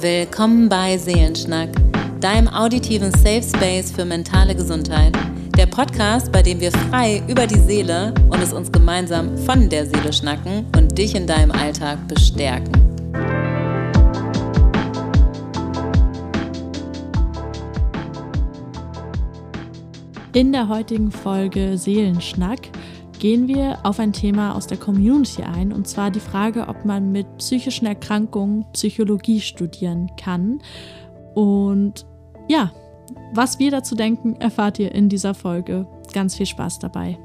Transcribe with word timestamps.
Willkommen 0.00 0.68
bei 0.68 0.96
Seelenschnack, 0.96 1.70
deinem 2.20 2.46
auditiven 2.46 3.10
Safe 3.10 3.42
Space 3.42 3.90
für 3.90 4.04
mentale 4.04 4.54
Gesundheit. 4.54 5.12
Der 5.56 5.66
Podcast, 5.66 6.30
bei 6.30 6.40
dem 6.40 6.60
wir 6.60 6.70
frei 6.70 7.20
über 7.26 7.48
die 7.48 7.58
Seele 7.58 8.14
und 8.30 8.40
es 8.40 8.52
uns 8.52 8.70
gemeinsam 8.70 9.36
von 9.38 9.68
der 9.68 9.86
Seele 9.86 10.12
schnacken 10.12 10.66
und 10.76 10.96
dich 10.96 11.16
in 11.16 11.26
deinem 11.26 11.50
Alltag 11.50 11.98
bestärken. 12.06 12.70
In 20.32 20.52
der 20.52 20.68
heutigen 20.68 21.10
Folge 21.10 21.76
Seelenschnack 21.76 22.60
gehen 23.18 23.48
wir 23.48 23.78
auf 23.82 23.98
ein 23.98 24.12
Thema 24.12 24.54
aus 24.54 24.66
der 24.66 24.78
Community 24.78 25.42
ein, 25.42 25.72
und 25.72 25.88
zwar 25.88 26.10
die 26.10 26.20
Frage, 26.20 26.68
ob 26.68 26.84
man 26.84 27.12
mit 27.12 27.38
psychischen 27.38 27.86
Erkrankungen 27.86 28.64
Psychologie 28.72 29.40
studieren 29.40 30.10
kann. 30.16 30.60
Und 31.34 32.06
ja, 32.48 32.72
was 33.32 33.58
wir 33.58 33.70
dazu 33.70 33.94
denken, 33.94 34.36
erfahrt 34.36 34.78
ihr 34.78 34.92
in 34.94 35.08
dieser 35.08 35.34
Folge. 35.34 35.86
Ganz 36.12 36.36
viel 36.36 36.46
Spaß 36.46 36.78
dabei. 36.78 37.18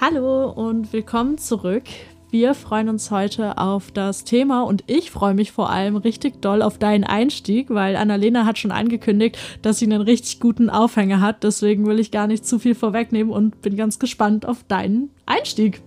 Hallo 0.00 0.50
und 0.50 0.92
willkommen 0.92 1.38
zurück. 1.38 1.84
Wir 2.30 2.54
freuen 2.54 2.88
uns 2.88 3.12
heute 3.12 3.56
auf 3.56 3.92
das 3.92 4.24
Thema 4.24 4.62
und 4.62 4.82
ich 4.88 5.12
freue 5.12 5.34
mich 5.34 5.52
vor 5.52 5.70
allem 5.70 5.96
richtig 5.96 6.42
doll 6.42 6.60
auf 6.60 6.76
deinen 6.76 7.04
Einstieg, 7.04 7.70
weil 7.70 7.94
Annalena 7.94 8.44
hat 8.44 8.58
schon 8.58 8.72
angekündigt, 8.72 9.38
dass 9.62 9.78
sie 9.78 9.84
einen 9.84 10.00
richtig 10.02 10.40
guten 10.40 10.68
Aufhänger 10.68 11.20
hat. 11.20 11.44
Deswegen 11.44 11.86
will 11.86 12.00
ich 12.00 12.10
gar 12.10 12.26
nicht 12.26 12.44
zu 12.44 12.58
viel 12.58 12.74
vorwegnehmen 12.74 13.32
und 13.32 13.62
bin 13.62 13.76
ganz 13.76 14.00
gespannt 14.00 14.44
auf 14.44 14.64
deinen 14.64 15.10
Einstieg. 15.24 15.82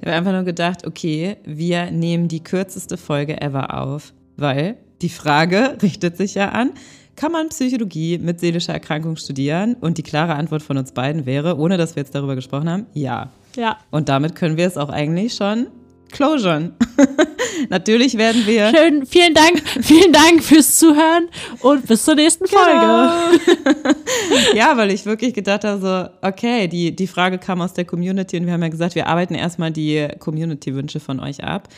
Ich 0.00 0.02
habe 0.02 0.16
einfach 0.16 0.32
nur 0.32 0.42
gedacht, 0.42 0.84
okay, 0.84 1.36
wir 1.44 1.92
nehmen 1.92 2.26
die 2.26 2.42
kürzeste 2.42 2.96
Folge 2.96 3.40
ever 3.40 3.80
auf, 3.80 4.12
weil 4.36 4.78
die 5.00 5.08
Frage 5.08 5.78
richtet 5.82 6.16
sich 6.16 6.34
ja 6.34 6.48
an, 6.48 6.70
kann 7.18 7.32
man 7.32 7.48
Psychologie 7.48 8.16
mit 8.18 8.38
seelischer 8.38 8.72
Erkrankung 8.72 9.16
studieren? 9.16 9.74
Und 9.80 9.98
die 9.98 10.04
klare 10.04 10.36
Antwort 10.36 10.62
von 10.62 10.78
uns 10.78 10.92
beiden 10.92 11.26
wäre, 11.26 11.58
ohne 11.58 11.76
dass 11.76 11.96
wir 11.96 12.02
jetzt 12.02 12.14
darüber 12.14 12.36
gesprochen 12.36 12.70
haben, 12.70 12.86
ja. 12.94 13.30
Ja. 13.56 13.78
Und 13.90 14.08
damit 14.08 14.36
können 14.36 14.56
wir 14.56 14.66
es 14.66 14.76
auch 14.76 14.88
eigentlich 14.88 15.34
schon 15.34 15.66
closuren. 16.12 16.74
Natürlich 17.70 18.16
werden 18.16 18.46
wir. 18.46 18.72
Schön, 18.74 19.04
vielen 19.04 19.34
Dank, 19.34 19.62
vielen 19.82 20.12
Dank 20.12 20.44
fürs 20.44 20.78
Zuhören 20.78 21.28
und 21.60 21.86
bis 21.88 22.04
zur 22.04 22.14
nächsten 22.14 22.44
genau. 22.44 23.08
Folge. 23.10 23.96
ja, 24.54 24.76
weil 24.76 24.92
ich 24.92 25.04
wirklich 25.04 25.34
gedacht 25.34 25.64
habe, 25.64 25.80
so, 25.80 26.26
okay, 26.26 26.68
die, 26.68 26.94
die 26.94 27.08
Frage 27.08 27.38
kam 27.38 27.60
aus 27.60 27.74
der 27.74 27.84
Community 27.84 28.38
und 28.38 28.46
wir 28.46 28.52
haben 28.52 28.62
ja 28.62 28.68
gesagt, 28.68 28.94
wir 28.94 29.08
arbeiten 29.08 29.34
erstmal 29.34 29.72
die 29.72 30.06
Community-Wünsche 30.20 31.00
von 31.00 31.18
euch 31.18 31.42
ab. 31.42 31.68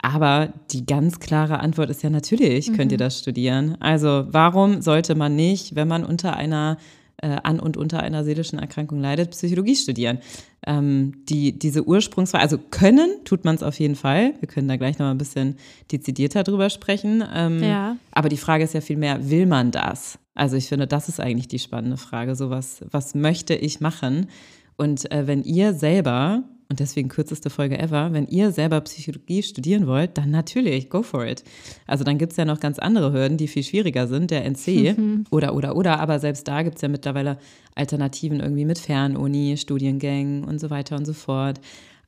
Aber 0.00 0.52
die 0.70 0.86
ganz 0.86 1.20
klare 1.20 1.60
Antwort 1.60 1.90
ist 1.90 2.02
ja 2.02 2.10
natürlich, 2.10 2.72
könnt 2.74 2.92
ihr 2.92 2.98
mhm. 2.98 3.04
das 3.04 3.18
studieren. 3.18 3.76
Also 3.80 4.26
warum 4.28 4.82
sollte 4.82 5.14
man 5.14 5.34
nicht, 5.34 5.74
wenn 5.74 5.88
man 5.88 6.04
unter 6.04 6.36
einer 6.36 6.76
äh, 7.22 7.36
an 7.42 7.60
und 7.60 7.76
unter 7.76 8.02
einer 8.02 8.24
seelischen 8.24 8.58
Erkrankung 8.58 9.00
leidet, 9.00 9.30
Psychologie 9.30 9.76
studieren. 9.76 10.18
Ähm, 10.66 11.24
die, 11.28 11.58
diese 11.58 11.86
Ursprungsfrage, 11.86 12.42
also 12.42 12.58
können 12.58 13.08
tut 13.24 13.44
man 13.44 13.54
es 13.54 13.62
auf 13.62 13.78
jeden 13.78 13.94
Fall. 13.94 14.34
Wir 14.40 14.48
können 14.48 14.68
da 14.68 14.76
gleich 14.76 14.98
noch 14.98 15.06
mal 15.06 15.12
ein 15.12 15.18
bisschen 15.18 15.56
dezidierter 15.90 16.42
drüber 16.42 16.70
sprechen. 16.70 17.24
Ähm, 17.34 17.62
ja. 17.62 17.96
Aber 18.12 18.28
die 18.28 18.36
Frage 18.36 18.64
ist 18.64 18.74
ja 18.74 18.80
vielmehr, 18.80 19.30
will 19.30 19.46
man 19.46 19.70
das? 19.70 20.18
Also 20.34 20.56
ich 20.56 20.68
finde, 20.68 20.86
das 20.86 21.08
ist 21.08 21.20
eigentlich 21.20 21.48
die 21.48 21.58
spannende 21.58 21.96
Frage. 21.96 22.34
So 22.34 22.50
was, 22.50 22.84
was 22.90 23.14
möchte 23.14 23.54
ich 23.54 23.80
machen? 23.80 24.28
Und 24.76 25.10
äh, 25.10 25.26
wenn 25.26 25.42
ihr 25.42 25.72
selber 25.72 26.44
und 26.68 26.80
deswegen 26.80 27.08
kürzeste 27.08 27.48
Folge 27.48 27.78
ever, 27.78 28.12
wenn 28.12 28.26
ihr 28.26 28.50
selber 28.50 28.80
Psychologie 28.80 29.42
studieren 29.42 29.86
wollt, 29.86 30.18
dann 30.18 30.30
natürlich, 30.30 30.90
go 30.90 31.02
for 31.02 31.24
it. 31.24 31.44
Also 31.86 32.02
dann 32.02 32.18
gibt 32.18 32.32
es 32.32 32.38
ja 32.38 32.44
noch 32.44 32.58
ganz 32.58 32.78
andere 32.78 33.12
Hürden, 33.12 33.36
die 33.36 33.46
viel 33.46 33.62
schwieriger 33.62 34.08
sind, 34.08 34.30
der 34.30 34.44
NC 34.44 34.98
mhm. 34.98 35.24
oder, 35.30 35.54
oder, 35.54 35.76
oder, 35.76 36.00
aber 36.00 36.18
selbst 36.18 36.48
da 36.48 36.62
gibt 36.62 36.76
es 36.76 36.82
ja 36.82 36.88
mittlerweile 36.88 37.38
Alternativen 37.74 38.40
irgendwie 38.40 38.64
mit 38.64 38.78
Fernuni, 38.78 39.56
Studiengängen 39.56 40.44
und 40.44 40.58
so 40.58 40.70
weiter 40.70 40.96
und 40.96 41.04
so 41.04 41.12
fort. 41.12 41.60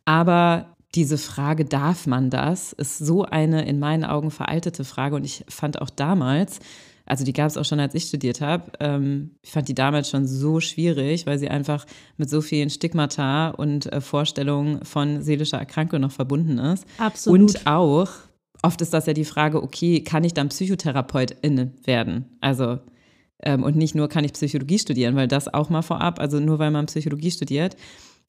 Aber 0.05 0.75
diese 0.95 1.19
Frage, 1.19 1.65
darf 1.65 2.07
man 2.07 2.31
das, 2.31 2.73
ist 2.73 2.99
so 2.99 3.25
eine 3.25 3.67
in 3.67 3.79
meinen 3.79 4.05
Augen 4.05 4.31
veraltete 4.31 4.85
Frage 4.85 5.15
und 5.15 5.25
ich 5.25 5.45
fand 5.49 5.81
auch 5.81 5.91
damals, 5.91 6.61
also 7.09 7.25
die 7.25 7.33
gab 7.33 7.47
es 7.47 7.57
auch 7.57 7.65
schon, 7.65 7.81
als 7.81 7.95
ich 7.95 8.05
studiert 8.05 8.41
habe. 8.41 8.71
Ähm, 8.81 9.31
ich 9.43 9.51
fand 9.51 9.67
die 9.69 9.75
damals 9.75 10.11
schon 10.11 10.27
so 10.27 10.61
schwierig, 10.61 11.27
weil 11.27 11.39
sie 11.39 11.49
einfach 11.49 11.87
mit 12.19 12.29
so 12.29 12.43
vielen 12.43 12.69
Stigmata 12.69 13.49
und 13.49 13.91
äh, 13.91 14.01
Vorstellungen 14.03 14.85
von 14.85 15.23
seelischer 15.23 15.59
Erkrankung 15.59 16.03
noch 16.03 16.13
verbunden 16.13 16.59
ist. 16.59 16.85
Absolut. 16.99 17.41
Und 17.41 17.67
auch, 17.67 18.11
oft 18.63 18.81
ist 18.83 18.93
das 18.93 19.07
ja 19.07 19.15
die 19.15 19.25
Frage, 19.25 19.63
okay, 19.63 20.03
kann 20.05 20.23
ich 20.23 20.35
dann 20.35 20.51
Psychotherapeutin 20.51 21.73
werden? 21.85 22.27
Also 22.41 22.79
ähm, 23.43 23.63
und 23.63 23.77
nicht 23.77 23.95
nur 23.95 24.09
kann 24.09 24.25
ich 24.25 24.35
Psychologie 24.35 24.79
studieren, 24.79 25.17
weil 25.17 25.29
das 25.29 25.53
auch 25.53 25.71
mal 25.71 25.83
vorab, 25.83 26.21
also 26.21 26.41
nur 26.41 26.59
weil 26.59 26.71
man 26.71 26.87
Psychologie 26.87 27.31
studiert, 27.31 27.77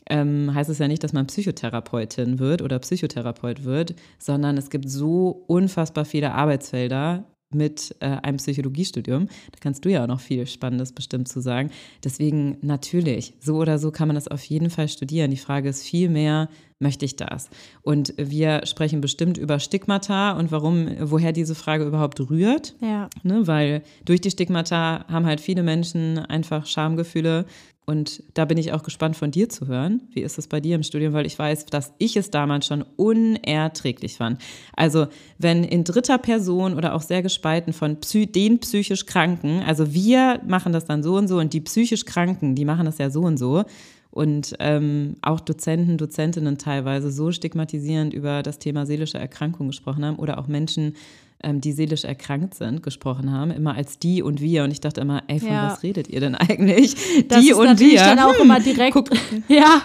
ähm, 0.09 0.53
heißt 0.53 0.69
es 0.69 0.79
ja 0.79 0.88
nicht, 0.88 1.03
dass 1.03 1.13
man 1.13 1.28
Psychotherapeutin 1.28 2.40
wird 2.40 2.61
oder 2.61 2.79
Psychotherapeut 2.79 3.66
wird, 3.66 3.96
sondern 4.19 4.57
es 4.57 4.69
gibt 4.69 4.90
so 4.90 5.44
unfassbar 5.47 6.06
viele 6.06 6.34
Arbeitsfelder, 6.34 7.25
mit 7.53 7.95
äh, 7.99 8.05
einem 8.05 8.37
Psychologiestudium. 8.37 9.27
Da 9.27 9.57
kannst 9.59 9.83
du 9.85 9.89
ja 9.89 10.03
auch 10.03 10.07
noch 10.07 10.19
viel 10.19 10.45
Spannendes 10.45 10.91
bestimmt 10.91 11.27
zu 11.27 11.41
sagen. 11.41 11.71
Deswegen 12.03 12.57
natürlich, 12.61 13.33
so 13.39 13.57
oder 13.57 13.79
so 13.79 13.91
kann 13.91 14.07
man 14.07 14.15
das 14.15 14.27
auf 14.27 14.43
jeden 14.43 14.69
Fall 14.69 14.87
studieren. 14.87 15.31
Die 15.31 15.37
Frage 15.37 15.69
ist 15.69 15.83
vielmehr, 15.83 16.49
möchte 16.79 17.05
ich 17.05 17.15
das? 17.15 17.49
Und 17.81 18.13
wir 18.17 18.65
sprechen 18.65 19.01
bestimmt 19.01 19.37
über 19.37 19.59
Stigmata 19.59 20.31
und 20.33 20.51
warum, 20.51 20.87
woher 21.01 21.33
diese 21.33 21.55
Frage 21.55 21.85
überhaupt 21.85 22.19
rührt. 22.29 22.75
Ja. 22.81 23.09
Ne, 23.23 23.47
weil 23.47 23.83
durch 24.05 24.21
die 24.21 24.31
Stigmata 24.31 25.05
haben 25.07 25.25
halt 25.25 25.41
viele 25.41 25.63
Menschen 25.63 26.19
einfach 26.19 26.66
Schamgefühle, 26.66 27.45
und 27.89 28.22
da 28.35 28.45
bin 28.45 28.59
ich 28.59 28.72
auch 28.72 28.83
gespannt 28.83 29.16
von 29.16 29.31
dir 29.31 29.50
zu 29.50 29.66
hören. 29.66 30.01
Wie 30.11 30.22
ist 30.22 30.38
es 30.38 30.45
bei 30.45 30.59
dir 30.59 30.75
im 30.75 30.83
Studium? 30.83 31.13
Weil 31.13 31.25
ich 31.25 31.39
weiß, 31.39 31.66
dass 31.66 31.91
ich 31.97 32.16
es 32.17 32.29
damals 32.29 32.67
schon 32.67 32.85
unerträglich 32.97 34.16
fand. 34.17 34.39
Also 34.75 35.07
wenn 35.39 35.63
in 35.63 35.85
dritter 35.85 36.19
Person 36.19 36.75
oder 36.75 36.94
auch 36.94 37.01
sehr 37.01 37.23
gespalten 37.23 37.73
von 37.73 37.99
Psy 37.99 38.28
den 38.28 38.59
psychisch 38.59 39.07
Kranken, 39.07 39.63
also 39.63 39.91
wir 39.91 40.39
machen 40.45 40.72
das 40.72 40.85
dann 40.85 41.01
so 41.01 41.17
und 41.17 41.28
so 41.28 41.39
und 41.39 41.51
die 41.51 41.61
psychisch 41.61 42.05
Kranken, 42.05 42.53
die 42.53 42.63
machen 42.63 42.85
das 42.85 42.99
ja 42.99 43.09
so 43.09 43.22
und 43.22 43.38
so. 43.38 43.63
Und 44.11 44.55
ähm, 44.59 45.16
auch 45.23 45.39
Dozenten, 45.39 45.97
Dozentinnen 45.97 46.59
teilweise 46.59 47.11
so 47.11 47.31
stigmatisierend 47.31 48.13
über 48.13 48.44
das 48.44 48.59
Thema 48.59 48.85
seelische 48.85 49.17
Erkrankung 49.17 49.66
gesprochen 49.66 50.05
haben 50.05 50.17
oder 50.17 50.38
auch 50.38 50.47
Menschen, 50.47 50.94
ähm, 51.41 51.61
die 51.61 51.72
seelisch 51.72 52.03
erkrankt 52.03 52.53
sind, 52.53 52.83
gesprochen 52.83 53.31
haben, 53.31 53.51
immer 53.51 53.75
als 53.75 53.97
die 53.97 54.22
und 54.22 54.41
wir. 54.41 54.63
Und 54.63 54.72
ich 54.72 54.81
dachte 54.81 55.01
immer, 55.01 55.23
ey, 55.27 55.39
von 55.39 55.50
ja. 55.50 55.72
was 55.72 55.83
redet 55.83 56.09
ihr 56.09 56.19
denn 56.19 56.35
eigentlich? 56.35 56.95
Das 57.27 57.41
die 57.41 57.51
ist 57.51 57.57
und 57.57 57.66
natürlich 57.66 57.94
wir. 57.94 58.03
dann 58.03 58.19
auch 58.19 58.35
hm, 58.35 58.41
immer 58.44 58.59
direkt. 58.59 58.94
Guck, 58.94 59.09
ja, 59.47 59.81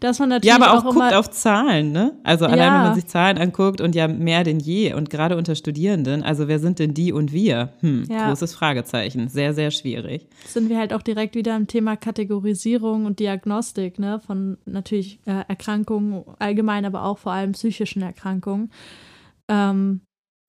dass 0.00 0.18
man 0.18 0.28
natürlich 0.28 0.56
ja, 0.56 0.62
aber 0.62 0.78
auch, 0.78 0.84
auch 0.84 0.94
guckt 0.94 1.14
auf 1.14 1.30
Zahlen, 1.30 1.92
ne? 1.92 2.18
Also 2.24 2.44
allein, 2.44 2.58
ja. 2.58 2.74
wenn 2.74 2.82
man 2.88 2.94
sich 2.94 3.06
Zahlen 3.06 3.38
anguckt 3.38 3.80
und 3.80 3.94
ja 3.94 4.06
mehr 4.06 4.44
denn 4.44 4.60
je 4.60 4.92
und 4.92 5.08
gerade 5.08 5.36
unter 5.36 5.54
Studierenden, 5.54 6.22
also 6.22 6.46
wer 6.46 6.58
sind 6.58 6.78
denn 6.78 6.92
die 6.92 7.12
und 7.12 7.32
wir? 7.32 7.72
Hm, 7.80 8.04
ja. 8.10 8.28
großes 8.28 8.54
Fragezeichen. 8.54 9.28
Sehr, 9.28 9.54
sehr 9.54 9.70
schwierig. 9.70 10.26
Sind 10.46 10.68
wir 10.68 10.78
halt 10.78 10.92
auch 10.92 11.02
direkt 11.02 11.34
wieder 11.34 11.56
im 11.56 11.66
Thema 11.66 11.96
Kategorisierung 11.96 13.06
und 13.06 13.18
Diagnostik, 13.18 13.98
ne? 13.98 14.20
Von 14.20 14.58
natürlich 14.66 15.20
äh, 15.24 15.44
Erkrankungen 15.48 16.24
allgemein, 16.38 16.84
aber 16.84 17.04
auch 17.04 17.16
vor 17.16 17.32
allem 17.32 17.52
psychischen 17.52 18.02
Erkrankungen. 18.02 18.70
Ähm, 19.48 20.02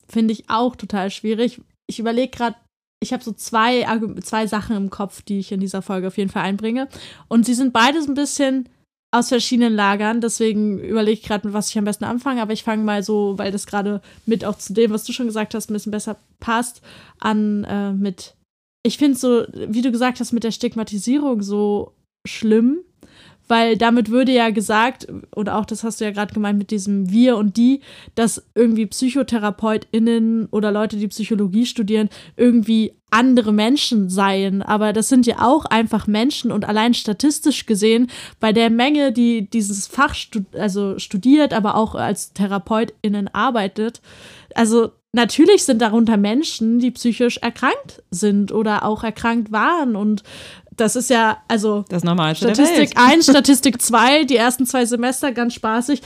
finde 0.09 0.33
ich 0.33 0.49
auch 0.49 0.75
total 0.75 1.11
schwierig. 1.11 1.61
Ich 1.87 1.99
überlege 1.99 2.35
gerade, 2.35 2.55
ich 3.01 3.13
habe 3.13 3.23
so 3.23 3.31
zwei, 3.31 3.85
zwei 4.21 4.47
Sachen 4.47 4.75
im 4.75 4.89
Kopf, 4.89 5.21
die 5.21 5.39
ich 5.39 5.51
in 5.51 5.59
dieser 5.59 5.81
Folge 5.81 6.07
auf 6.07 6.17
jeden 6.17 6.29
Fall 6.29 6.43
einbringe. 6.43 6.89
Und 7.27 7.45
sie 7.45 7.53
sind 7.53 7.71
beides 7.71 8.07
ein 8.07 8.15
bisschen 8.15 8.67
aus 9.11 9.29
verschiedenen 9.29 9.73
Lagern. 9.73 10.21
Deswegen 10.21 10.79
überlege 10.79 11.19
ich 11.19 11.23
gerade, 11.23 11.47
mit 11.47 11.53
was 11.53 11.69
ich 11.69 11.77
am 11.77 11.85
besten 11.85 12.03
anfange. 12.03 12.41
Aber 12.41 12.53
ich 12.53 12.63
fange 12.63 12.83
mal 12.83 13.01
so, 13.03 13.37
weil 13.37 13.51
das 13.51 13.65
gerade 13.65 14.01
mit 14.25 14.43
auch 14.43 14.57
zu 14.57 14.73
dem, 14.73 14.91
was 14.91 15.05
du 15.05 15.13
schon 15.13 15.27
gesagt 15.27 15.53
hast, 15.53 15.69
ein 15.69 15.73
bisschen 15.73 15.91
besser 15.91 16.17
passt, 16.39 16.81
an 17.19 17.63
äh, 17.63 17.93
mit. 17.93 18.35
Ich 18.83 18.97
finde 18.97 19.17
so, 19.17 19.45
wie 19.53 19.81
du 19.81 19.91
gesagt 19.91 20.19
hast, 20.19 20.31
mit 20.31 20.43
der 20.43 20.51
Stigmatisierung 20.51 21.41
so 21.41 21.93
schlimm, 22.27 22.79
weil 23.49 23.75
damit 23.75 24.09
würde 24.09 24.31
ja 24.31 24.51
gesagt, 24.51 25.07
oder 25.35 25.57
auch 25.57 25.65
das 25.65 25.83
hast 25.83 25.99
du 25.99 26.05
ja 26.05 26.11
gerade 26.11 26.33
gemeint 26.33 26.57
mit 26.57 26.71
diesem 26.71 27.11
Wir 27.11 27.35
und 27.35 27.57
die, 27.57 27.81
dass 28.15 28.45
irgendwie 28.55 28.85
PsychotherapeutInnen 28.85 30.47
oder 30.51 30.71
Leute, 30.71 30.95
die 30.97 31.07
Psychologie 31.07 31.65
studieren, 31.65 32.09
irgendwie 32.37 32.93
andere 33.09 33.51
Menschen 33.51 34.09
seien. 34.09 34.61
Aber 34.61 34.93
das 34.93 35.09
sind 35.09 35.25
ja 35.25 35.37
auch 35.39 35.65
einfach 35.65 36.05
Menschen 36.05 36.51
und 36.51 36.63
allein 36.63 36.93
statistisch 36.93 37.65
gesehen, 37.65 38.09
bei 38.39 38.53
der 38.53 38.69
Menge, 38.69 39.11
die 39.11 39.49
dieses 39.49 39.87
Fach 39.87 40.13
stud 40.13 40.55
also 40.55 40.99
studiert, 40.99 41.53
aber 41.53 41.75
auch 41.75 41.95
als 41.95 42.33
TherapeutInnen 42.33 43.27
arbeitet, 43.29 44.01
also 44.53 44.91
natürlich 45.13 45.63
sind 45.63 45.81
darunter 45.81 46.17
Menschen, 46.17 46.79
die 46.79 46.91
psychisch 46.91 47.37
erkrankt 47.37 48.03
sind 48.11 48.51
oder 48.51 48.83
auch 48.83 49.03
erkrankt 49.03 49.51
waren 49.51 49.95
und 49.95 50.23
das 50.79 50.95
ist 50.95 51.09
ja, 51.09 51.39
also 51.47 51.83
das 51.89 52.03
Normalste 52.03 52.53
Statistik 52.53 52.97
1, 52.97 53.25
Statistik 53.29 53.81
2, 53.81 54.23
die 54.23 54.37
ersten 54.37 54.65
zwei 54.65 54.85
Semester 54.85 55.31
ganz 55.31 55.53
spaßig. 55.53 56.01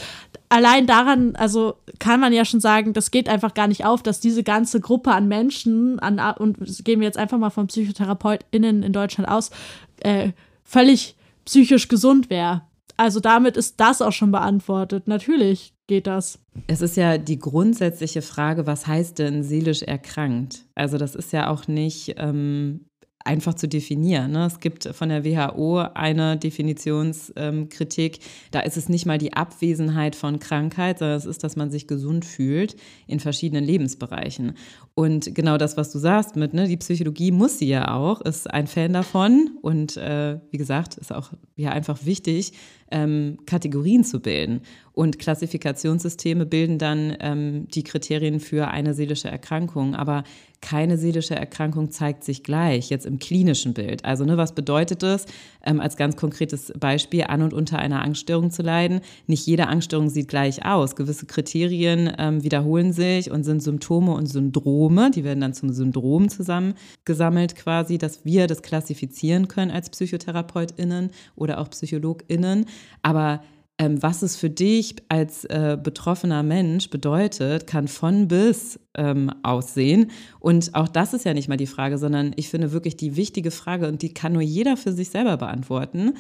allein 0.50 0.88
daran, 0.88 1.36
also 1.36 1.76
kann 2.00 2.20
man 2.20 2.34
ja 2.34 2.44
schon 2.44 2.60
sagen, 2.60 2.94
das 2.94 3.12
geht 3.12 3.30
einfach 3.30 3.54
gar 3.54 3.68
nicht 3.68 3.86
auf, 3.86 4.02
dass 4.02 4.20
diese 4.20 4.44
ganze 4.44 4.82
Gruppe 4.82 5.12
an 5.12 5.28
Menschen, 5.28 6.00
an, 6.00 6.20
und 6.38 6.58
gehen 6.84 7.00
wir 7.00 7.06
jetzt 7.06 7.18
einfach 7.18 7.38
mal 7.38 7.52
von 7.52 7.68
PsychotherapeutInnen 7.68 8.84
in 8.84 8.94
Deutschland 8.94 9.30
aus, 9.30 9.52
äh, 10.00 10.32
völlig 10.64 11.16
psychisch 11.46 11.88
gesund 11.88 12.30
wäre. 12.30 12.64
Also 12.98 13.20
damit 13.20 13.58
ist 13.58 13.80
das 13.80 14.02
auch 14.02 14.12
schon 14.12 14.32
beantwortet. 14.32 15.08
Natürlich 15.08 15.73
geht 15.88 16.08
das. 16.08 16.40
Es 16.68 16.82
ist 16.82 16.98
ja 16.98 17.18
die 17.18 17.40
grundsätzliche 17.40 18.22
Frage, 18.22 18.66
was 18.66 18.88
heißt 18.88 19.20
denn 19.20 19.44
seelisch 19.44 19.84
erkrankt? 19.84 20.66
Also 20.76 20.98
das 20.98 21.16
ist 21.16 21.34
ja 21.34 21.50
auch 21.50 21.68
nicht 21.68 22.16
ähm, 22.18 22.86
einfach 23.26 23.54
zu 23.54 23.68
definieren. 23.68 24.32
Ne? 24.32 24.46
Es 24.46 24.60
gibt 24.60 24.88
von 24.94 25.10
der 25.10 25.24
WHO 25.24 25.78
eine 25.94 26.38
Definitionskritik, 26.38 28.20
da 28.52 28.60
ist 28.60 28.78
es 28.78 28.90
nicht 28.90 29.06
mal 29.06 29.18
die 29.18 29.34
Abwesenheit 29.34 30.16
von 30.16 30.40
Krankheit, 30.40 31.00
sondern 31.00 31.18
es 31.18 31.26
ist, 31.26 31.44
dass 31.44 31.56
man 31.56 31.72
sich 31.72 31.88
gesund 31.88 32.26
fühlt 32.26 32.76
in 33.08 33.20
verschiedenen 33.20 33.64
Lebensbereichen. 33.64 34.54
Und 34.96 35.34
genau 35.34 35.58
das, 35.58 35.78
was 35.78 35.92
du 35.92 36.00
sagst 36.00 36.36
mit, 36.36 36.54
ne, 36.54 36.68
die 36.68 36.78
Psychologie 36.78 37.32
muss 37.32 37.60
sie 37.60 37.68
ja 37.68 37.96
auch, 37.96 38.22
ist 38.22 38.52
ein 38.52 38.68
Fan 38.68 38.94
davon 38.94 39.58
und 39.62 39.98
äh, 39.98 40.40
wie 40.52 40.58
gesagt, 40.58 40.98
ist 40.98 41.14
auch 41.14 41.32
ja 41.56 41.72
einfach 41.72 42.06
wichtig, 42.06 42.54
ähm, 42.92 43.38
Kategorien 43.46 44.04
zu 44.04 44.20
bilden. 44.20 44.62
Und 44.94 45.18
Klassifikationssysteme 45.18 46.46
bilden 46.46 46.78
dann 46.78 47.18
ähm, 47.20 47.68
die 47.70 47.84
Kriterien 47.84 48.40
für 48.40 48.68
eine 48.68 48.94
seelische 48.94 49.28
Erkrankung. 49.28 49.96
Aber 49.96 50.24
keine 50.62 50.98
seelische 50.98 51.36
Erkrankung 51.36 51.92
zeigt 51.92 52.24
sich 52.24 52.44
gleich, 52.44 52.90
jetzt 52.90 53.06
im 53.06 53.20
klinischen 53.20 53.74
Bild. 53.74 54.06
Also, 54.06 54.24
ne, 54.24 54.38
was 54.38 54.54
bedeutet 54.54 55.04
es, 55.04 55.26
ähm, 55.66 55.80
als 55.80 55.98
ganz 55.98 56.16
konkretes 56.16 56.74
Beispiel, 56.80 57.24
an 57.24 57.42
und 57.42 57.54
unter 57.54 57.80
einer 57.80 58.02
Angststörung 58.02 58.52
zu 58.52 58.62
leiden? 58.62 59.02
Nicht 59.28 59.46
jede 59.46 59.68
Angststörung 59.68 60.10
sieht 60.10 60.28
gleich 60.28 60.66
aus. 60.66 60.96
Gewisse 60.96 61.26
Kriterien 61.26 62.12
ähm, 62.18 62.44
wiederholen 62.44 62.94
sich 62.94 63.32
und 63.32 63.44
sind 63.44 63.62
Symptome 63.62 64.14
und 64.14 64.28
Syndrome. 64.28 65.12
Die 65.12 65.24
werden 65.24 65.42
dann 65.42 65.54
zum 65.54 65.72
Syndrom 65.72 66.30
zusammengesammelt 66.30 67.56
quasi, 67.56 67.98
dass 67.98 68.26
wir 68.26 68.48
das 68.48 68.62
klassifizieren 68.62 69.48
können 69.48 69.72
als 69.72 69.90
PsychotherapeutInnen 69.90 71.12
oder 71.36 71.60
auch 71.60 71.70
PsychologInnen. 71.70 72.66
Aber 73.02 73.42
ähm, 73.84 74.02
was 74.02 74.22
es 74.22 74.38
für 74.38 74.50
dich 74.50 74.96
als 75.10 75.44
äh, 75.46 75.78
betroffener 75.82 76.42
Mensch 76.42 76.90
bedeutet, 76.90 77.68
kann 77.68 77.90
von 77.90 78.30
bis 78.30 78.80
ähm, 78.96 79.30
aussehen. 79.44 80.12
Und 80.40 80.74
auch 80.74 80.88
das 80.88 81.14
ist 81.14 81.26
ja 81.26 81.34
nicht 81.34 81.50
mal 81.50 81.58
die 81.58 81.68
Frage, 81.68 81.98
sondern 81.98 82.32
ich 82.38 82.48
finde 82.50 82.72
wirklich 82.72 82.96
die 82.96 83.18
wichtige 83.18 83.52
Frage, 83.52 83.90
und 83.90 84.02
die 84.02 84.14
kann 84.14 84.34
nur 84.34 84.42
jeder 84.42 84.78
für 84.78 84.94
sich 84.94 85.10
selber 85.10 85.36
beantworten 85.36 86.14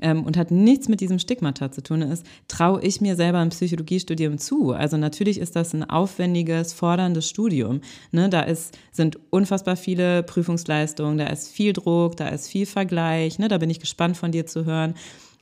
ähm, 0.00 0.24
und 0.24 0.38
hat 0.38 0.50
nichts 0.50 0.88
mit 0.88 1.02
diesem 1.02 1.18
Stigmata 1.18 1.70
zu 1.70 1.82
tun, 1.82 2.00
ist, 2.00 2.24
traue 2.48 2.82
ich 2.82 3.02
mir 3.02 3.16
selber 3.16 3.38
ein 3.40 3.50
Psychologiestudium 3.50 4.38
zu? 4.38 4.72
Also 4.72 4.96
natürlich 4.96 5.38
ist 5.38 5.56
das 5.56 5.74
ein 5.74 5.84
aufwendiges, 5.84 6.72
forderndes 6.72 7.28
Studium. 7.28 7.82
Ne? 8.12 8.30
Da 8.30 8.42
ist, 8.42 8.78
sind 8.92 9.18
unfassbar 9.28 9.76
viele 9.76 10.22
Prüfungsleistungen, 10.22 11.18
da 11.18 11.26
ist 11.26 11.48
viel 11.48 11.74
Druck, 11.74 12.16
da 12.16 12.28
ist 12.28 12.48
viel 12.48 12.64
Vergleich. 12.64 13.38
Ne? 13.38 13.48
Da 13.48 13.58
bin 13.58 13.68
ich 13.68 13.80
gespannt 13.80 14.16
von 14.16 14.32
dir 14.32 14.46
zu 14.46 14.64
hören. 14.64 14.94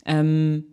Ähm, 0.04 0.64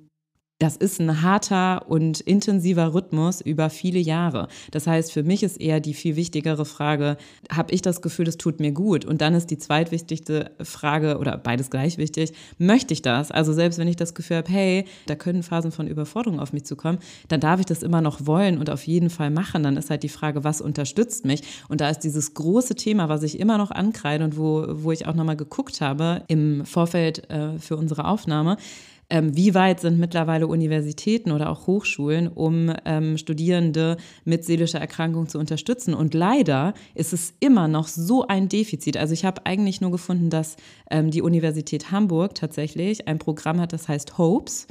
das 0.59 0.77
ist 0.77 1.01
ein 1.01 1.21
harter 1.21 1.89
und 1.89 2.21
intensiver 2.21 2.93
Rhythmus 2.93 3.41
über 3.41 3.69
viele 3.69 3.99
Jahre. 3.99 4.47
Das 4.71 4.87
heißt, 4.87 5.11
für 5.11 5.23
mich 5.23 5.43
ist 5.43 5.59
eher 5.59 5.81
die 5.81 5.93
viel 5.93 6.15
wichtigere 6.15 6.63
Frage, 6.63 7.17
habe 7.51 7.73
ich 7.73 7.81
das 7.81 8.01
Gefühl, 8.01 8.23
das 8.23 8.37
tut 8.37 8.61
mir 8.61 8.71
gut? 8.71 9.03
Und 9.03 9.19
dann 9.19 9.33
ist 9.33 9.47
die 9.47 9.57
zweitwichtigste 9.57 10.51
Frage, 10.63 11.17
oder 11.17 11.37
beides 11.37 11.69
gleich 11.69 11.97
wichtig, 11.97 12.31
möchte 12.57 12.93
ich 12.93 13.01
das? 13.01 13.31
Also 13.31 13.51
selbst 13.51 13.79
wenn 13.79 13.89
ich 13.89 13.97
das 13.97 14.15
Gefühl 14.15 14.37
habe, 14.37 14.51
hey, 14.51 14.85
da 15.07 15.15
können 15.15 15.43
Phasen 15.43 15.73
von 15.73 15.87
Überforderung 15.87 16.39
auf 16.39 16.53
mich 16.53 16.63
zukommen, 16.63 16.99
dann 17.27 17.41
darf 17.41 17.59
ich 17.59 17.65
das 17.65 17.83
immer 17.83 17.99
noch 17.99 18.25
wollen 18.25 18.57
und 18.57 18.69
auf 18.69 18.87
jeden 18.87 19.09
Fall 19.09 19.31
machen. 19.31 19.63
Dann 19.63 19.75
ist 19.75 19.89
halt 19.89 20.03
die 20.03 20.09
Frage, 20.09 20.45
was 20.45 20.61
unterstützt 20.61 21.25
mich? 21.25 21.41
Und 21.67 21.81
da 21.81 21.89
ist 21.89 21.99
dieses 21.99 22.33
große 22.33 22.75
Thema, 22.75 23.09
was 23.09 23.23
ich 23.23 23.41
immer 23.41 23.57
noch 23.57 23.71
ankreide 23.71 24.23
und 24.23 24.37
wo, 24.37 24.65
wo 24.69 24.93
ich 24.93 25.05
auch 25.05 25.15
nochmal 25.15 25.35
geguckt 25.35 25.81
habe 25.81 26.23
im 26.29 26.65
Vorfeld 26.65 27.29
äh, 27.29 27.59
für 27.59 27.75
unsere 27.75 28.05
Aufnahme, 28.05 28.55
ähm, 29.09 29.35
wie 29.35 29.53
weit 29.53 29.79
sind 29.79 29.99
mittlerweile 29.99 30.47
Universitäten 30.47 31.31
oder 31.31 31.49
auch 31.49 31.67
Hochschulen, 31.67 32.27
um 32.27 32.71
ähm, 32.85 33.17
Studierende 33.17 33.97
mit 34.23 34.45
seelischer 34.45 34.79
Erkrankung 34.79 35.27
zu 35.27 35.37
unterstützen? 35.37 35.93
Und 35.93 36.13
leider 36.13 36.73
ist 36.93 37.13
es 37.13 37.33
immer 37.39 37.67
noch 37.67 37.87
so 37.87 38.27
ein 38.27 38.49
Defizit. 38.49 38.97
Also 38.97 39.13
ich 39.13 39.25
habe 39.25 39.45
eigentlich 39.45 39.81
nur 39.81 39.91
gefunden, 39.91 40.29
dass 40.29 40.57
ähm, 40.89 41.11
die 41.11 41.21
Universität 41.21 41.91
Hamburg 41.91 42.35
tatsächlich 42.35 43.07
ein 43.07 43.19
Programm 43.19 43.59
hat, 43.59 43.73
das 43.73 43.87
heißt 43.87 44.17
Hopes. 44.17 44.67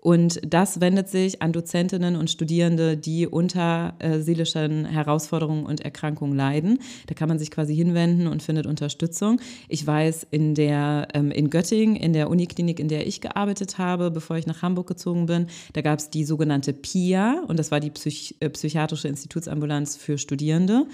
Und 0.00 0.40
das 0.46 0.80
wendet 0.80 1.08
sich 1.08 1.42
an 1.42 1.52
Dozentinnen 1.52 2.16
und 2.16 2.30
Studierende, 2.30 2.96
die 2.96 3.26
unter 3.26 3.94
äh, 3.98 4.20
seelischen 4.20 4.84
Herausforderungen 4.84 5.66
und 5.66 5.80
Erkrankungen 5.80 6.36
leiden. 6.36 6.78
Da 7.06 7.14
kann 7.14 7.28
man 7.28 7.38
sich 7.38 7.50
quasi 7.50 7.74
hinwenden 7.74 8.28
und 8.28 8.42
findet 8.42 8.66
Unterstützung. 8.66 9.40
Ich 9.68 9.84
weiß, 9.84 10.28
in, 10.30 10.54
der, 10.54 11.08
ähm, 11.14 11.32
in 11.32 11.50
Göttingen, 11.50 11.96
in 11.96 12.12
der 12.12 12.30
Uniklinik, 12.30 12.78
in 12.78 12.88
der 12.88 13.06
ich 13.06 13.20
gearbeitet 13.20 13.78
habe, 13.78 14.10
bevor 14.10 14.36
ich 14.36 14.46
nach 14.46 14.62
Hamburg 14.62 14.86
gezogen 14.86 15.26
bin, 15.26 15.48
da 15.72 15.80
gab 15.80 15.98
es 15.98 16.10
die 16.10 16.24
sogenannte 16.24 16.72
PIA 16.72 17.42
und 17.48 17.58
das 17.58 17.70
war 17.70 17.80
die 17.80 17.90
Psych 17.90 18.36
äh, 18.40 18.48
Psychiatrische 18.50 19.08
Institutsambulanz 19.08 19.96
für 19.96 20.16
Studierende. 20.16 20.86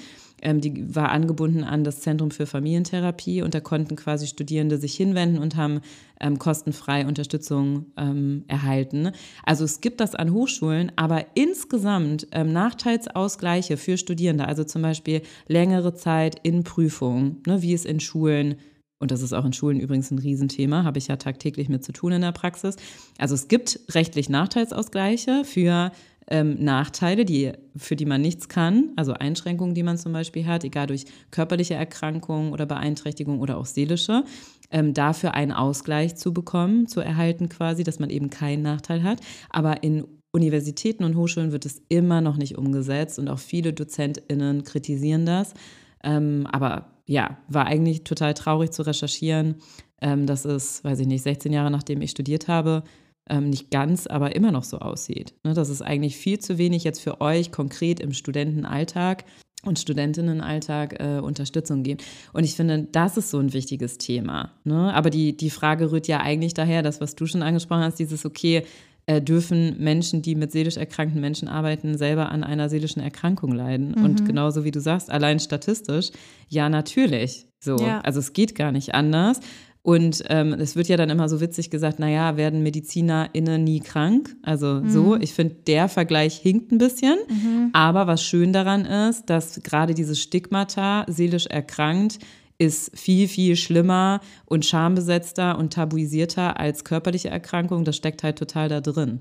Ähm, 0.42 0.60
die 0.60 0.94
war 0.94 1.10
angebunden 1.10 1.64
an 1.64 1.84
das 1.84 2.00
Zentrum 2.00 2.30
für 2.30 2.46
Familientherapie 2.46 3.42
und 3.42 3.54
da 3.54 3.60
konnten 3.60 3.96
quasi 3.96 4.26
Studierende 4.26 4.78
sich 4.78 4.94
hinwenden 4.94 5.38
und 5.38 5.56
haben 5.56 5.80
ähm, 6.20 6.38
kostenfrei 6.38 7.06
Unterstützung 7.06 7.86
ähm, 7.96 8.44
erhalten. 8.48 9.10
Also 9.44 9.64
es 9.64 9.80
gibt 9.80 10.00
das 10.00 10.14
an 10.14 10.32
Hochschulen, 10.32 10.92
aber 10.96 11.26
insgesamt 11.34 12.26
ähm, 12.32 12.52
Nachteilsausgleiche 12.52 13.76
für 13.76 13.96
Studierende, 13.96 14.46
also 14.46 14.64
zum 14.64 14.82
Beispiel 14.82 15.22
längere 15.48 15.94
Zeit 15.94 16.36
in 16.42 16.64
Prüfungen, 16.64 17.42
ne, 17.46 17.62
wie 17.62 17.74
es 17.74 17.84
in 17.84 18.00
Schulen 18.00 18.56
und 19.04 19.10
das 19.10 19.20
ist 19.20 19.34
auch 19.34 19.44
in 19.44 19.52
Schulen 19.52 19.80
übrigens 19.80 20.10
ein 20.10 20.18
Riesenthema, 20.18 20.84
habe 20.84 20.98
ich 20.98 21.08
ja 21.08 21.16
tagtäglich 21.16 21.68
mit 21.68 21.84
zu 21.84 21.92
tun 21.92 22.12
in 22.12 22.22
der 22.22 22.32
Praxis. 22.32 22.76
Also 23.18 23.34
es 23.34 23.48
gibt 23.48 23.80
rechtlich 23.90 24.30
Nachteilsausgleiche 24.30 25.44
für 25.44 25.92
ähm, 26.28 26.56
Nachteile, 26.62 27.24
die, 27.24 27.52
für 27.76 27.96
die 27.96 28.06
man 28.06 28.20
nichts 28.20 28.48
kann, 28.48 28.92
also 28.96 29.12
Einschränkungen, 29.12 29.74
die 29.74 29.82
man 29.82 29.98
zum 29.98 30.12
Beispiel 30.12 30.46
hat, 30.46 30.64
egal 30.64 30.86
durch 30.86 31.04
körperliche 31.30 31.74
Erkrankungen 31.74 32.52
oder 32.52 32.66
Beeinträchtigung 32.66 33.40
oder 33.40 33.58
auch 33.58 33.66
seelische, 33.66 34.24
ähm, 34.70 34.94
dafür 34.94 35.34
einen 35.34 35.52
Ausgleich 35.52 36.16
zu 36.16 36.32
bekommen, 36.32 36.86
zu 36.86 37.00
erhalten 37.00 37.48
quasi, 37.48 37.84
dass 37.84 37.98
man 37.98 38.10
eben 38.10 38.30
keinen 38.30 38.62
Nachteil 38.62 39.02
hat. 39.02 39.20
Aber 39.50 39.82
in 39.82 40.04
Universitäten 40.32 41.04
und 41.04 41.16
Hochschulen 41.16 41.52
wird 41.52 41.64
es 41.64 41.82
immer 41.88 42.20
noch 42.20 42.36
nicht 42.36 42.58
umgesetzt 42.58 43.18
und 43.18 43.28
auch 43.28 43.38
viele 43.38 43.72
DozentInnen 43.72 44.64
kritisieren 44.64 45.26
das. 45.26 45.54
Ähm, 46.02 46.46
aber 46.50 46.86
ja, 47.06 47.38
war 47.48 47.66
eigentlich 47.66 48.04
total 48.04 48.34
traurig 48.34 48.72
zu 48.72 48.82
recherchieren, 48.82 49.56
ähm, 50.00 50.26
dass 50.26 50.44
es, 50.44 50.82
weiß 50.82 50.98
ich 51.00 51.06
nicht, 51.06 51.22
16 51.22 51.52
Jahre 51.52 51.70
nachdem 51.70 52.02
ich 52.02 52.10
studiert 52.10 52.48
habe, 52.48 52.82
ähm, 53.28 53.50
nicht 53.50 53.70
ganz, 53.70 54.06
aber 54.06 54.36
immer 54.36 54.52
noch 54.52 54.64
so 54.64 54.78
aussieht. 54.78 55.34
Ne, 55.44 55.54
dass 55.54 55.68
es 55.68 55.82
eigentlich 55.82 56.16
viel 56.16 56.38
zu 56.38 56.58
wenig 56.58 56.84
jetzt 56.84 57.00
für 57.00 57.20
euch 57.20 57.52
konkret 57.52 58.00
im 58.00 58.12
Studentenalltag 58.12 59.24
und 59.64 59.78
Studentinnenalltag 59.78 61.00
äh, 61.00 61.20
Unterstützung 61.20 61.82
gibt. 61.82 62.04
Und 62.32 62.44
ich 62.44 62.54
finde, 62.54 62.86
das 62.92 63.16
ist 63.16 63.30
so 63.30 63.38
ein 63.38 63.52
wichtiges 63.52 63.98
Thema. 63.98 64.52
Ne? 64.64 64.92
Aber 64.94 65.10
die, 65.10 65.36
die 65.36 65.50
Frage 65.50 65.90
rührt 65.90 66.06
ja 66.06 66.20
eigentlich 66.20 66.54
daher, 66.54 66.82
das, 66.82 67.00
was 67.00 67.14
du 67.16 67.26
schon 67.26 67.42
angesprochen 67.42 67.82
hast, 67.82 67.98
dieses, 67.98 68.26
okay, 68.26 68.64
äh, 69.06 69.20
dürfen 69.20 69.76
Menschen, 69.78 70.22
die 70.22 70.34
mit 70.34 70.52
seelisch 70.52 70.76
erkrankten 70.76 71.20
Menschen 71.20 71.48
arbeiten, 71.48 71.98
selber 71.98 72.30
an 72.30 72.42
einer 72.42 72.68
seelischen 72.68 73.02
Erkrankung 73.02 73.52
leiden. 73.52 73.94
Mhm. 73.96 74.04
Und 74.04 74.26
genauso 74.26 74.64
wie 74.64 74.70
du 74.70 74.80
sagst, 74.80 75.10
allein 75.10 75.40
statistisch, 75.40 76.10
ja, 76.48 76.68
natürlich. 76.68 77.46
So. 77.60 77.76
Ja. 77.76 78.00
Also 78.00 78.20
es 78.20 78.32
geht 78.32 78.54
gar 78.54 78.72
nicht 78.72 78.94
anders. 78.94 79.40
Und 79.86 80.24
ähm, 80.30 80.54
es 80.54 80.76
wird 80.76 80.88
ja 80.88 80.96
dann 80.96 81.10
immer 81.10 81.28
so 81.28 81.42
witzig 81.42 81.68
gesagt, 81.68 81.98
naja, 81.98 82.38
werden 82.38 82.62
MedizinerInnen 82.62 83.62
nie 83.62 83.80
krank? 83.80 84.34
Also 84.42 84.80
mhm. 84.80 84.88
so, 84.88 85.16
ich 85.16 85.34
finde, 85.34 85.56
der 85.66 85.90
Vergleich 85.90 86.38
hinkt 86.38 86.72
ein 86.72 86.78
bisschen. 86.78 87.18
Mhm. 87.28 87.68
Aber 87.74 88.06
was 88.06 88.22
schön 88.22 88.54
daran 88.54 88.86
ist, 88.86 89.26
dass 89.26 89.62
gerade 89.62 89.92
dieses 89.92 90.18
Stigmata, 90.20 91.04
seelisch 91.06 91.44
erkrankt, 91.44 92.18
ist 92.56 92.98
viel, 92.98 93.28
viel 93.28 93.56
schlimmer 93.56 94.20
und 94.46 94.64
schambesetzter 94.64 95.58
und 95.58 95.74
tabuisierter 95.74 96.58
als 96.58 96.84
körperliche 96.84 97.28
Erkrankung. 97.28 97.84
Das 97.84 97.96
steckt 97.96 98.22
halt 98.22 98.38
total 98.38 98.70
da 98.70 98.80
drin. 98.80 99.20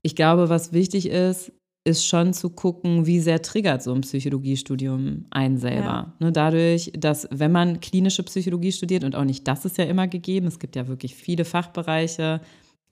Ich 0.00 0.16
glaube, 0.16 0.48
was 0.48 0.72
wichtig 0.72 1.10
ist, 1.10 1.52
ist 1.84 2.04
schon 2.04 2.32
zu 2.32 2.50
gucken, 2.50 3.06
wie 3.06 3.20
sehr 3.20 3.40
triggert 3.40 3.82
so 3.82 3.94
ein 3.94 4.02
Psychologiestudium 4.02 5.26
einen 5.30 5.56
selber. 5.56 5.84
Ja. 5.84 6.14
Ne, 6.18 6.32
dadurch, 6.32 6.92
dass 6.98 7.28
wenn 7.30 7.52
man 7.52 7.80
klinische 7.80 8.22
Psychologie 8.24 8.72
studiert, 8.72 9.04
und 9.04 9.16
auch 9.16 9.24
nicht 9.24 9.48
das 9.48 9.64
ist 9.64 9.78
ja 9.78 9.84
immer 9.84 10.06
gegeben, 10.06 10.46
es 10.46 10.58
gibt 10.58 10.76
ja 10.76 10.86
wirklich 10.86 11.14
viele 11.14 11.44
Fachbereiche 11.44 12.40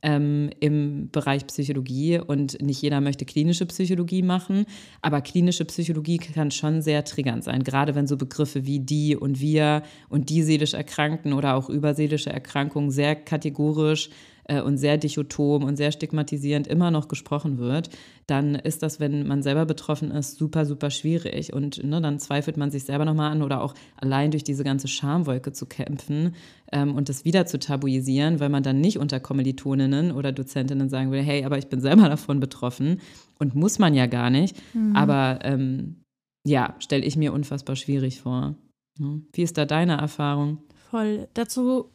ähm, 0.03 0.51
im 0.61 1.11
Bereich 1.11 1.47
Psychologie 1.47 2.21
und 2.21 2.63
nicht 2.63 2.81
jeder 2.81 3.01
möchte 3.01 3.25
klinische 3.25 3.67
Psychologie 3.67 4.23
machen, 4.23 4.67
aber 5.03 5.21
klinische 5.21 5.65
Psychologie 5.65 6.19
kann 6.19 6.51
schon 6.51 6.83
sehr 6.83 7.05
triggernd 7.05 7.45
sein, 7.45 7.65
gerade 7.65 7.95
wenn 7.95 8.07
so 8.07 8.17
Begriffe 8.17 8.67
wie 8.67 8.81
die 8.81 9.17
und 9.17 9.41
wir 9.41 9.83
und 10.09 10.29
die 10.31 10.43
seelisch 10.43 10.75
Erkrankten 10.75 11.33
oder 11.33 11.57
auch 11.57 11.69
überseelische 11.69 12.31
Erkrankungen 12.31 12.91
sehr 12.91 13.17
kategorisch 13.17 14.11
äh, 14.49 14.61
und 14.61 14.79
sehr 14.79 14.97
dichotom 14.97 15.65
und 15.65 15.77
sehr 15.77 15.93
stigmatisierend 15.93 16.67
immer 16.67 16.91
noch 16.91 17.09
gesprochen 17.09 17.59
wird, 17.59 17.91
dann 18.27 18.55
ist 18.55 18.83
das, 18.83 19.01
wenn 19.01 19.27
man 19.27 19.43
selber 19.43 19.67
betroffen 19.67 20.11
ist, 20.11 20.37
super, 20.37 20.67
super 20.67 20.91
schwierig. 20.91 21.53
Und 21.53 21.83
ne, 21.85 22.01
dann 22.01 22.19
zweifelt 22.19 22.57
man 22.57 22.71
sich 22.71 22.85
selber 22.85 23.05
nochmal 23.05 23.33
an 23.33 23.43
oder 23.43 23.63
auch 23.63 23.75
allein 23.97 24.31
durch 24.31 24.45
diese 24.45 24.65
ganze 24.65 24.89
Schamwolke 24.89 25.53
zu 25.53 25.67
kämpfen 25.67 26.35
ähm, 26.73 26.95
und 26.95 27.09
das 27.09 27.25
wieder 27.25 27.47
zu 27.47 27.59
tabuisieren, 27.59 28.41
weil 28.41 28.49
man 28.49 28.63
dann 28.63 28.81
nicht 28.81 28.99
unter 28.99 29.21
Kommilitoninnen 29.21 30.13
oder 30.13 30.33
Dozentinnen 30.33 30.89
sagen 30.89 31.11
will, 31.11 31.23
hey, 31.23 31.45
aber 31.45 31.59
ich 31.59 31.69
bin 31.69 31.81
selber 31.81 32.09
davon 32.09 32.41
betroffen 32.41 33.01
und 33.39 33.55
muss 33.55 33.79
man 33.79 33.95
ja 33.95 34.07
gar 34.07 34.31
nicht. 34.31 34.57
Mhm. 34.75 34.97
Aber 34.97 35.41
ähm, 35.43 36.03
ja, 36.47 36.75
stelle 36.79 37.05
ich 37.05 37.17
mir 37.17 37.33
unfassbar 37.33 37.77
schwierig 37.77 38.21
vor. 38.21 38.55
Wie 38.99 39.43
ist 39.43 39.59
da 39.59 39.67
deine 39.67 39.99
Erfahrung? 39.99 40.59
Voll. 40.91 41.29
Dazu, 41.35 41.91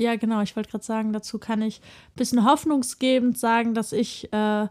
ja 0.00 0.16
genau, 0.16 0.40
ich 0.40 0.56
wollte 0.56 0.70
gerade 0.70 0.84
sagen, 0.84 1.12
dazu 1.12 1.38
kann 1.38 1.62
ich 1.62 1.80
ein 1.80 2.16
bisschen 2.16 2.44
hoffnungsgebend 2.44 3.38
sagen, 3.38 3.74
dass 3.74 3.92
ich 3.92 4.32
äh, 4.32 4.68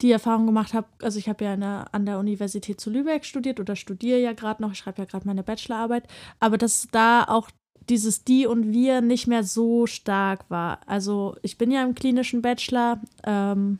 die 0.00 0.12
Erfahrung 0.12 0.46
gemacht 0.46 0.74
habe, 0.74 0.86
also 1.02 1.18
ich 1.18 1.28
habe 1.28 1.44
ja 1.44 1.52
eine, 1.52 1.92
an 1.92 2.06
der 2.06 2.18
Universität 2.18 2.80
zu 2.80 2.90
Lübeck 2.90 3.24
studiert 3.24 3.60
oder 3.60 3.76
studiere 3.76 4.18
ja 4.18 4.32
gerade 4.32 4.62
noch, 4.62 4.72
ich 4.72 4.78
schreibe 4.78 5.02
ja 5.02 5.06
gerade 5.06 5.26
meine 5.26 5.42
Bachelorarbeit, 5.42 6.04
aber 6.40 6.58
dass 6.58 6.88
da 6.90 7.24
auch 7.24 7.50
dieses 7.88 8.24
Die 8.24 8.46
und 8.46 8.72
Wir 8.72 9.00
nicht 9.00 9.26
mehr 9.26 9.44
so 9.44 9.86
stark 9.86 10.48
war. 10.48 10.80
Also 10.86 11.36
ich 11.42 11.58
bin 11.58 11.70
ja 11.70 11.82
im 11.82 11.94
klinischen 11.94 12.42
Bachelor, 12.42 13.00
ähm, 13.24 13.78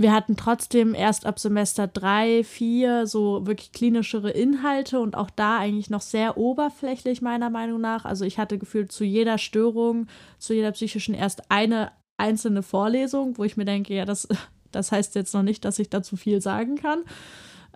wir 0.00 0.12
hatten 0.12 0.36
trotzdem 0.36 0.94
erst 0.94 1.26
ab 1.26 1.40
Semester 1.40 1.88
drei, 1.88 2.44
vier 2.44 3.08
so 3.08 3.46
wirklich 3.46 3.72
klinischere 3.72 4.30
Inhalte 4.30 5.00
und 5.00 5.16
auch 5.16 5.28
da 5.28 5.58
eigentlich 5.58 5.90
noch 5.90 6.02
sehr 6.02 6.36
oberflächlich 6.36 7.20
meiner 7.20 7.50
Meinung 7.50 7.80
nach. 7.80 8.04
Also 8.04 8.24
ich 8.24 8.38
hatte 8.38 8.58
gefühlt 8.58 8.92
zu 8.92 9.02
jeder 9.02 9.38
Störung, 9.38 10.06
zu 10.38 10.54
jeder 10.54 10.70
psychischen 10.70 11.14
erst 11.14 11.50
eine 11.50 11.90
einzelne 12.16 12.62
Vorlesung, 12.62 13.38
wo 13.38 13.44
ich 13.44 13.56
mir 13.56 13.64
denke, 13.64 13.92
ja, 13.92 14.04
das, 14.04 14.28
das 14.70 14.92
heißt 14.92 15.16
jetzt 15.16 15.34
noch 15.34 15.42
nicht, 15.42 15.64
dass 15.64 15.80
ich 15.80 15.90
dazu 15.90 16.16
viel 16.16 16.40
sagen 16.40 16.76
kann. 16.76 17.02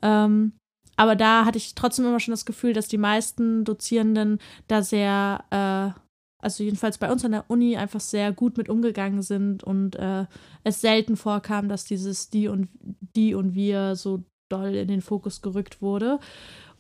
Ähm, 0.01 0.53
aber 0.95 1.17
da 1.17 1.45
hatte 1.45 1.59
ich 1.59 1.75
trotzdem 1.75 2.07
immer 2.07 2.21
schon 2.21 2.33
das 2.33 2.47
Gefühl, 2.47 2.73
dass 2.73 2.87
die 2.87 2.99
meisten 2.99 3.65
Dozierenden 3.65 4.39
da 4.69 4.83
sehr 4.83 5.45
äh, 5.51 5.99
also 6.43 6.63
jedenfalls 6.65 6.99
bei 6.99 7.11
uns 7.11 7.25
an 7.25 7.33
der 7.33 7.45
Uni 7.49 7.77
einfach 7.77 8.01
sehr 8.01 8.33
gut 8.33 8.59
mit 8.59 8.69
umgegangen 8.69 9.23
sind 9.23 9.65
und 9.65 9.97
äh, 9.97 10.27
es 10.65 10.81
selten 10.81 11.17
vorkam, 11.17 11.69
dass 11.69 11.85
dieses 11.85 12.29
die 12.29 12.49
und 12.49 12.69
die 13.17 13.35
und 13.35 13.55
wir 13.55 13.97
so 13.97 14.25
doll 14.49 14.75
in 14.75 14.89
den 14.89 15.01
Fokus 15.01 15.41
gerückt 15.41 15.81
wurde. 15.81 16.19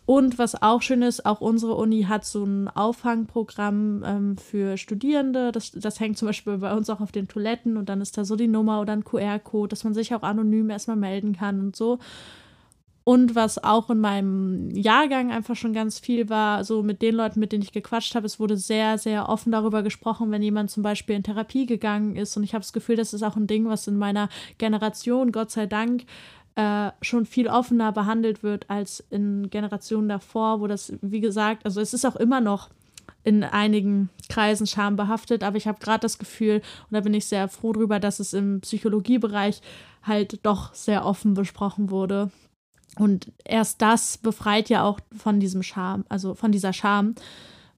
Und 0.05 0.37
was 0.37 0.61
auch 0.61 0.83
schön 0.83 1.03
ist, 1.03 1.25
auch 1.25 1.41
unsere 1.41 1.77
Uni 1.77 2.03
hat 2.03 2.25
so 2.25 2.45
ein 2.45 2.69
Auffangprogramm 2.69 4.03
ähm, 4.05 4.37
für 4.37 4.77
Studierende. 4.77 5.53
Das, 5.53 5.71
das 5.71 6.01
hängt 6.01 6.19
zum 6.19 6.27
Beispiel 6.27 6.59
bei 6.59 6.75
uns 6.75 6.91
auch 6.91 7.01
auf 7.01 7.13
den 7.13 7.29
Toiletten 7.29 7.77
und 7.77 7.89
dann 7.89 8.01
ist 8.01 8.19
da 8.19 8.25
so 8.25 8.35
die 8.35 8.49
Nummer 8.49 8.81
oder 8.81 8.95
ein 8.95 9.05
QR-Code, 9.05 9.69
dass 9.69 9.85
man 9.85 9.95
sich 9.95 10.13
auch 10.13 10.23
anonym 10.23 10.71
erstmal 10.71 10.97
melden 10.97 11.37
kann 11.37 11.61
und 11.61 11.77
so. 11.77 12.01
Und 13.05 13.35
was 13.35 13.63
auch 13.63 13.91
in 13.91 13.99
meinem 13.99 14.71
Jahrgang 14.71 15.33
einfach 15.33 15.57
schon 15.57 15.73
ganz 15.73 15.99
viel 15.99 16.29
war, 16.29 16.63
so 16.63 16.83
mit 16.83 17.03
den 17.03 17.17
Leuten, 17.17 17.41
mit 17.41 17.51
denen 17.51 17.65
ich 17.65 17.73
gequatscht 17.73 18.15
habe, 18.15 18.27
es 18.27 18.39
wurde 18.39 18.57
sehr, 18.57 18.97
sehr 18.97 19.29
offen 19.29 19.51
darüber 19.51 19.83
gesprochen, 19.83 20.31
wenn 20.31 20.43
jemand 20.43 20.71
zum 20.71 20.85
Beispiel 20.85 21.17
in 21.17 21.25
Therapie 21.25 21.67
gegangen 21.67 22.15
ist. 22.15 22.37
Und 22.37 22.45
ich 22.45 22.55
habe 22.55 22.63
das 22.63 22.73
Gefühl, 22.73 22.97
das 22.97 23.13
ist 23.13 23.25
auch 23.25 23.37
ein 23.37 23.49
Ding, 23.49 23.69
was 23.69 23.89
in 23.89 23.99
meiner 23.99 24.29
Generation, 24.59 25.33
Gott 25.33 25.51
sei 25.51 25.67
Dank, 25.67 26.05
äh, 26.55 26.91
schon 27.01 27.27
viel 27.27 27.49
offener 27.49 27.93
behandelt 27.93 28.43
wird 28.43 28.69
als 28.71 29.01
in 29.11 29.51
Generationen 29.51 30.09
davor, 30.09 30.61
wo 30.61 30.67
das, 30.67 30.93
wie 31.01 31.21
gesagt, 31.21 31.65
also 31.65 31.81
es 31.81 31.95
ist 31.95 32.05
auch 32.05 32.17
immer 32.17 32.41
noch 32.41 32.69
in 33.25 33.43
einigen 33.43 34.11
Kreisen 34.29 34.67
schambehaftet, 34.67 35.43
aber 35.43 35.57
ich 35.57 35.67
habe 35.67 35.81
gerade 35.81 36.01
das 36.01 36.19
Gefühl, 36.19 36.57
und 36.57 36.93
da 36.93 37.01
bin 37.01 37.15
ich 37.15 37.27
sehr 37.27 37.49
froh 37.49 37.73
drüber, 37.73 38.01
dass 38.01 38.21
es 38.21 38.33
im 38.33 38.61
Psychologiebereich 38.61 39.61
halt 40.03 40.45
doch 40.45 40.75
sehr 40.75 41.07
offen 41.07 41.35
besprochen 41.35 41.91
wurde. 41.91 42.31
Und 42.99 43.33
erst 43.45 43.81
das 43.81 44.19
befreit 44.19 44.69
ja 44.69 44.85
auch 44.85 45.01
von 45.17 45.41
diesem 45.41 45.63
Scham, 45.63 46.05
also 46.09 46.35
von 46.35 46.53
dieser 46.53 46.73
Scham, 46.73 47.15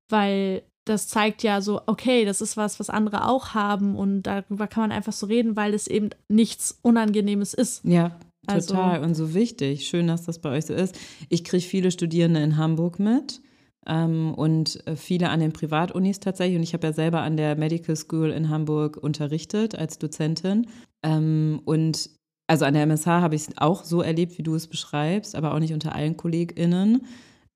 weil 0.09 0.63
das 0.85 1.09
zeigt 1.09 1.43
ja 1.43 1.61
so, 1.61 1.81
okay, 1.87 2.25
das 2.25 2.41
ist 2.41 2.57
was, 2.57 2.79
was 2.79 2.91
andere 2.91 3.27
auch 3.29 3.55
haben 3.55 3.97
und 3.97 4.25
darüber 4.25 4.67
kann 4.67 4.83
man 4.83 4.93
einfach 4.93 5.13
so 5.13 5.27
reden, 5.27 5.57
weil 5.57 5.73
es 5.73 5.87
eben 5.87 6.11
nichts 6.29 6.79
Unangenehmes 6.83 7.55
ist. 7.55 7.85
Ja, 7.85 8.19
also 8.47 8.75
total 8.75 8.97
also, 8.97 9.05
und 9.07 9.15
so 9.15 9.35
wichtig. 9.35 9.87
Schön, 9.87 10.07
dass 10.07 10.25
das 10.25 10.41
bei 10.41 10.51
euch 10.51 10.67
so 10.67 10.75
ist. 10.75 10.99
Ich 11.29 11.45
kriege 11.45 11.65
viele 11.65 11.91
Studierende 11.91 12.43
in 12.43 12.57
Hamburg 12.57 12.99
mit 12.99 13.41
ähm, 13.87 14.35
und 14.35 14.87
äh, 14.87 14.97
viele 14.97 15.31
an 15.31 15.41
den 15.41 15.53
Privatunis 15.53 16.21
tatsächlich. 16.21 16.57
Und 16.57 16.63
ich 16.63 16.75
habe 16.75 16.87
ja 16.87 16.93
selber 16.93 17.23
an 17.23 17.37
der 17.37 17.57
Medical 17.57 17.97
School 17.97 18.31
in 18.31 18.51
Hamburg 18.51 18.97
unterrichtet 18.97 19.75
als 19.75 19.99
Dozentin. 19.99 20.67
Ähm, 21.03 21.63
und 21.65 22.11
also 22.47 22.65
an 22.65 22.75
der 22.75 22.83
MSH 22.83 23.07
habe 23.07 23.35
ich 23.35 23.43
es 23.43 23.59
auch 23.59 23.85
so 23.85 24.03
erlebt, 24.03 24.39
wie 24.39 24.43
du 24.43 24.55
es 24.55 24.67
beschreibst, 24.67 25.35
aber 25.35 25.55
auch 25.55 25.59
nicht 25.59 25.73
unter 25.73 25.95
allen 25.95 26.17
KollegInnen. 26.17 27.07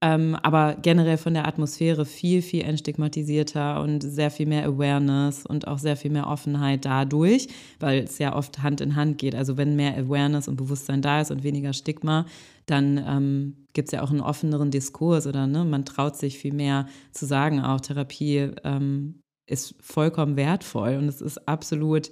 Ähm, 0.00 0.37
aber 0.42 0.76
generell 0.80 1.16
von 1.16 1.35
der 1.35 1.49
Atmosphäre 1.49 2.07
viel, 2.07 2.40
viel 2.40 2.62
entstigmatisierter 2.62 3.83
und 3.83 4.00
sehr 4.00 4.30
viel 4.30 4.47
mehr 4.47 4.64
Awareness 4.64 5.45
und 5.45 5.66
auch 5.66 5.78
sehr 5.78 5.97
viel 5.97 6.12
mehr 6.12 6.28
Offenheit 6.28 6.85
dadurch, 6.85 7.49
weil 7.80 8.04
es 8.04 8.18
ja 8.18 8.37
oft 8.37 8.62
Hand 8.62 8.80
in 8.80 8.95
Hand 8.95 9.18
geht. 9.18 9.35
Also 9.35 9.57
wenn 9.57 9.75
mehr 9.75 9.97
Awareness 9.97 10.47
und 10.47 10.54
Bewusstsein 10.54 11.02
da 11.02 11.21
ist 11.21 11.33
und 11.33 11.42
weniger 11.42 11.73
Stigma, 11.73 12.26
dann 12.66 13.04
ähm, 13.04 13.66
gibt 13.73 13.88
es 13.88 13.92
ja 13.92 14.02
auch 14.02 14.11
einen 14.11 14.21
offeneren 14.21 14.71
Diskurs 14.71 15.26
oder 15.26 15.49
ne, 15.49 15.64
man 15.64 15.85
traut 15.85 16.16
sich 16.16 16.38
viel 16.38 16.54
mehr 16.54 16.87
zu 17.11 17.26
sagen, 17.26 17.61
auch 17.61 17.80
Therapie 17.80 18.52
ähm, 18.62 19.21
ist 19.47 19.75
vollkommen 19.80 20.37
wertvoll 20.37 20.97
und 20.97 21.09
es 21.09 21.21
ist 21.21 21.49
absolut 21.49 22.11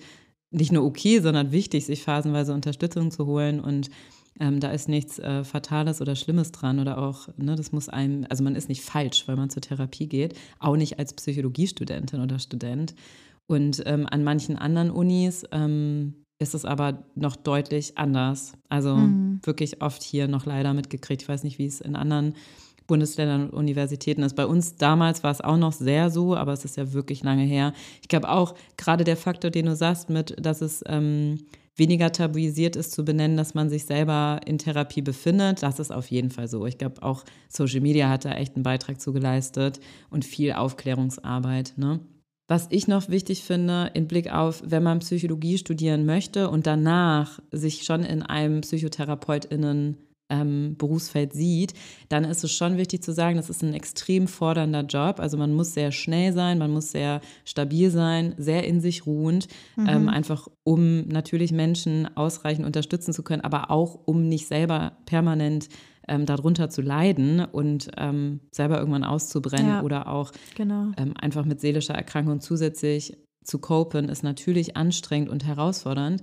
nicht 0.57 0.73
nur 0.73 0.85
okay, 0.85 1.21
sondern 1.21 1.53
wichtig, 1.53 1.87
sich 1.87 2.03
phasenweise 2.03 2.55
Unterstützung 2.55 3.11
zu 3.11 3.27
holen 3.27 3.61
und 3.61 3.91
ähm, 4.39 4.61
da 4.61 4.71
ist 4.71 4.89
nichts 4.89 5.19
äh, 5.19 5.45
Fatales 5.45 6.01
oder 6.01 6.15
Schlimmes 6.15 6.53
dran 6.53 6.79
oder 6.79 6.99
auch, 6.99 7.29
ne, 7.37 7.57
das 7.57 7.73
muss 7.73 7.89
einem, 7.89 8.27
also 8.29 8.45
man 8.45 8.55
ist 8.55 8.69
nicht 8.69 8.83
falsch, 8.83 9.27
weil 9.27 9.37
man 9.37 9.51
zur 9.51 9.63
Therapie 9.63 10.09
geht, 10.09 10.35
auch 10.59 10.77
nicht 10.77 10.99
als 10.99 11.15
Psychologiestudentin 11.15 12.21
oder 12.21 12.39
Student. 12.39 12.95
Und 13.47 13.83
ähm, 13.87 14.07
an 14.11 14.25
manchen 14.25 14.57
anderen 14.57 14.91
Unis 14.91 15.45
ähm, 15.53 16.15
ist 16.39 16.55
es 16.55 16.65
aber 16.65 17.05
noch 17.15 17.37
deutlich 17.37 17.97
anders. 17.97 18.53
Also 18.69 18.97
mhm. 18.97 19.41
wirklich 19.43 19.81
oft 19.81 20.03
hier 20.03 20.29
noch 20.29 20.45
leider 20.45 20.75
mitgekriegt. 20.75 21.23
Ich 21.23 21.29
weiß 21.29 21.45
nicht, 21.45 21.59
wie 21.59 21.67
es 21.67 21.81
in 21.81 21.97
anderen 21.97 22.35
Bundesländern 22.87 23.51
und 23.51 23.57
Universitäten 23.57 24.23
ist. 24.23 24.37
Bei 24.37 24.47
uns 24.47 24.77
damals 24.77 25.23
war 25.23 25.31
es 25.31 25.41
auch 25.41 25.57
noch 25.57 25.73
sehr 25.73 26.11
so, 26.11 26.37
aber 26.37 26.53
es 26.53 26.65
ist 26.65 26.77
ja 26.77 26.93
wirklich 26.93 27.23
lange 27.23 27.45
her. 27.45 27.73
Ich 28.03 28.09
glaube 28.09 28.29
auch 28.29 28.55
gerade 28.77 29.05
der 29.05 29.17
Faktor, 29.17 29.51
den 29.51 29.67
du 29.67 29.77
sagst, 29.77 30.11
mit, 30.11 30.35
dass 30.39 30.61
es 30.61 30.83
ähm, 30.87 31.39
weniger 31.77 32.11
tabuisiert 32.11 32.75
ist 32.75 32.93
zu 32.93 33.05
benennen, 33.05 33.37
dass 33.37 33.55
man 33.55 33.69
sich 33.69 33.85
selber 33.85 34.41
in 34.47 34.59
Therapie 34.59 35.03
befindet, 35.03 35.63
das 35.63 35.79
ist 35.79 35.93
auf 35.93 36.11
jeden 36.11 36.31
Fall 36.31 36.49
so. 36.49 36.67
Ich 36.67 36.79
glaube 36.79 37.03
auch 37.03 37.25
Social 37.49 37.81
Media 37.81 38.09
hat 38.09 38.25
da 38.25 38.33
echt 38.33 38.57
einen 38.57 38.63
Beitrag 38.63 39.01
zu 39.01 39.13
geleistet 39.13 39.79
und 40.11 40.25
viel 40.25 40.53
Aufklärungsarbeit. 40.53 41.75
Ne? 41.77 42.01
Was 42.49 42.69
ich 42.71 42.89
noch 42.89 43.09
wichtig 43.09 43.43
finde, 43.43 43.91
in 43.95 44.07
Blick 44.07 44.33
auf, 44.33 44.63
wenn 44.65 44.83
man 44.83 45.01
Psychologie 45.01 45.59
studieren 45.59 46.07
möchte 46.07 46.49
und 46.49 46.67
danach 46.67 47.41
sich 47.51 47.83
schon 47.83 48.05
in 48.05 48.23
einem 48.23 48.61
PsychotherapeutInnen 48.61 49.99
ähm, 50.29 50.77
Berufsfeld 50.77 51.33
sieht, 51.33 51.75
dann 52.09 52.25
ist 52.25 52.45
es 52.45 52.53
schon 52.53 52.77
wichtig 52.77 53.03
zu 53.03 53.13
sagen, 53.13 53.37
das 53.37 53.51
ist 53.51 53.63
ein 53.63 53.75
extrem 53.75 54.27
fordernder 54.27 54.83
Job. 54.83 55.21
Also 55.21 55.37
man 55.37 55.53
muss 55.53 55.75
sehr 55.75 55.93
schnell 55.93 56.33
sein, 56.33 56.59
man 56.59 56.71
muss 56.71 56.91
sehr 56.91 57.21
stabil 57.45 57.91
sein, 57.91 58.35
sehr 58.37 58.65
in 58.65 58.81
sich 58.81 59.07
ruhend, 59.07 59.49
mhm. 59.77 59.89
ähm, 59.89 60.09
einfach 60.09 60.49
um 60.65 61.07
natürlich 61.09 61.53
Menschen 61.53 62.09
ausreichend 62.17 62.67
unterstützen 62.67 63.13
zu 63.13 63.23
können, 63.23 63.43
aber 63.43 63.71
auch 63.71 63.99
um 64.05 64.29
nicht 64.29 64.49
selber 64.49 64.99
permanent 65.07 65.69
ähm, 66.09 66.27
darunter 66.27 66.71
zu 66.71 66.83
leiden 66.83 67.41
und 67.41 67.91
ähm, 67.97 68.41
selber 68.53 68.79
irgendwann 68.79 69.05
auszubrennen 69.05 69.69
ja, 69.69 69.83
oder 69.83 70.09
auch 70.09 70.33
genau. 70.55 70.93
Ähm, 70.97 71.15
einfach 71.19 71.45
mit 71.45 71.61
seelischer 71.61 71.95
Erkrankung 71.95 72.41
zusätzlich 72.41 73.17
zu 73.43 73.59
copen, 73.59 74.09
ist 74.09 74.23
natürlich 74.23 74.77
anstrengend 74.77 75.31
und 75.31 75.45
herausfordernd 75.45 76.23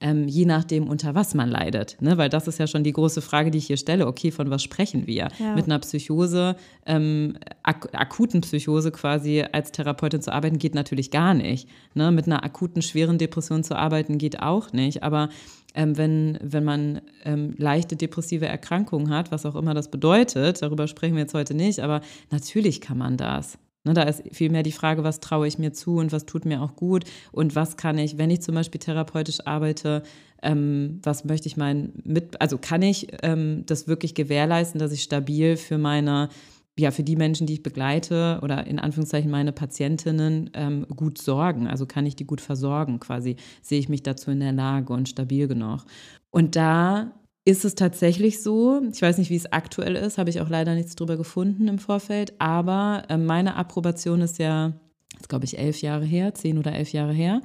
ähm, 0.00 0.28
je 0.28 0.44
nachdem, 0.44 0.88
unter 0.88 1.14
was 1.14 1.34
man 1.34 1.48
leidet. 1.48 1.96
Ne? 2.00 2.18
Weil 2.18 2.28
das 2.28 2.48
ist 2.48 2.58
ja 2.58 2.66
schon 2.66 2.84
die 2.84 2.92
große 2.92 3.22
Frage, 3.22 3.50
die 3.50 3.58
ich 3.58 3.66
hier 3.66 3.76
stelle. 3.76 4.06
Okay, 4.06 4.30
von 4.30 4.50
was 4.50 4.62
sprechen 4.62 5.06
wir? 5.06 5.28
Ja. 5.38 5.54
Mit 5.54 5.66
einer 5.66 5.78
Psychose, 5.78 6.56
ähm, 6.84 7.38
ak 7.62 7.88
akuten 7.92 8.40
Psychose 8.42 8.90
quasi 8.90 9.44
als 9.52 9.72
Therapeutin 9.72 10.20
zu 10.20 10.32
arbeiten, 10.32 10.58
geht 10.58 10.74
natürlich 10.74 11.10
gar 11.10 11.34
nicht. 11.34 11.68
Ne? 11.94 12.12
Mit 12.12 12.26
einer 12.26 12.44
akuten, 12.44 12.82
schweren 12.82 13.18
Depression 13.18 13.64
zu 13.64 13.76
arbeiten, 13.76 14.18
geht 14.18 14.40
auch 14.40 14.72
nicht. 14.72 15.02
Aber 15.02 15.30
ähm, 15.74 15.96
wenn, 15.96 16.38
wenn 16.42 16.64
man 16.64 17.00
ähm, 17.24 17.54
leichte 17.58 17.96
depressive 17.96 18.46
Erkrankungen 18.46 19.10
hat, 19.10 19.30
was 19.30 19.46
auch 19.46 19.56
immer 19.56 19.74
das 19.74 19.90
bedeutet, 19.90 20.62
darüber 20.62 20.88
sprechen 20.88 21.14
wir 21.14 21.22
jetzt 21.22 21.34
heute 21.34 21.54
nicht, 21.54 21.80
aber 21.80 22.00
natürlich 22.30 22.80
kann 22.80 22.98
man 22.98 23.16
das. 23.16 23.58
Ne, 23.86 23.94
da 23.94 24.02
ist 24.02 24.24
vielmehr 24.32 24.64
die 24.64 24.72
Frage, 24.72 25.04
was 25.04 25.20
traue 25.20 25.46
ich 25.46 25.60
mir 25.60 25.72
zu 25.72 25.98
und 25.98 26.10
was 26.10 26.26
tut 26.26 26.44
mir 26.44 26.60
auch 26.60 26.74
gut 26.74 27.04
und 27.30 27.54
was 27.54 27.76
kann 27.76 27.98
ich, 27.98 28.18
wenn 28.18 28.30
ich 28.30 28.42
zum 28.42 28.56
Beispiel 28.56 28.80
therapeutisch 28.80 29.46
arbeite, 29.46 30.02
ähm, 30.42 30.98
was 31.04 31.24
möchte 31.24 31.46
ich 31.46 31.56
meinen 31.56 32.02
mit, 32.04 32.40
also 32.40 32.58
kann 32.58 32.82
ich 32.82 33.06
ähm, 33.22 33.62
das 33.66 33.86
wirklich 33.86 34.16
gewährleisten, 34.16 34.80
dass 34.80 34.90
ich 34.90 35.04
stabil 35.04 35.56
für 35.56 35.78
meine 35.78 36.30
ja, 36.78 36.90
für 36.90 37.04
die 37.04 37.16
Menschen, 37.16 37.46
die 37.46 37.54
ich 37.54 37.62
begleite 37.62 38.40
oder 38.42 38.66
in 38.66 38.78
Anführungszeichen 38.78 39.30
meine 39.30 39.52
Patientinnen 39.52 40.50
ähm, 40.52 40.86
gut 40.94 41.16
sorgen? 41.16 41.68
Also 41.68 41.86
kann 41.86 42.04
ich 42.04 42.16
die 42.16 42.26
gut 42.26 42.42
versorgen 42.42 43.00
quasi? 43.00 43.36
Sehe 43.62 43.78
ich 43.78 43.88
mich 43.88 44.02
dazu 44.02 44.30
in 44.30 44.40
der 44.40 44.52
Lage 44.52 44.92
und 44.92 45.08
stabil 45.08 45.48
genug? 45.48 45.86
Und 46.30 46.54
da 46.54 47.12
ist 47.46 47.64
es 47.64 47.76
tatsächlich 47.76 48.42
so, 48.42 48.82
ich 48.92 49.00
weiß 49.00 49.18
nicht, 49.18 49.30
wie 49.30 49.36
es 49.36 49.52
aktuell 49.52 49.94
ist, 49.94 50.18
habe 50.18 50.28
ich 50.28 50.40
auch 50.40 50.48
leider 50.48 50.74
nichts 50.74 50.96
drüber 50.96 51.16
gefunden 51.16 51.68
im 51.68 51.78
Vorfeld, 51.78 52.34
aber 52.40 53.04
äh, 53.08 53.16
meine 53.16 53.54
Approbation 53.54 54.20
ist 54.20 54.38
ja, 54.38 54.72
glaube 55.28 55.44
ich, 55.44 55.56
elf 55.56 55.80
Jahre 55.80 56.04
her, 56.04 56.34
zehn 56.34 56.58
oder 56.58 56.72
elf 56.72 56.92
Jahre 56.92 57.12
her. 57.12 57.40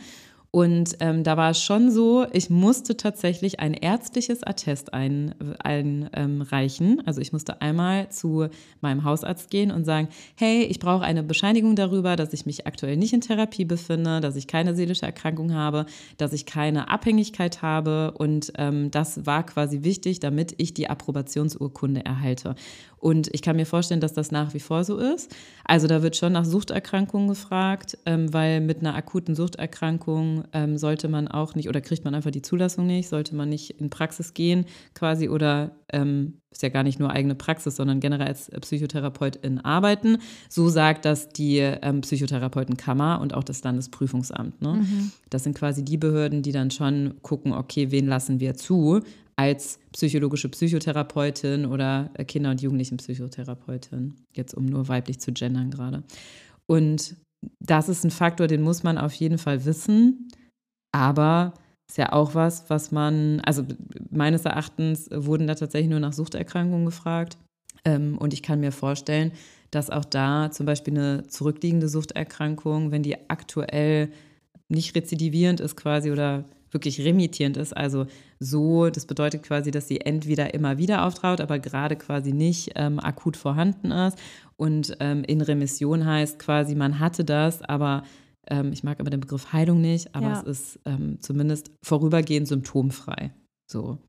Und 0.54 0.98
ähm, 1.00 1.24
da 1.24 1.38
war 1.38 1.52
es 1.52 1.64
schon 1.64 1.92
so, 1.92 2.26
ich 2.34 2.50
musste 2.50 2.98
tatsächlich 2.98 3.62
ein 3.62 3.74
ärztliches 3.74 4.44
Attest 4.44 4.94
einreichen. 4.94 6.10
Ein, 6.12 7.08
also 7.08 7.22
ich 7.22 7.32
musste 7.32 7.62
einmal 7.62 8.10
zu 8.10 8.50
meinem 8.82 9.06
Hausarzt 9.06 9.50
gehen 9.50 9.72
und 9.72 9.86
sagen, 9.86 10.10
hey, 10.36 10.64
ich 10.64 10.80
brauche 10.80 11.06
eine 11.06 11.24
Bescheinigung 11.24 11.78
darüber, 11.78 12.18
dass 12.18 12.34
ich 12.34 12.46
mich 12.46 12.68
aktuell 12.68 12.98
nicht 12.98 13.14
in 13.14 13.22
Therapie 13.22 13.64
befinde, 13.64 14.20
dass 14.20 14.36
ich 14.36 14.48
keine 14.48 14.76
seelische 14.76 15.06
Erkrankung 15.06 15.54
habe, 15.54 15.86
dass 16.18 16.34
ich 16.34 16.46
keine 16.46 16.90
Abhängigkeit 16.90 17.62
habe. 17.62 18.12
Und 18.18 18.52
ähm, 18.58 18.92
das 18.92 19.26
war 19.26 19.46
quasi 19.46 19.84
wichtig, 19.84 20.20
damit 20.20 20.56
ich 20.58 20.74
die 20.74 20.90
Approbationsurkunde 20.90 22.04
erhalte. 22.04 22.56
Und 23.02 23.34
ich 23.34 23.42
kann 23.42 23.56
mir 23.56 23.66
vorstellen, 23.66 24.00
dass 24.00 24.14
das 24.14 24.32
nach 24.32 24.54
wie 24.54 24.60
vor 24.60 24.84
so 24.84 24.98
ist. 24.98 25.36
Also 25.66 25.88
da 25.88 26.04
wird 26.04 26.16
schon 26.16 26.34
nach 26.34 26.46
Suchterkrankungen 26.46 27.28
gefragt, 27.28 27.98
ähm, 28.06 28.32
weil 28.32 28.62
mit 28.62 28.80
einer 28.80 28.96
akuten 28.96 29.34
Suchterkrankung 29.36 30.44
ähm, 30.54 30.78
sollte 30.78 31.08
man 31.08 31.28
auch 31.28 31.56
nicht 31.56 31.68
oder 31.68 31.82
kriegt 31.82 32.06
man 32.06 32.14
einfach 32.14 32.30
die 32.30 32.44
Zulassung 32.44 32.86
nicht, 32.86 33.10
sollte 33.10 33.36
man 33.36 33.50
nicht 33.50 33.82
in 33.82 33.90
Praxis 33.90 34.36
gehen 34.36 34.66
quasi 34.94 35.30
oder 35.30 35.72
ähm, 35.92 36.36
ist 36.52 36.62
ja 36.62 36.70
gar 36.70 36.84
nicht 36.84 37.00
nur 37.00 37.10
eigene 37.10 37.34
Praxis, 37.34 37.76
sondern 37.76 38.00
generell 38.02 38.28
als 38.28 38.52
Psychotherapeutin 38.52 39.60
arbeiten. 39.60 40.18
So 40.48 40.70
sagt 40.70 41.06
das 41.06 41.30
die 41.30 41.58
ähm, 41.58 42.02
Psychotherapeutenkammer 42.02 43.20
und 43.20 43.34
auch 43.34 43.44
das 43.44 43.64
Landesprüfungsamt. 43.64 44.62
Ne? 44.62 44.74
Mhm. 44.74 45.12
Das 45.32 45.44
sind 45.44 45.58
quasi 45.58 45.84
die 45.84 45.98
Behörden, 45.98 46.44
die 46.44 46.52
dann 46.52 46.70
schon 46.70 47.16
gucken, 47.24 47.54
okay, 47.54 47.90
wen 47.90 48.06
lassen 48.06 48.40
wir 48.40 48.56
zu 48.56 49.02
als 49.42 49.80
psychologische 49.92 50.50
Psychotherapeutin 50.50 51.66
oder 51.66 52.10
Kinder- 52.28 52.52
und 52.52 52.62
Jugendlichenpsychotherapeutin, 52.62 54.14
jetzt 54.34 54.54
um 54.54 54.66
nur 54.68 54.88
weiblich 54.88 55.20
zu 55.20 55.32
gendern 55.32 55.72
gerade. 55.72 56.04
Und 56.68 57.16
das 57.60 57.90
ist 57.90 58.04
ein 58.04 58.12
Faktor, 58.12 58.46
den 58.46 58.62
muss 58.62 58.84
man 58.84 59.00
auf 59.00 59.14
jeden 59.14 59.40
Fall 59.40 59.66
wissen, 59.66 60.30
aber 60.92 61.56
ist 61.90 61.98
ja 61.98 62.14
auch 62.14 62.36
was, 62.36 62.70
was 62.70 62.92
man, 62.92 63.40
also 63.42 63.66
meines 64.12 64.46
Erachtens 64.46 65.10
wurden 65.12 65.48
da 65.48 65.56
tatsächlich 65.56 65.90
nur 65.90 66.00
nach 66.00 66.14
Suchterkrankungen 66.14 66.86
gefragt. 66.86 67.38
Ähm, 67.84 68.20
und 68.20 68.34
ich 68.34 68.44
kann 68.44 68.60
mir 68.60 68.72
vorstellen, 68.72 69.32
dass 69.72 69.90
auch 69.90 70.06
da 70.06 70.52
zum 70.52 70.68
Beispiel 70.68 70.94
eine 70.94 71.28
zurückliegende 71.28 71.90
Suchterkrankung, 71.90 72.92
wenn 72.92 73.02
die 73.02 73.30
aktuell 73.30 74.12
nicht 74.70 74.96
rezidivierend 74.96 75.60
ist 75.60 75.76
quasi 75.76 76.12
oder 76.12 76.46
wirklich 76.70 77.02
remittierend 77.02 77.58
ist, 77.58 77.76
also 77.76 78.06
so, 78.44 78.90
das 78.90 79.06
bedeutet 79.06 79.44
quasi, 79.44 79.70
dass 79.70 79.88
sie 79.88 80.02
entweder 80.02 80.56
immer 80.56 80.80
wieder 80.80 81.06
auftraut, 81.06 81.40
aber 81.42 81.60
gerade 81.60 81.96
quasi 81.96 82.34
nicht 82.34 82.72
ähm, 82.74 83.00
akut 83.00 83.38
vorhanden 83.38 83.92
ist. 83.92 84.18
Und 84.58 84.98
ähm, 85.00 85.24
in 85.24 85.42
Remission 85.42 86.08
heißt 86.08 86.40
quasi, 86.40 86.74
man 86.74 87.00
hatte 87.00 87.24
das, 87.24 87.62
aber 87.62 88.02
ähm, 88.48 88.74
ich 88.74 88.84
mag 88.84 89.00
aber 89.00 89.12
den 89.12 89.20
Begriff 89.20 89.54
Heilung 89.54 89.80
nicht, 89.80 90.16
aber 90.16 90.30
ja. 90.30 90.42
es 90.42 90.44
ist 90.44 90.80
ähm, 90.86 91.18
zumindest 91.20 91.70
vorübergehend 91.86 92.48
symptomfrei. 92.48 93.32
So. 93.70 94.00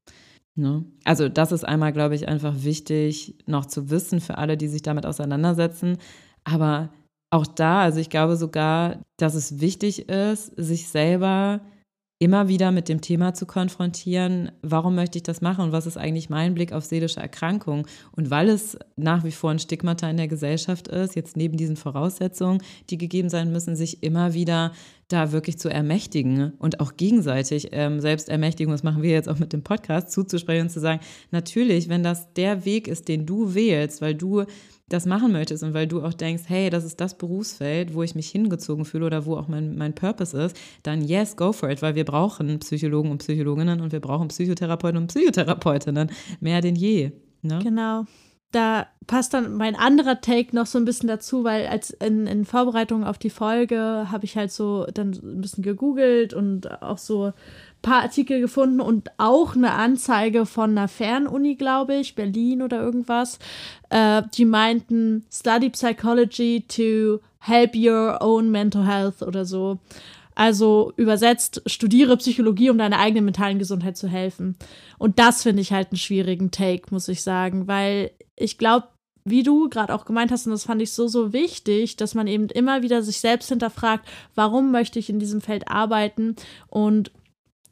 Ne? 0.55 0.87
Also, 1.05 1.29
das 1.29 1.53
ist 1.53 1.65
einmal, 1.65 1.93
glaube 1.93 2.15
ich, 2.15 2.27
einfach 2.27 2.55
wichtig 2.62 3.37
noch 3.47 3.67
zu 3.67 3.91
wissen 3.91 4.21
für 4.21 4.39
alle, 4.39 4.57
die 4.57 4.69
sich 4.69 4.81
damit 4.81 5.05
auseinandersetzen. 5.05 5.99
Aber 6.45 6.89
auch 7.31 7.47
da, 7.47 7.83
also 7.83 8.01
ich 8.01 8.09
glaube 8.09 8.37
sogar, 8.37 9.03
dass 9.19 9.35
es 9.35 9.61
wichtig 9.61 10.09
ist, 10.09 10.53
sich 10.57 10.89
selber 10.89 11.61
immer 12.23 12.47
wieder 12.47 12.71
mit 12.71 12.88
dem 12.88 13.00
Thema 13.00 13.35
zu 13.35 13.47
konfrontieren, 13.47 14.52
warum 14.62 14.95
möchte 14.95 15.19
ich 15.19 15.25
das 15.25 15.41
machen 15.41 15.64
und 15.64 15.73
was 15.73 15.87
ist 15.87 15.97
eigentlich 15.97 16.31
mein 16.31 16.55
Blick 16.55 16.73
auf 16.73 16.85
seelische 16.85 17.19
Erkrankungen. 17.19 17.85
Und 18.12 18.31
weil 18.31 18.49
es 18.49 18.79
nach 18.95 19.25
wie 19.25 19.33
vor 19.33 19.51
ein 19.51 19.59
Stigmata 19.59 20.09
in 20.09 20.18
der 20.18 20.29
Gesellschaft 20.29 20.87
ist, 20.87 21.16
jetzt 21.16 21.37
neben 21.37 21.57
diesen 21.57 21.75
Voraussetzungen, 21.75 22.62
die 22.90 22.96
gegeben 22.96 23.29
sein 23.29 23.51
müssen, 23.51 23.75
sich 23.75 24.05
immer 24.05 24.35
wieder 24.35 24.70
da 25.09 25.33
wirklich 25.33 25.59
zu 25.59 25.68
ermächtigen 25.68 26.53
und 26.61 26.79
auch 26.79 26.96
gegenseitig 26.96 27.70
ähm, 27.73 28.01
Selbstermächtigung, 28.01 28.73
das 28.73 28.85
machen 28.85 29.03
wir 29.03 29.11
jetzt 29.11 29.29
auch 29.29 29.40
mit 29.40 29.53
dem 29.53 29.64
Podcast, 29.64 30.12
zuzusprechen 30.12 30.66
und 30.66 30.70
zu 30.70 30.79
sagen, 30.79 31.01
natürlich, 31.33 31.88
wenn 31.88 32.05
das 32.05 32.33
der 32.35 32.64
Weg 32.64 32.87
ist, 32.87 33.09
den 33.09 33.27
du 33.27 33.53
wählst, 33.55 34.01
weil 34.01 34.14
du 34.14 34.44
das 34.88 35.07
machen 35.07 35.33
möchtest 35.33 35.62
und 35.62 35.75
weil 35.75 35.87
du 35.87 36.03
auch 36.03 36.12
denkst, 36.12 36.45
hey, 36.47 36.71
das 36.71 36.85
ist 36.85 37.01
das 37.01 37.16
Berufsfeld, 37.16 37.95
wo 37.95 38.03
ich 38.03 38.14
mich 38.14 38.29
hingezogen 38.29 38.85
fühle 38.85 39.07
oder 39.07 39.25
wo 39.25 39.37
auch 39.37 39.49
mein, 39.49 39.77
mein 39.77 39.95
Purpose 39.95 40.40
ist, 40.40 40.57
dann 40.83 41.03
yes, 41.03 41.37
go 41.37 41.53
for 41.53 41.71
it, 41.71 41.83
weil 41.83 41.95
wir 41.95 42.05
brauchen 42.05 42.59
Psychologen 42.59 43.11
und 43.11 43.18
Psychologinnen 43.18 43.81
und 43.81 43.92
wir 43.92 44.01
brauchen 44.01 44.29
Psychotherapeuten 44.29 44.99
und 44.99 45.07
Psychotherapeutinnen 45.09 46.11
mehr 46.40 46.61
denn 46.61 46.77
je. 46.77 47.12
Ne? 47.42 47.61
Genau. 47.62 48.05
Da 48.51 48.87
passt 49.07 49.33
dann 49.33 49.55
mein 49.55 49.75
anderer 49.75 50.21
Take 50.21 50.55
noch 50.55 50.66
so 50.66 50.77
ein 50.77 50.85
bisschen 50.85 51.09
dazu, 51.09 51.42
weil 51.42 51.66
als 51.66 51.90
in, 51.90 52.27
in 52.27 52.45
Vorbereitung 52.45 53.03
auf 53.03 53.16
die 53.16 53.31
Folge 53.31 54.09
habe 54.11 54.27
ich 54.27 54.37
halt 54.37 54.53
so 54.53 54.87
dann 54.92 55.12
ein 55.12 55.40
bisschen 55.40 55.64
gegoogelt 55.64 56.35
und 56.35 56.83
auch 56.83 56.99
so 56.99 57.33
paar 57.83 58.03
Artikel 58.03 58.40
gefunden 58.40 58.81
und 58.81 59.11
auch 59.18 59.55
eine 59.55 59.73
Anzeige 59.73 60.47
von 60.47 60.71
einer 60.71 60.88
Fernuni, 60.88 61.57
glaube 61.57 61.97
ich, 61.97 62.14
Berlin 62.14 62.62
oder 62.62 62.81
irgendwas. 62.81 63.38
Äh, 63.90 64.23
die 64.35 64.45
meinten, 64.45 65.27
study 65.31 65.71
psychology 65.71 66.64
to 66.66 67.21
help 67.40 67.75
your 67.75 68.18
own 68.21 68.51
mental 68.51 68.87
health 68.87 69.23
oder 69.23 69.45
so. 69.45 69.79
Also 70.35 70.92
übersetzt, 70.97 71.62
studiere 71.66 72.16
Psychologie, 72.16 72.71
um 72.71 72.79
deiner 72.79 72.99
eigenen 72.99 73.27
mentalen 73.27 73.59
Gesundheit 73.59 73.97
zu 73.97 74.09
helfen. 74.09 74.57
Und 74.99 75.18
das 75.18 75.42
finde 75.42 75.61
ich 75.61 75.73
halt 75.73 75.88
einen 75.90 75.99
schwierigen 75.99 76.51
Take, 76.51 76.85
muss 76.90 77.09
ich 77.09 77.23
sagen, 77.23 77.66
weil 77.66 78.12
ich 78.37 78.57
glaube, 78.57 78.87
wie 79.25 79.42
du 79.42 79.68
gerade 79.68 79.95
auch 79.95 80.05
gemeint 80.05 80.33
hast, 80.33 80.47
und 80.47 80.53
das 80.53 80.64
fand 80.64 80.83
ich 80.83 80.92
so, 80.92 81.07
so 81.07 81.33
wichtig, 81.33 81.97
dass 81.97 82.14
man 82.14 82.27
eben 82.27 82.49
immer 82.49 82.83
wieder 82.83 83.03
sich 83.03 83.21
selbst 83.21 83.49
hinterfragt, 83.49 84.09
warum 84.35 84.73
möchte 84.73 84.99
ich 84.99 85.11
in 85.11 85.18
diesem 85.18 85.40
Feld 85.40 85.68
arbeiten 85.68 86.35
und 86.68 87.12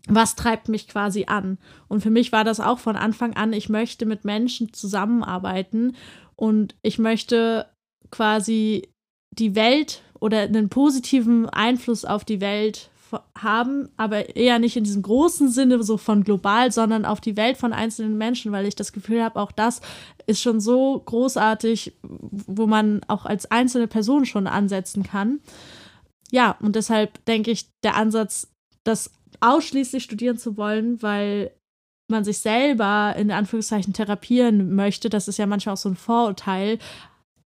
was 0.08 0.34
treibt 0.34 0.68
mich 0.68 0.88
quasi 0.88 1.26
an? 1.26 1.58
Und 1.88 2.02
für 2.02 2.10
mich 2.10 2.32
war 2.32 2.44
das 2.44 2.60
auch 2.60 2.78
von 2.78 2.96
Anfang 2.96 3.34
an, 3.34 3.52
ich 3.52 3.68
möchte 3.68 4.06
mit 4.06 4.24
Menschen 4.24 4.72
zusammenarbeiten 4.72 5.96
und 6.36 6.74
ich 6.82 6.98
möchte 6.98 7.66
quasi 8.10 8.88
die 9.30 9.54
Welt 9.54 10.02
oder 10.18 10.40
einen 10.40 10.68
positiven 10.68 11.48
Einfluss 11.48 12.04
auf 12.04 12.24
die 12.24 12.40
Welt 12.40 12.90
haben, 13.36 13.88
aber 13.96 14.36
eher 14.36 14.58
nicht 14.58 14.76
in 14.76 14.84
diesem 14.84 15.02
großen 15.02 15.50
Sinne 15.50 15.82
so 15.82 15.96
von 15.96 16.22
global, 16.22 16.70
sondern 16.70 17.04
auf 17.04 17.20
die 17.20 17.36
Welt 17.36 17.56
von 17.56 17.72
einzelnen 17.72 18.16
Menschen, 18.16 18.52
weil 18.52 18.66
ich 18.66 18.76
das 18.76 18.92
Gefühl 18.92 19.22
habe, 19.22 19.40
auch 19.40 19.52
das 19.52 19.80
ist 20.26 20.40
schon 20.40 20.60
so 20.60 21.02
großartig, 21.04 21.98
wo 22.02 22.66
man 22.66 23.00
auch 23.08 23.26
als 23.26 23.50
einzelne 23.50 23.88
Person 23.88 24.26
schon 24.26 24.46
ansetzen 24.46 25.02
kann. 25.02 25.40
Ja, 26.30 26.56
und 26.60 26.76
deshalb 26.76 27.24
denke 27.24 27.50
ich, 27.50 27.66
der 27.82 27.96
Ansatz, 27.96 28.48
das 28.84 29.10
ausschließlich 29.40 30.03
studieren 30.03 30.38
zu 30.38 30.57
wollen, 30.57 31.03
weil 31.03 31.53
man 32.09 32.24
sich 32.24 32.38
selber 32.38 33.14
in 33.16 33.31
Anführungszeichen 33.31 33.92
therapieren 33.92 34.74
möchte, 34.74 35.09
das 35.09 35.29
ist 35.29 35.38
ja 35.38 35.46
manchmal 35.46 35.74
auch 35.74 35.79
so 35.79 35.88
ein 35.88 35.96
Vorurteil, 35.96 36.79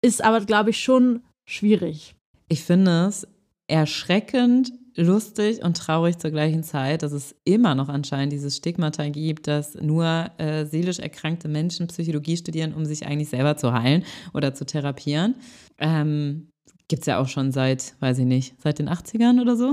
ist 0.00 0.24
aber, 0.24 0.40
glaube 0.40 0.70
ich, 0.70 0.82
schon 0.82 1.22
schwierig. 1.46 2.14
Ich 2.48 2.62
finde 2.62 3.06
es 3.06 3.26
erschreckend, 3.68 4.72
lustig 4.96 5.62
und 5.62 5.76
traurig 5.76 6.18
zur 6.18 6.30
gleichen 6.30 6.62
Zeit, 6.62 7.02
dass 7.02 7.12
es 7.12 7.34
immer 7.44 7.74
noch 7.74 7.88
anscheinend 7.88 8.32
dieses 8.32 8.56
Stigmata 8.56 9.08
gibt, 9.08 9.46
dass 9.46 9.74
nur 9.74 10.30
äh, 10.38 10.66
seelisch 10.66 10.98
erkrankte 10.98 11.48
Menschen 11.48 11.88
Psychologie 11.88 12.36
studieren, 12.36 12.74
um 12.74 12.84
sich 12.84 13.06
eigentlich 13.06 13.28
selber 13.28 13.56
zu 13.56 13.72
heilen 13.72 14.04
oder 14.32 14.54
zu 14.54 14.64
therapieren. 14.66 15.34
Ähm, 15.78 16.48
Gibt 16.88 17.02
es 17.02 17.06
ja 17.06 17.18
auch 17.18 17.28
schon 17.28 17.50
seit, 17.50 17.94
weiß 18.00 18.18
ich 18.18 18.26
nicht, 18.26 18.54
seit 18.62 18.78
den 18.78 18.90
80ern 18.90 19.40
oder 19.40 19.56
so. 19.56 19.72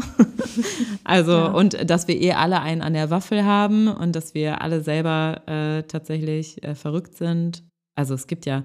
also, 1.03 1.31
ja. 1.31 1.51
und 1.51 1.89
dass 1.89 2.07
wir 2.07 2.19
eh 2.19 2.31
alle 2.33 2.61
einen 2.61 2.81
an 2.81 2.93
der 2.93 3.09
Waffel 3.09 3.43
haben 3.43 3.89
und 3.89 4.15
dass 4.15 4.33
wir 4.33 4.61
alle 4.61 4.81
selber 4.81 5.41
äh, 5.45 5.83
tatsächlich 5.83 6.63
äh, 6.63 6.73
verrückt 6.73 7.15
sind. 7.15 7.63
Also 7.95 8.13
es 8.13 8.27
gibt 8.27 8.45
ja 8.45 8.63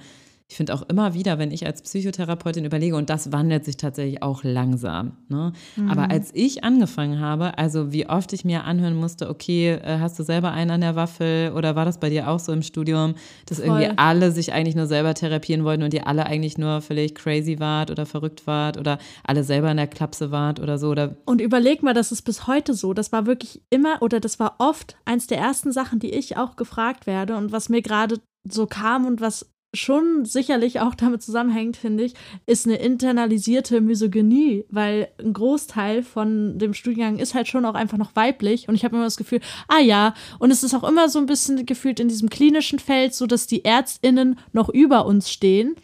ich 0.49 0.57
finde 0.57 0.75
auch 0.75 0.83
immer 0.83 1.13
wieder, 1.13 1.41
wenn 1.41 1.51
ich 1.51 1.67
als 1.67 1.83
Psychotherapeutin 1.83 2.65
überlege, 2.65 2.95
und 2.95 3.11
das 3.11 3.33
wandelt 3.33 3.65
sich 3.65 3.77
tatsächlich 3.77 4.23
auch 4.23 4.45
langsam. 4.45 5.17
Ne? 5.29 5.53
Mhm. 5.75 5.91
Aber 5.91 6.09
als 6.09 6.31
ich 6.35 6.63
angefangen 6.63 7.19
habe, 7.19 7.59
also 7.59 7.93
wie 7.93 8.09
oft 8.09 8.33
ich 8.33 8.45
mir 8.45 8.63
anhören 8.63 8.95
musste, 8.95 9.29
okay, 9.29 9.73
äh, 9.73 9.99
hast 9.99 10.19
du 10.21 10.23
selber 10.23 10.53
einen 10.53 10.71
an 10.71 10.81
der 10.83 10.95
Waffel 10.95 11.53
oder 11.53 11.75
war 11.75 11.85
das 11.85 11.99
bei 11.99 12.11
dir 12.11 12.29
auch 12.29 12.39
so 12.39 12.53
im 12.53 12.63
Studium, 12.63 13.17
dass 13.47 13.59
Voll. 13.59 13.67
irgendwie 13.67 13.99
alle 13.99 14.31
sich 14.31 14.53
eigentlich 14.53 14.77
nur 14.77 14.87
selber 14.87 15.15
therapieren 15.15 15.65
wollten 15.65 15.83
und 15.83 15.93
ihr 15.93 16.07
alle 16.07 16.27
eigentlich 16.27 16.59
nur 16.59 16.81
völlig 16.81 17.17
crazy 17.17 17.59
wart 17.59 17.91
oder 17.91 18.07
verrückt 18.07 18.47
wart 18.47 18.79
oder 18.79 18.99
alle 19.25 19.43
selber 19.43 19.73
in 19.73 19.79
der 19.79 19.89
Klapse 19.89 20.31
wart 20.31 20.61
oder 20.61 20.79
so. 20.79 20.91
Oder 20.91 21.17
und 21.25 21.41
überleg 21.41 21.83
mal, 21.83 21.95
das 21.95 22.13
ist 22.13 22.23
bis 22.23 22.47
heute 22.47 22.75
so. 22.75 22.95
Das 22.95 23.11
war 23.11 23.27
wirklich 23.27 23.63
immer 23.69 24.01
oder 24.01 24.21
das 24.21 24.39
war 24.39 24.55
oft 24.59 24.97
eins 25.07 25.27
der 25.27 25.39
ersten 25.39 25.73
Sachen, 25.73 25.99
die 25.99 26.11
ich 26.11 26.37
auch 26.37 26.55
gefragt 26.55 27.09
werde 27.09 27.37
und 27.37 27.51
was 27.51 27.69
mir 27.69 27.83
gerade 27.83 28.21
so 28.49 28.67
kam 28.67 29.07
und 29.07 29.21
was 29.21 29.47
schon 29.77 30.25
sicherlich 30.25 30.81
auch 30.81 30.95
damit 30.95 31.23
zusammenhängt, 31.23 31.77
finde 31.77 32.05
ich, 32.05 32.15
ist 32.47 32.67
eine 32.67 32.77
internalisierte 32.77 33.81
Misogynie, 33.81 34.65
weil 34.71 35.09
ein 35.19 35.33
Großteil 35.33 36.03
von 36.03 36.59
dem 36.59 36.75
Studiengang 36.75 37.19
ist 37.19 37.35
halt 37.35 37.49
schon 37.49 37.65
auch 37.65 37.75
einfach 37.75 37.99
noch 37.99 38.17
weiblich 38.17 38.69
und 38.69 38.75
ich 38.75 38.85
habe 38.85 38.97
immer 38.97 39.05
das 39.05 39.17
Gefühl, 39.17 39.41
ah 39.69 39.81
ja, 39.81 40.15
und 40.39 40.51
es 40.51 40.63
ist 40.63 40.75
auch 40.75 40.89
immer 40.89 41.09
so 41.09 41.19
ein 41.19 41.27
bisschen 41.27 41.67
gefühlt 41.67 42.01
in 42.01 42.09
diesem 42.09 42.31
klinischen 42.31 42.79
Feld, 42.79 43.15
so 43.15 43.27
dass 43.27 43.47
die 43.47 43.65
Ärztinnen 43.65 44.39
noch 44.53 44.69
über 44.69 45.07
uns 45.07 45.31
stehen. 45.31 45.77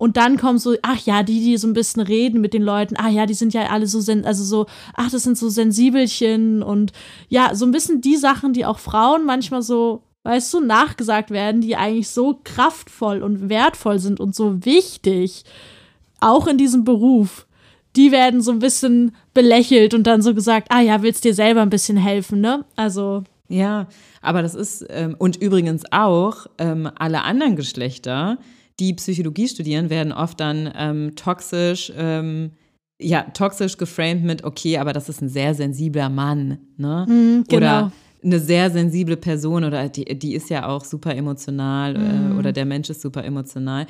Und 0.00 0.16
dann 0.16 0.38
kommen 0.38 0.58
so, 0.58 0.76
ach 0.80 0.98
ja, 1.04 1.22
die, 1.22 1.40
die 1.40 1.58
so 1.58 1.68
ein 1.68 1.74
bisschen 1.74 2.00
reden 2.00 2.40
mit 2.40 2.54
den 2.54 2.62
Leuten, 2.62 2.96
ah 2.96 3.10
ja, 3.10 3.26
die 3.26 3.34
sind 3.34 3.52
ja 3.52 3.66
alle 3.66 3.86
so, 3.86 3.98
also 4.24 4.44
so, 4.44 4.64
ach, 4.94 5.10
das 5.10 5.24
sind 5.24 5.36
so 5.36 5.50
Sensibelchen 5.50 6.62
und 6.62 6.92
ja, 7.28 7.54
so 7.54 7.66
ein 7.66 7.70
bisschen 7.70 8.00
die 8.00 8.16
Sachen, 8.16 8.54
die 8.54 8.64
auch 8.64 8.78
Frauen 8.78 9.26
manchmal 9.26 9.60
so 9.60 10.02
weißt 10.22 10.52
du, 10.54 10.60
nachgesagt 10.60 11.30
werden, 11.30 11.60
die 11.60 11.76
eigentlich 11.76 12.08
so 12.08 12.40
kraftvoll 12.44 13.22
und 13.22 13.48
wertvoll 13.48 13.98
sind 13.98 14.20
und 14.20 14.34
so 14.34 14.64
wichtig, 14.64 15.44
auch 16.20 16.46
in 16.46 16.58
diesem 16.58 16.84
Beruf, 16.84 17.46
die 17.96 18.12
werden 18.12 18.40
so 18.42 18.52
ein 18.52 18.58
bisschen 18.58 19.16
belächelt 19.34 19.94
und 19.94 20.06
dann 20.06 20.22
so 20.22 20.34
gesagt, 20.34 20.68
ah 20.70 20.80
ja, 20.80 21.02
willst 21.02 21.24
dir 21.24 21.34
selber 21.34 21.62
ein 21.62 21.70
bisschen 21.70 21.96
helfen, 21.96 22.40
ne? 22.40 22.64
Also. 22.76 23.24
Ja, 23.48 23.88
aber 24.22 24.42
das 24.42 24.54
ist, 24.54 24.86
ähm, 24.90 25.16
und 25.18 25.36
übrigens 25.36 25.82
auch 25.90 26.46
ähm, 26.58 26.88
alle 26.96 27.22
anderen 27.22 27.56
Geschlechter, 27.56 28.38
die 28.78 28.94
Psychologie 28.94 29.48
studieren, 29.48 29.90
werden 29.90 30.12
oft 30.12 30.38
dann 30.38 30.72
ähm, 30.76 31.16
toxisch, 31.16 31.92
ähm, 31.96 32.52
ja, 33.00 33.22
toxisch 33.22 33.76
geframed 33.76 34.22
mit, 34.22 34.44
okay, 34.44 34.78
aber 34.78 34.92
das 34.92 35.08
ist 35.08 35.20
ein 35.20 35.28
sehr 35.28 35.54
sensibler 35.54 36.10
Mann, 36.10 36.58
ne? 36.76 37.06
Mhm, 37.08 37.44
genau. 37.48 37.56
Oder 37.56 37.92
eine 38.22 38.40
sehr 38.40 38.70
sensible 38.70 39.16
Person 39.16 39.64
oder 39.64 39.88
die, 39.88 40.04
die 40.04 40.34
ist 40.34 40.50
ja 40.50 40.68
auch 40.68 40.84
super 40.84 41.14
emotional 41.14 41.94
mhm. 41.96 42.32
äh, 42.32 42.38
oder 42.38 42.52
der 42.52 42.64
Mensch 42.64 42.90
ist 42.90 43.00
super 43.00 43.24
emotional. 43.24 43.86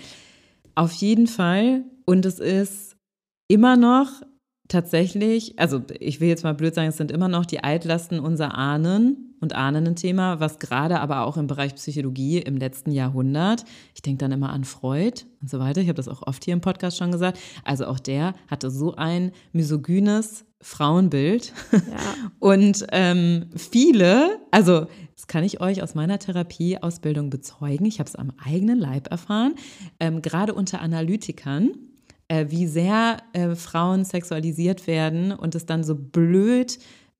Auf 0.74 0.92
jeden 0.92 1.26
Fall. 1.26 1.84
Und 2.06 2.24
es 2.24 2.38
ist 2.38 2.96
immer 3.48 3.76
noch 3.76 4.22
tatsächlich, 4.70 5.58
also 5.58 5.82
ich 5.98 6.20
will 6.20 6.28
jetzt 6.28 6.44
mal 6.44 6.54
blöd 6.54 6.74
sagen, 6.74 6.88
es 6.88 6.96
sind 6.96 7.10
immer 7.10 7.28
noch 7.28 7.44
die 7.44 7.62
Altlasten 7.62 8.20
unserer 8.20 8.56
Ahnen 8.56 9.34
und 9.40 9.54
Ahnen 9.54 9.86
ein 9.86 9.96
Thema, 9.96 10.40
was 10.40 10.58
gerade 10.58 11.00
aber 11.00 11.26
auch 11.26 11.36
im 11.36 11.46
Bereich 11.46 11.74
Psychologie 11.74 12.38
im 12.38 12.56
letzten 12.56 12.92
Jahrhundert, 12.92 13.64
ich 13.94 14.02
denke 14.02 14.18
dann 14.18 14.32
immer 14.32 14.50
an 14.50 14.64
Freud 14.64 15.24
und 15.40 15.50
so 15.50 15.58
weiter, 15.58 15.80
ich 15.80 15.88
habe 15.88 15.96
das 15.96 16.08
auch 16.08 16.26
oft 16.26 16.44
hier 16.44 16.54
im 16.54 16.60
Podcast 16.60 16.96
schon 16.96 17.12
gesagt, 17.12 17.38
also 17.64 17.86
auch 17.86 17.98
der 17.98 18.34
hatte 18.48 18.70
so 18.70 18.94
ein 18.94 19.32
misogynes 19.52 20.44
Frauenbild. 20.62 21.52
Ja. 21.72 21.80
Und 22.38 22.86
ähm, 22.92 23.46
viele, 23.56 24.40
also 24.50 24.86
das 25.14 25.26
kann 25.26 25.42
ich 25.42 25.60
euch 25.60 25.82
aus 25.82 25.94
meiner 25.94 26.18
Therapieausbildung 26.18 27.30
bezeugen, 27.30 27.86
ich 27.86 27.98
habe 27.98 28.08
es 28.08 28.16
am 28.16 28.32
eigenen 28.44 28.78
Leib 28.78 29.10
erfahren, 29.10 29.54
ähm, 30.00 30.20
gerade 30.22 30.54
unter 30.54 30.82
Analytikern, 30.82 31.70
äh, 32.30 32.46
wie 32.48 32.66
sehr 32.66 33.18
äh, 33.32 33.56
Frauen 33.56 34.04
sexualisiert 34.04 34.86
werden 34.86 35.32
und 35.32 35.54
es 35.56 35.66
dann 35.66 35.82
so 35.82 35.96
blöd 35.96 36.78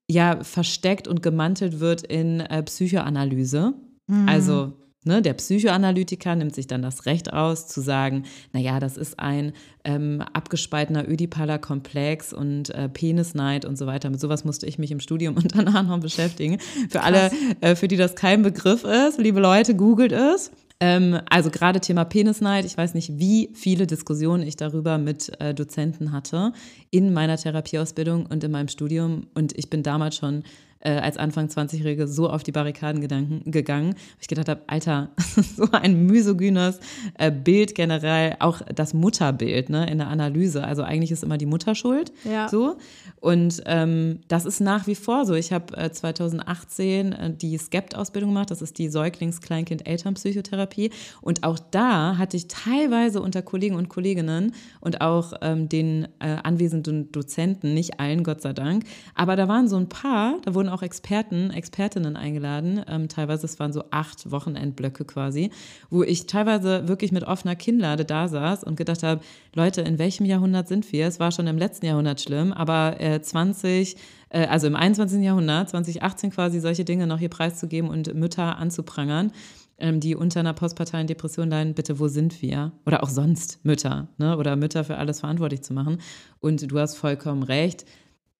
ja 0.09 0.42
versteckt 0.42 1.09
und 1.09 1.23
gemantelt 1.23 1.81
wird 1.81 2.03
in 2.03 2.40
äh, 2.40 2.62
Psychoanalyse. 2.62 3.75
Mhm. 4.07 4.29
Also 4.29 4.73
Ne, 5.03 5.23
der 5.23 5.33
Psychoanalytiker 5.33 6.37
nimmt 6.37 6.55
sich 6.55 6.66
dann 6.66 6.83
das 6.83 7.07
Recht 7.07 7.33
aus, 7.33 7.66
zu 7.66 7.81
sagen, 7.81 8.25
naja, 8.53 8.81
das 8.81 8.99
ist 8.99 9.18
ein 9.18 9.55
ähm, 9.83 10.23
abgespaltener 10.35 11.09
ödipaler 11.09 11.59
Komplex 11.59 12.35
und 12.35 12.68
äh, 12.75 12.87
Penisneid 12.90 13.64
und 13.64 13.79
so 13.79 13.87
weiter. 13.87 14.11
Mit 14.11 14.20
sowas 14.20 14.44
musste 14.44 14.66
ich 14.66 14.79
mich 14.79 14.90
im 14.90 15.01
Studium 15.01 15.37
unter 15.42 15.61
anderem 15.61 16.01
beschäftigen. 16.01 16.59
Für 16.90 17.01
alle, 17.01 17.31
äh, 17.62 17.77
für 17.77 17.88
die 17.88 17.96
das 17.96 18.14
kein 18.14 18.42
Begriff 18.42 18.85
ist, 18.85 19.18
liebe 19.18 19.40
Leute, 19.40 19.75
googelt 19.75 20.12
es. 20.12 20.51
Ähm, 20.81 21.21
also 21.29 21.51
gerade 21.51 21.81
Thema 21.81 22.05
Penisneid, 22.05 22.64
ich 22.64 22.77
weiß 22.77 22.95
nicht, 22.95 23.19
wie 23.19 23.51
viele 23.55 23.87
Diskussionen 23.87 24.43
ich 24.43 24.57
darüber 24.57 24.97
mit 24.97 25.31
äh, 25.38 25.53
Dozenten 25.55 26.11
hatte 26.11 26.53
in 26.90 27.12
meiner 27.12 27.37
Therapieausbildung 27.37 28.27
und 28.27 28.43
in 28.43 28.51
meinem 28.51 28.69
Studium. 28.69 29.27
Und 29.35 29.57
ich 29.59 29.69
bin 29.69 29.83
damals 29.83 30.16
schon 30.16 30.43
äh, 30.81 30.93
als 30.93 31.16
Anfang 31.16 31.47
20-Jährige 31.47 32.09
so 32.09 32.29
auf 32.29 32.43
die 32.43 32.53
Barrikaden 32.53 33.01
gedanken, 33.01 33.51
gegangen, 33.51 33.95
ich 34.21 34.29
gedacht 34.29 34.49
habe, 34.49 34.62
Alter, 34.66 35.11
so 35.57 35.69
ein 35.73 36.07
misogynes 36.07 36.81
äh, 37.19 37.31
Bild 37.31 37.75
generell, 37.75 38.37
auch 38.40 38.62
das 38.75 38.95
Mutterbild 38.95 39.69
ne, 39.69 39.90
in 39.90 39.99
der 39.99 40.09
Analyse. 40.09 40.64
Also 40.64 40.83
eigentlich 40.83 41.11
ist 41.11 41.23
immer 41.23 41.38
die 41.38 41.47
Mutter 41.47 41.75
schuld. 41.75 42.12
Ja. 42.25 42.49
So. 42.49 42.77
Und 43.21 43.62
ähm, 43.66 44.21
das 44.29 44.47
ist 44.47 44.61
nach 44.61 44.87
wie 44.87 44.95
vor 44.95 45.27
so. 45.27 45.35
Ich 45.35 45.53
habe 45.53 45.77
äh, 45.77 45.93
2018 45.93 47.12
äh, 47.12 47.35
die 47.35 47.59
SCEPT-Ausbildung 47.59 48.31
gemacht, 48.31 48.51
das 48.51 48.62
ist 48.62 48.79
die 48.79 48.88
Säuglings-Kleinkind-Elternpsychotherapie. 48.88 50.90
Und 51.21 51.45
auch 51.45 51.59
da 51.59 52.16
hatte 52.16 52.37
ich 52.37 52.49
teilweise 52.49 53.21
unter 53.21 53.43
Kollegen 53.43 53.75
und 53.75 53.90
Kolleginnen 53.90 54.55
und 54.81 55.03
auch 55.03 55.35
ähm, 55.43 55.69
den 55.69 56.09
äh, 56.21 56.37
anwesenden 56.43 57.12
Dozenten, 57.12 57.75
nicht 57.75 58.01
allen, 58.01 58.25
Gott 58.25 58.40
sei 58.40 58.55
Dank, 58.55 58.85
aber 59.14 59.37
da 59.37 59.49
waren 59.49 59.69
so 59.69 59.77
ein 59.77 59.88
paar, 59.88 60.37
da 60.45 60.55
wurden 60.55 60.69
auch 60.70 60.83
Experten, 60.83 61.50
Expertinnen 61.50 62.16
eingeladen. 62.16 62.83
Ähm, 62.88 63.09
teilweise, 63.09 63.46
es 63.46 63.59
waren 63.59 63.72
so 63.72 63.85
acht 63.90 64.30
Wochenendblöcke 64.30 65.04
quasi, 65.04 65.50
wo 65.90 66.02
ich 66.02 66.26
teilweise 66.26 66.88
wirklich 66.88 67.12
mit 67.12 67.24
offener 67.24 67.56
Kinnlade 67.56 68.04
da 68.04 68.28
saß 68.28 68.64
und 68.64 68.76
gedacht 68.76 69.02
habe, 69.02 69.20
Leute, 69.54 69.83
in 69.83 69.98
welchem 69.98 70.24
Jahrhundert 70.24 70.68
sind 70.68 70.90
wir? 70.92 71.06
Es 71.06 71.20
war 71.20 71.33
schon 71.33 71.46
im 71.46 71.59
letzten 71.59 71.87
Jahrhundert 71.87 72.20
schlimm, 72.20 72.52
aber 72.52 73.00
äh, 73.00 73.20
20 73.20 73.96
äh, 74.30 74.46
also 74.46 74.66
im 74.66 74.76
21. 74.76 75.22
Jahrhundert, 75.22 75.70
2018 75.70 76.30
quasi, 76.30 76.61
solche 76.61 76.85
Dinge 76.85 77.06
noch 77.06 77.18
hier 77.18 77.28
preiszugeben 77.28 77.90
und 77.90 78.14
Mütter 78.14 78.56
anzuprangern, 78.56 79.33
ähm, 79.78 80.00
die 80.00 80.14
unter 80.14 80.40
einer 80.40 80.54
postparteilen 80.54 81.06
Depression 81.06 81.50
leiden, 81.50 81.74
bitte, 81.74 81.98
wo 81.98 82.09
sind 82.09 82.40
wir? 82.42 82.72
Oder 82.87 83.02
auch 83.02 83.11
sonst 83.11 83.64
Mütter, 83.64 84.09
ne? 84.18 84.37
oder 84.37 84.56
Mütter 84.56 84.85
für 84.85 84.96
alles 84.96 85.20
verantwortlich 85.20 85.62
zu 85.62 85.74
machen. 85.74 86.00
Und 86.40 86.70
du 86.70 86.78
hast 86.78 86.96
vollkommen 86.96 87.42
recht, 87.42 87.85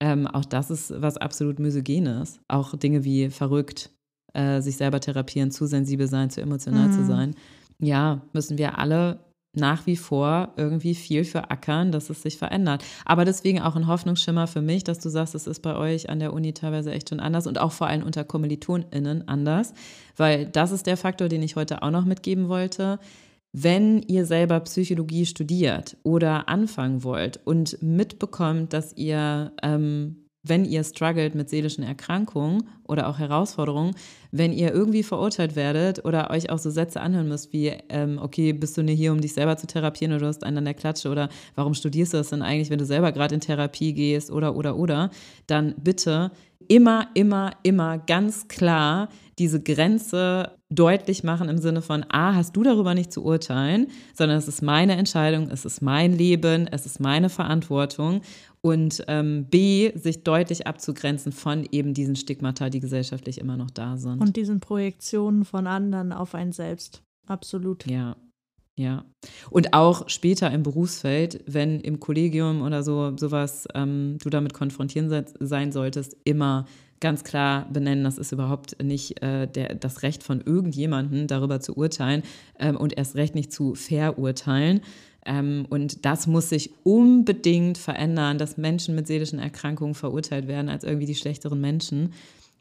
ähm, 0.01 0.27
auch 0.27 0.45
das 0.45 0.71
ist 0.71 0.93
was 1.01 1.17
absolut 1.19 1.59
Misogynes. 1.59 2.41
Auch 2.49 2.75
Dinge 2.77 3.05
wie 3.05 3.31
verrückt, 3.31 3.91
äh, 4.33 4.61
sich 4.61 4.77
selber 4.77 5.01
therapieren, 5.01 5.51
zu 5.51 5.67
sensibel 5.67 6.09
sein, 6.09 6.31
zu 6.31 6.41
emotional 6.41 6.89
mhm. 6.89 6.93
zu 6.93 7.05
sein. 7.05 7.35
Ja, 7.79 8.23
müssen 8.33 8.59
wir 8.59 8.79
alle 8.79 9.21
nach 9.53 9.87
wie 9.87 9.97
vor 9.97 10.53
irgendwie 10.57 10.95
viel 10.95 11.25
für 11.25 11.51
ackern, 11.51 11.91
dass 11.91 12.09
es 12.09 12.23
sich 12.23 12.39
verändert. 12.39 12.85
Aber 13.05 13.25
deswegen 13.25 13.61
auch 13.61 13.75
ein 13.75 13.89
Hoffnungsschimmer 13.89 14.47
für 14.47 14.63
mich, 14.63 14.85
dass 14.85 15.01
du 15.01 15.09
sagst, 15.09 15.35
es 15.35 15.49
ist 15.49 15.61
bei 15.61 15.75
euch 15.75 16.09
an 16.09 16.21
der 16.21 16.33
Uni 16.33 16.55
teilweise 16.55 16.93
echt 16.93 17.09
schon 17.09 17.19
anders 17.19 17.49
und 17.49 17.59
auch 17.59 17.73
vor 17.73 17.89
allem 17.89 18.05
unter 18.05 18.23
KommilitonInnen 18.23 19.27
anders, 19.27 19.75
weil 20.17 20.47
das 20.47 20.71
ist 20.71 20.87
der 20.87 20.97
Faktor, 20.97 21.29
den 21.29 21.43
ich 21.43 21.57
heute 21.57 21.83
auch 21.83 21.91
noch 21.91 22.05
mitgeben 22.05 22.49
wollte 22.49 23.01
wenn 23.53 24.03
ihr 24.03 24.27
selber 24.27 24.61
Psychologie 24.61 25.27
studiert 25.27 25.97
oder 26.03 26.49
anfangen 26.49 27.03
wollt 27.03 27.41
und 27.45 27.83
mitbekommt, 27.83 28.73
dass 28.73 28.97
ihr, 28.97 29.53
ähm, 29.63 30.20
wenn 30.43 30.65
ihr 30.65 30.83
struggelt 30.85 31.35
mit 31.35 31.51
seelischen 31.51 31.85
Erkrankungen 31.85 32.65
oder 32.89 33.09
auch 33.09 33.19
Herausforderungen, 33.19 33.95
wenn 34.33 34.53
ihr 34.53 34.73
irgendwie 34.73 35.03
verurteilt 35.03 35.55
werdet 35.55 36.05
oder 36.05 36.31
euch 36.31 36.51
auch 36.51 36.59
so 36.59 36.71
Sätze 36.71 37.01
anhören 37.01 37.29
müsst 37.29 37.53
wie, 37.53 37.73
ähm, 37.89 38.19
okay, 38.21 38.53
bist 38.53 38.77
du 38.77 38.83
nur 38.83 38.95
hier, 38.95 39.13
um 39.13 39.21
dich 39.21 39.35
selber 39.35 39.57
zu 39.57 39.67
therapieren 39.67 40.13
oder 40.13 40.23
du 40.23 40.27
hast 40.29 40.45
einen 40.45 40.59
an 40.59 40.65
der 40.65 40.75
Klatsche 40.75 41.11
oder 41.11 41.29
warum 41.55 41.75
studierst 41.75 42.15
du 42.15 42.19
das 42.19 42.31
denn 42.31 42.43
eigentlich, 42.43 42.71
wenn 42.71 42.79
du 42.79 42.87
selber 42.87 43.13
gerade 43.13 43.35
in 43.35 43.41
Therapie 43.41 43.93
gehst 43.93 44.31
oder, 44.31 44.57
oder, 44.57 44.77
oder, 44.77 45.11
dann 45.47 45.75
bitte 45.77 46.31
immer, 46.69 47.09
immer, 47.15 47.51
immer 47.63 47.99
ganz 47.99 48.49
klar 48.49 49.09
diese 49.39 49.61
Grenze 49.61 50.53
deutlich 50.69 51.25
machen 51.25 51.49
im 51.49 51.59
Sinne 51.59 51.83
von, 51.83 52.05
A, 52.11 52.35
hast 52.35 52.55
du 52.55 52.63
darüber 52.63 52.95
nicht 52.95 53.13
zu 53.13 53.25
urteilen, 53.25 53.89
sondern 54.15 54.39
es 54.39 54.47
ist 54.47 54.63
meine 54.63 54.97
Entscheidung, 54.97 55.51
es 55.51 55.65
ist 55.65 55.83
mein 55.83 56.17
Leben, 56.17 56.69
es 56.69 56.87
ist 56.87 57.01
meine 57.01 57.29
Verantwortung 57.29 58.21
und 58.63 59.05
ähm, 59.09 59.47
B, 59.47 59.93
sich 59.97 60.23
deutlich 60.23 60.67
abzugrenzen 60.67 61.33
von 61.33 61.67
eben 61.71 61.95
diesen 61.95 62.17
Stigmata, 62.17 62.69
die 62.69 62.81
gesellschaftlich 62.81 63.39
immer 63.39 63.57
noch 63.57 63.71
da 63.71 63.97
sind. 63.97 64.21
Und 64.21 64.37
diesen 64.37 64.61
Projektionen 64.61 65.45
von 65.45 65.67
anderen 65.67 66.13
auf 66.13 66.35
einen 66.35 66.53
selbst. 66.53 67.03
Absolut. 67.27 67.87
Ja. 67.87 68.17
Ja. 68.77 69.05
Und 69.51 69.75
auch 69.75 70.09
später 70.09 70.51
im 70.51 70.63
Berufsfeld, 70.63 71.43
wenn 71.47 71.81
im 71.81 72.01
Kollegium 72.01 72.63
oder 72.63 72.83
so 72.83 73.15
sowas 73.17 73.69
ähm, 73.75 74.17
du 74.23 74.31
damit 74.31 74.55
konfrontieren 74.55 75.27
sein 75.39 75.71
solltest, 75.71 76.17
immer 76.25 76.65
ganz 77.01 77.25
klar 77.25 77.67
benennen, 77.71 78.05
das 78.05 78.19
ist 78.19 78.33
überhaupt 78.33 78.83
nicht 78.83 79.23
äh, 79.23 79.47
der, 79.47 79.75
das 79.75 80.03
Recht 80.03 80.23
von 80.23 80.41
irgendjemandem, 80.41 81.27
darüber 81.27 81.61
zu 81.61 81.77
urteilen 81.77 82.23
ähm, 82.59 82.77
und 82.77 82.97
erst 82.97 83.17
recht 83.17 83.35
nicht 83.35 83.53
zu 83.53 83.75
verurteilen. 83.75 84.81
Ähm, 85.31 85.65
und 85.71 86.05
das 86.05 86.27
muss 86.27 86.49
sich 86.49 86.73
unbedingt 86.83 87.79
verändern, 87.79 88.37
dass 88.37 88.57
Menschen 88.57 88.97
mit 88.97 89.07
seelischen 89.07 89.39
Erkrankungen 89.39 89.95
verurteilt 89.95 90.49
werden 90.49 90.69
als 90.69 90.83
irgendwie 90.83 91.07
die 91.07 91.15
schlechteren 91.15 91.61
Menschen. 91.61 92.13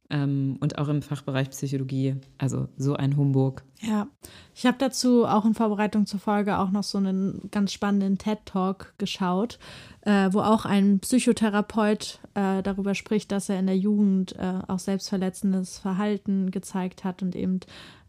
ähm, 0.09 0.57
und 0.59 0.77
auch 0.77 0.87
im 0.87 1.01
Fachbereich 1.01 1.49
Psychologie. 1.51 2.15
Also 2.37 2.67
so 2.77 2.95
ein 2.95 3.15
Humbug. 3.15 3.63
Ja, 3.81 4.07
ich 4.55 4.65
habe 4.65 4.77
dazu 4.79 5.25
auch 5.25 5.45
in 5.45 5.53
Vorbereitung 5.53 6.05
zur 6.05 6.19
Folge 6.19 6.57
auch 6.57 6.71
noch 6.71 6.83
so 6.83 6.97
einen 6.97 7.49
ganz 7.51 7.71
spannenden 7.71 8.17
TED-Talk 8.17 8.95
geschaut, 8.97 9.59
äh, 10.01 10.29
wo 10.31 10.39
auch 10.39 10.65
ein 10.65 10.99
Psychotherapeut 10.99 12.19
äh, 12.33 12.63
darüber 12.63 12.95
spricht, 12.95 13.31
dass 13.31 13.49
er 13.49 13.59
in 13.59 13.67
der 13.67 13.77
Jugend 13.77 14.35
äh, 14.35 14.59
auch 14.67 14.79
selbstverletzendes 14.79 15.77
Verhalten 15.77 16.51
gezeigt 16.51 17.03
hat 17.03 17.21
und 17.21 17.35
eben 17.35 17.59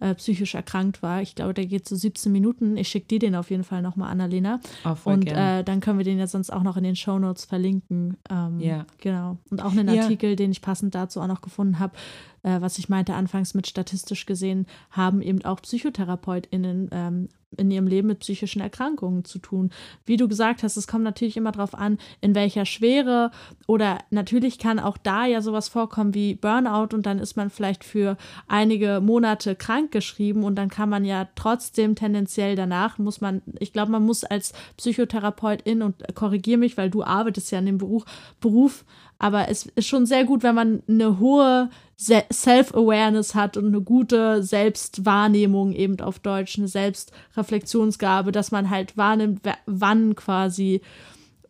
äh, 0.01 0.15
psychisch 0.15 0.55
erkrankt 0.55 1.03
war. 1.03 1.23
Ich 1.23 1.35
glaube, 1.35 1.55
der 1.55 1.67
geht 1.67 1.89
so 1.89 1.95
17 1.95 2.33
Minuten. 2.33 2.77
Ich 2.77 2.89
schicke 2.89 3.07
dir 3.07 3.19
den 3.19 3.35
auf 3.35 3.51
jeden 3.51 3.65
Fall 3.65 3.83
nochmal, 3.83 4.11
Annalena. 4.11 4.61
Voll 4.97 5.15
und 5.15 5.27
äh, 5.31 5.63
dann 5.63 5.81
können 5.81 5.99
wir 5.99 6.05
den 6.05 6.19
ja 6.19 6.27
sonst 6.27 6.51
auch 6.53 6.63
noch 6.63 6.77
in 6.77 6.85
den 6.85 6.97
Shownotes 6.97 7.45
verlinken. 7.45 8.17
Ähm, 8.31 8.59
Ja. 8.61 8.87
Genau. 8.99 9.39
Und 9.51 9.63
auch 9.63 9.73
einen 9.73 9.89
Ja. 9.95 10.03
Artikel, 10.03 10.37
den 10.37 10.51
ich 10.51 10.63
passend 10.63 10.95
dazu 10.95 11.21
auch 11.21 11.27
noch 11.27 11.43
gefunden 11.43 11.79
habe, 11.79 11.95
äh, 12.43 12.61
was 12.61 12.79
ich 12.79 12.89
meinte 12.89 13.15
anfangs 13.15 13.55
mit 13.55 13.67
statistisch 13.67 14.27
gesehen, 14.27 14.67
haben 14.91 15.21
eben 15.23 15.45
auch 15.45 15.61
PsychotherapeutInnen 15.61 16.89
ähm, 16.93 17.29
in 17.57 17.71
ihrem 17.71 17.87
Leben 17.87 18.09
mit 18.09 18.21
psychischen 18.21 18.61
Erkrankungen 18.61 19.25
zu 19.25 19.39
tun. 19.39 19.71
Wie 20.07 20.17
du 20.17 20.29
gesagt 20.29 20.63
hast, 20.63 20.77
es 20.77 20.87
kommt 20.87 21.05
natürlich 21.05 21.37
immer 21.37 21.53
darauf 21.53 21.75
an, 21.75 21.99
in 22.21 22.35
welcher 22.35 22.65
Schwere 22.65 23.31
oder 23.67 23.99
natürlich 24.11 24.59
kann 24.59 24.79
auch 24.79 24.97
da 24.97 25.27
ja 25.27 25.43
sowas 25.43 25.69
vorkommen 25.69 26.15
wie 26.15 26.35
Burnout 26.35 26.95
und 26.95 27.07
dann 27.07 27.19
ist 27.19 27.37
man 27.37 27.51
vielleicht 27.51 27.85
für 27.85 28.17
einige 28.47 29.01
Monate 29.01 29.57
krank 29.57 29.91
geschrieben 29.91 30.45
und 30.45 30.57
dann 30.57 30.69
kann 30.69 30.89
man 30.89 31.05
ja 31.05 31.29
trotzdem 31.35 31.95
tendenziell 31.95 32.57
danach, 32.57 32.99
muss 32.99 33.21
man, 33.21 33.43
ich 33.59 33.73
glaube, 33.73 33.93
man 33.93 34.05
muss 34.05 34.25
als 34.25 34.53
Psychotherapeutin 34.77 35.83
und 35.83 35.97
korrigiere 36.15 36.59
mich, 36.59 36.77
weil 36.77 36.91
du 36.91 37.03
arbeitest 37.03 37.51
ja 37.51 37.59
in 37.59 37.67
dem 37.67 37.79
Beruf, 37.79 38.05
Beruf 38.41 38.85
aber 39.21 39.49
es 39.49 39.67
ist 39.67 39.87
schon 39.87 40.07
sehr 40.07 40.25
gut, 40.25 40.43
wenn 40.43 40.55
man 40.55 40.83
eine 40.89 41.21
hohe 41.21 41.71
Se- 41.97 42.25
Self-Awareness 42.33 43.35
hat 43.35 43.59
und 43.59 43.67
eine 43.67 43.83
gute 43.83 44.43
Selbstwahrnehmung 44.43 45.73
eben 45.73 46.01
auf 46.01 46.19
Deutsch, 46.19 46.59
eine 46.59 46.67
Selbstreflexionsgabe, 46.67 48.33
dass 48.33 48.51
man 48.51 48.71
halt 48.71 48.97
wahrnimmt, 48.97 49.43
wann 49.67 50.17
quasi 50.17 50.81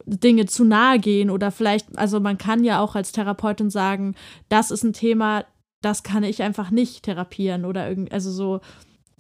Dinge 0.05 0.47
zu 0.47 0.65
nahe 0.65 0.99
gehen 0.99 1.31
oder 1.31 1.53
vielleicht, 1.53 1.97
also 1.97 2.19
man 2.19 2.37
kann 2.39 2.65
ja 2.65 2.81
auch 2.81 2.97
als 2.97 3.13
Therapeutin 3.13 3.71
sagen, 3.71 4.17
das 4.49 4.73
ist 4.73 4.83
ein 4.83 4.93
Thema, 4.93 5.45
das 5.83 6.03
kann 6.03 6.25
ich 6.25 6.43
einfach 6.43 6.71
nicht 6.73 7.05
therapieren 7.05 7.65
oder 7.65 7.89
irgendwie, 7.89 8.11
also 8.13 8.33
so, 8.33 8.61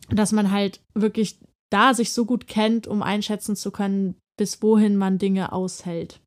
dass 0.09 0.33
man 0.33 0.51
halt 0.51 0.81
wirklich 0.95 1.39
da 1.71 1.95
sich 1.95 2.13
so 2.13 2.25
gut 2.25 2.49
kennt, 2.49 2.89
um 2.89 3.03
einschätzen 3.03 3.55
zu 3.55 3.71
können, 3.71 4.17
bis 4.37 4.61
wohin 4.63 4.97
man 4.97 5.19
Dinge 5.19 5.53
aushält. 5.53 6.19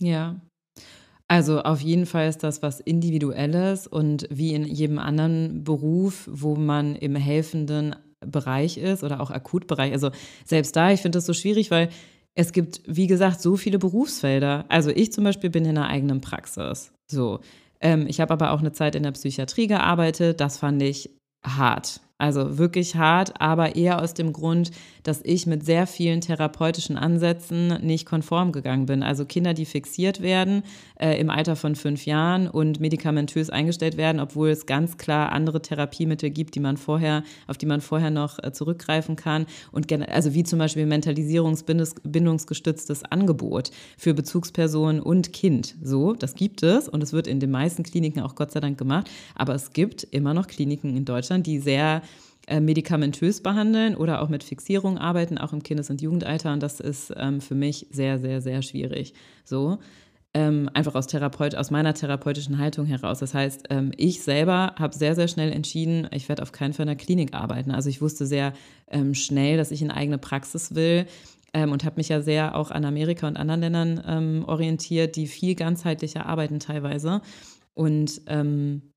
Ja. 0.00 0.40
Also 1.28 1.60
auf 1.60 1.82
jeden 1.82 2.06
Fall 2.06 2.28
ist 2.28 2.42
das 2.42 2.62
was 2.62 2.80
Individuelles 2.80 3.86
und 3.86 4.26
wie 4.30 4.54
in 4.54 4.64
jedem 4.64 4.98
anderen 4.98 5.62
Beruf, 5.62 6.28
wo 6.32 6.56
man 6.56 6.96
im 6.96 7.16
helfenden 7.16 7.94
Bereich 8.20 8.78
ist 8.78 9.04
oder 9.04 9.20
auch 9.20 9.30
Akutbereich. 9.30 9.92
Also 9.92 10.10
selbst 10.46 10.74
da, 10.74 10.90
ich 10.90 11.02
finde 11.02 11.18
das 11.18 11.26
so 11.26 11.34
schwierig, 11.34 11.70
weil 11.70 11.90
es 12.34 12.52
gibt, 12.52 12.80
wie 12.86 13.06
gesagt, 13.06 13.42
so 13.42 13.56
viele 13.56 13.78
Berufsfelder. 13.78 14.64
Also 14.68 14.90
ich 14.90 15.12
zum 15.12 15.24
Beispiel 15.24 15.50
bin 15.50 15.64
in 15.64 15.76
einer 15.76 15.88
eigenen 15.88 16.20
Praxis. 16.20 16.92
So. 17.10 17.40
Ähm, 17.80 18.06
ich 18.08 18.20
habe 18.20 18.32
aber 18.32 18.52
auch 18.52 18.60
eine 18.60 18.72
Zeit 18.72 18.94
in 18.94 19.02
der 19.02 19.12
Psychiatrie 19.12 19.66
gearbeitet. 19.66 20.40
Das 20.40 20.58
fand 20.58 20.82
ich 20.82 21.10
hart. 21.44 22.00
Also 22.18 22.58
wirklich 22.58 22.96
hart, 22.96 23.40
aber 23.40 23.76
eher 23.76 24.02
aus 24.02 24.12
dem 24.12 24.32
Grund, 24.32 24.72
dass 25.04 25.20
ich 25.22 25.46
mit 25.46 25.64
sehr 25.64 25.86
vielen 25.86 26.20
therapeutischen 26.20 26.98
Ansätzen 26.98 27.78
nicht 27.80 28.06
konform 28.06 28.50
gegangen 28.50 28.86
bin. 28.86 29.04
Also 29.04 29.24
Kinder, 29.24 29.54
die 29.54 29.66
fixiert 29.66 30.20
werden 30.20 30.64
äh, 30.98 31.16
im 31.20 31.30
Alter 31.30 31.54
von 31.54 31.76
fünf 31.76 32.06
Jahren 32.06 32.48
und 32.48 32.80
medikamentös 32.80 33.50
eingestellt 33.50 33.96
werden, 33.96 34.20
obwohl 34.20 34.48
es 34.48 34.66
ganz 34.66 34.98
klar 34.98 35.30
andere 35.30 35.62
Therapiemittel 35.62 36.30
gibt, 36.30 36.56
die 36.56 36.60
man 36.60 36.76
vorher, 36.76 37.22
auf 37.46 37.56
die 37.56 37.66
man 37.66 37.80
vorher 37.80 38.10
noch 38.10 38.42
äh, 38.42 38.50
zurückgreifen 38.52 39.14
kann. 39.14 39.46
Und 39.70 39.86
also 40.10 40.34
wie 40.34 40.42
zum 40.42 40.58
Beispiel 40.58 40.86
Mentalisierungsbindungsgestütztes 40.86 43.04
Angebot 43.04 43.70
für 43.96 44.12
Bezugsperson 44.12 44.98
und 44.98 45.32
Kind. 45.32 45.76
So, 45.84 46.14
das 46.14 46.34
gibt 46.34 46.64
es 46.64 46.88
und 46.88 47.00
es 47.00 47.12
wird 47.12 47.28
in 47.28 47.38
den 47.38 47.52
meisten 47.52 47.84
Kliniken 47.84 48.22
auch 48.22 48.34
Gott 48.34 48.50
sei 48.50 48.58
Dank 48.58 48.76
gemacht. 48.76 49.08
Aber 49.36 49.54
es 49.54 49.72
gibt 49.72 50.02
immer 50.02 50.34
noch 50.34 50.48
Kliniken 50.48 50.96
in 50.96 51.04
Deutschland, 51.04 51.46
die 51.46 51.60
sehr 51.60 52.02
äh, 52.48 52.60
medikamentös 52.60 53.42
behandeln 53.42 53.94
oder 53.94 54.22
auch 54.22 54.28
mit 54.28 54.42
Fixierung 54.42 54.96
arbeiten, 54.96 55.36
auch 55.36 55.52
im 55.52 55.62
Kindes- 55.62 55.90
und 55.90 56.00
Jugendalter. 56.00 56.52
Und 56.52 56.62
das 56.62 56.80
ist 56.80 57.12
ähm, 57.16 57.40
für 57.40 57.54
mich 57.54 57.86
sehr, 57.90 58.18
sehr, 58.18 58.40
sehr 58.40 58.62
schwierig. 58.62 59.12
So. 59.44 59.78
Ähm, 60.34 60.68
einfach 60.74 60.94
aus 60.94 61.06
Therapeut, 61.06 61.54
aus 61.54 61.70
meiner 61.70 61.94
therapeutischen 61.94 62.58
Haltung 62.58 62.86
heraus. 62.86 63.18
Das 63.18 63.34
heißt, 63.34 63.64
ähm, 63.70 63.92
ich 63.96 64.22
selber 64.22 64.74
habe 64.78 64.94
sehr, 64.94 65.14
sehr 65.14 65.28
schnell 65.28 65.52
entschieden, 65.52 66.06
ich 66.12 66.28
werde 66.28 66.42
auf 66.42 66.52
keinen 66.52 66.74
Fall 66.74 66.84
in 66.84 66.88
der 66.88 66.96
Klinik 66.96 67.34
arbeiten. 67.34 67.70
Also 67.70 67.88
ich 67.88 68.02
wusste 68.02 68.26
sehr 68.26 68.52
ähm, 68.90 69.14
schnell, 69.14 69.56
dass 69.56 69.70
ich 69.70 69.80
in 69.80 69.90
eigene 69.90 70.18
Praxis 70.18 70.74
will 70.74 71.06
ähm, 71.54 71.72
und 71.72 71.84
habe 71.84 71.96
mich 71.96 72.10
ja 72.10 72.20
sehr 72.20 72.56
auch 72.56 72.70
an 72.70 72.84
Amerika 72.84 73.26
und 73.26 73.36
anderen 73.36 73.60
Ländern 73.60 74.02
ähm, 74.06 74.44
orientiert, 74.46 75.16
die 75.16 75.26
viel 75.26 75.54
ganzheitlicher 75.54 76.26
arbeiten 76.26 76.60
teilweise. 76.60 77.22
Und 77.74 78.20
ähm, 78.26 78.92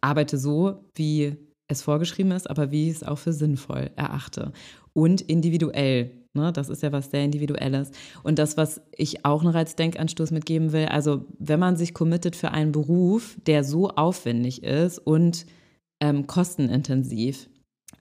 arbeite 0.00 0.38
so, 0.38 0.84
wie 0.94 1.36
es 1.68 1.82
vorgeschrieben 1.82 2.32
ist, 2.32 2.50
aber 2.50 2.70
wie 2.70 2.90
ich 2.90 2.96
es 2.96 3.02
auch 3.04 3.18
für 3.18 3.32
sinnvoll 3.32 3.90
erachte. 3.96 4.52
Und 4.94 5.20
individuell. 5.20 6.10
Ne? 6.34 6.52
Das 6.52 6.68
ist 6.68 6.82
ja 6.82 6.92
was 6.92 7.10
sehr 7.10 7.24
Individuelles. 7.24 7.90
Und 8.22 8.38
das, 8.38 8.56
was 8.56 8.80
ich 8.92 9.24
auch 9.24 9.42
noch 9.42 9.54
als 9.54 9.76
Denkanstoß 9.76 10.30
mitgeben 10.30 10.72
will, 10.72 10.86
also 10.86 11.26
wenn 11.38 11.60
man 11.60 11.76
sich 11.76 11.94
committet 11.94 12.34
für 12.34 12.50
einen 12.50 12.72
Beruf, 12.72 13.36
der 13.46 13.64
so 13.64 13.90
aufwendig 13.90 14.62
ist 14.64 14.98
und 14.98 15.46
ähm, 16.00 16.26
kostenintensiv, 16.26 17.48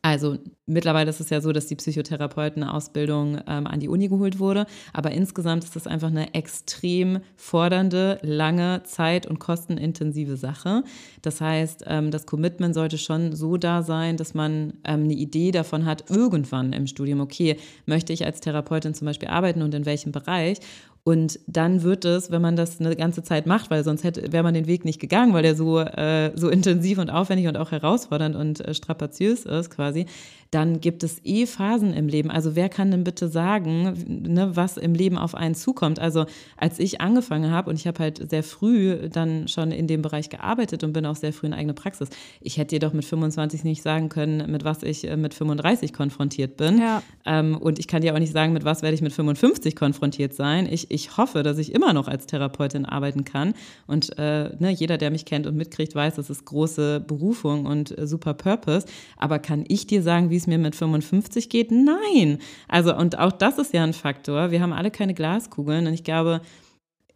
also 0.01 0.37
mittlerweile 0.65 1.09
ist 1.09 1.19
es 1.19 1.29
ja 1.29 1.41
so, 1.41 1.51
dass 1.51 1.67
die 1.67 1.75
Psychotherapeutenausbildung 1.75 3.39
ähm, 3.47 3.67
an 3.67 3.79
die 3.79 3.89
Uni 3.89 4.07
geholt 4.07 4.39
wurde, 4.39 4.65
aber 4.93 5.11
insgesamt 5.11 5.63
ist 5.63 5.75
das 5.75 5.87
einfach 5.87 6.09
eine 6.09 6.33
extrem 6.33 7.19
fordernde, 7.35 8.19
lange 8.21 8.83
Zeit- 8.83 9.25
und 9.25 9.39
kostenintensive 9.39 10.37
Sache. 10.37 10.83
Das 11.21 11.41
heißt, 11.41 11.85
ähm, 11.87 12.11
das 12.11 12.25
Commitment 12.25 12.73
sollte 12.75 12.97
schon 12.97 13.35
so 13.35 13.57
da 13.57 13.83
sein, 13.83 14.17
dass 14.17 14.33
man 14.33 14.73
ähm, 14.83 15.03
eine 15.03 15.13
Idee 15.13 15.51
davon 15.51 15.85
hat, 15.85 16.09
irgendwann 16.09 16.73
im 16.73 16.87
Studium, 16.87 17.19
okay, 17.19 17.57
möchte 17.85 18.13
ich 18.13 18.25
als 18.25 18.39
Therapeutin 18.41 18.93
zum 18.93 19.05
Beispiel 19.05 19.29
arbeiten 19.29 19.61
und 19.61 19.73
in 19.73 19.85
welchem 19.85 20.11
Bereich? 20.11 20.59
Und 21.07 21.39
dann 21.47 21.83
wird 21.83 22.03
es, 22.03 22.31
wenn 22.31 22.41
man 22.41 22.57
das 22.57 22.81
eine 22.81 22.93
ganze 22.97 23.23
Zeit 23.23 23.45
macht, 23.45 23.71
weil 23.71 23.81
sonst 23.85 24.03
hätte, 24.03 24.33
wäre 24.33 24.43
man 24.43 24.53
den 24.53 24.67
Weg 24.67 24.83
nicht 24.83 24.99
gegangen, 24.99 25.33
weil 25.33 25.41
der 25.41 25.55
so, 25.55 25.79
äh, 25.79 26.33
so 26.35 26.49
intensiv 26.49 26.97
und 26.97 27.09
aufwendig 27.09 27.47
und 27.47 27.55
auch 27.55 27.71
herausfordernd 27.71 28.35
und 28.35 28.59
äh, 28.59 28.73
strapaziös 28.73 29.45
ist 29.45 29.69
quasi, 29.69 30.05
dann 30.51 30.79
gibt 30.79 31.03
es 31.03 31.19
eh 31.23 31.45
Phasen 31.45 31.93
im 31.93 32.07
Leben. 32.07 32.31
Also 32.31 32.55
wer 32.55 32.69
kann 32.69 32.91
denn 32.91 33.03
bitte 33.03 33.27
sagen, 33.27 34.05
ne, 34.07 34.55
was 34.55 34.77
im 34.77 34.93
Leben 34.93 35.17
auf 35.17 35.35
einen 35.35 35.55
zukommt? 35.55 35.99
Also 35.99 36.25
als 36.55 36.79
ich 36.79 37.01
angefangen 37.01 37.51
habe 37.51 37.69
und 37.69 37.75
ich 37.75 37.87
habe 37.87 37.99
halt 37.99 38.29
sehr 38.29 38.43
früh 38.43 39.09
dann 39.09 39.47
schon 39.47 39.71
in 39.71 39.87
dem 39.87 40.01
Bereich 40.01 40.29
gearbeitet 40.29 40.83
und 40.83 40.93
bin 40.93 41.05
auch 41.05 41.15
sehr 41.15 41.33
früh 41.33 41.47
in 41.47 41.53
eigene 41.53 41.73
Praxis. 41.73 42.09
Ich 42.39 42.57
hätte 42.57 42.75
jedoch 42.75 42.93
mit 42.93 43.05
25 43.05 43.63
nicht 43.63 43.81
sagen 43.81 44.09
können, 44.09 44.49
mit 44.49 44.63
was 44.63 44.83
ich 44.83 45.07
äh, 45.07 45.17
mit 45.17 45.33
35 45.33 45.93
konfrontiert 45.93 46.57
bin. 46.57 46.79
Ja. 46.79 47.03
Ähm, 47.25 47.57
und 47.57 47.79
ich 47.79 47.87
kann 47.87 48.01
dir 48.01 48.13
auch 48.13 48.19
nicht 48.19 48.33
sagen, 48.33 48.53
mit 48.53 48.63
was 48.63 48.81
werde 48.81 48.95
ich 48.95 49.01
mit 49.01 49.13
55 49.13 49.75
konfrontiert 49.75 50.33
sein. 50.33 50.67
Ich, 50.71 50.91
ich 50.91 51.17
hoffe, 51.17 51.43
dass 51.43 51.57
ich 51.57 51.73
immer 51.73 51.93
noch 51.93 52.07
als 52.07 52.25
Therapeutin 52.25 52.85
arbeiten 52.85 53.25
kann. 53.25 53.53
Und 53.85 54.17
äh, 54.17 54.49
ne, 54.59 54.71
jeder, 54.71 54.97
der 54.97 55.11
mich 55.11 55.25
kennt 55.25 55.45
und 55.45 55.57
mitkriegt, 55.57 55.93
weiß, 55.93 56.15
das 56.15 56.29
ist 56.29 56.45
große 56.45 57.01
Berufung 57.01 57.65
und 57.65 57.97
äh, 57.97 58.07
super 58.07 58.33
Purpose. 58.33 58.85
Aber 59.17 59.39
kann 59.39 59.65
ich 59.67 59.87
dir 59.87 60.01
sagen, 60.01 60.29
wie 60.29 60.36
es 60.37 60.47
mir 60.47 60.57
mit 60.57 60.75
55 60.75 61.49
geht? 61.49 61.71
Nein. 61.71 62.39
Also, 62.67 62.95
und 62.95 63.19
auch 63.19 63.31
das 63.31 63.57
ist 63.57 63.73
ja 63.73 63.83
ein 63.83 63.93
Faktor. 63.93 64.51
Wir 64.51 64.61
haben 64.61 64.73
alle 64.73 64.91
keine 64.91 65.13
Glaskugeln. 65.13 65.87
Und 65.87 65.93
ich 65.93 66.03
glaube, 66.03 66.41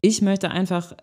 ich 0.01 0.21
möchte 0.21 0.51
einfach 0.51 0.95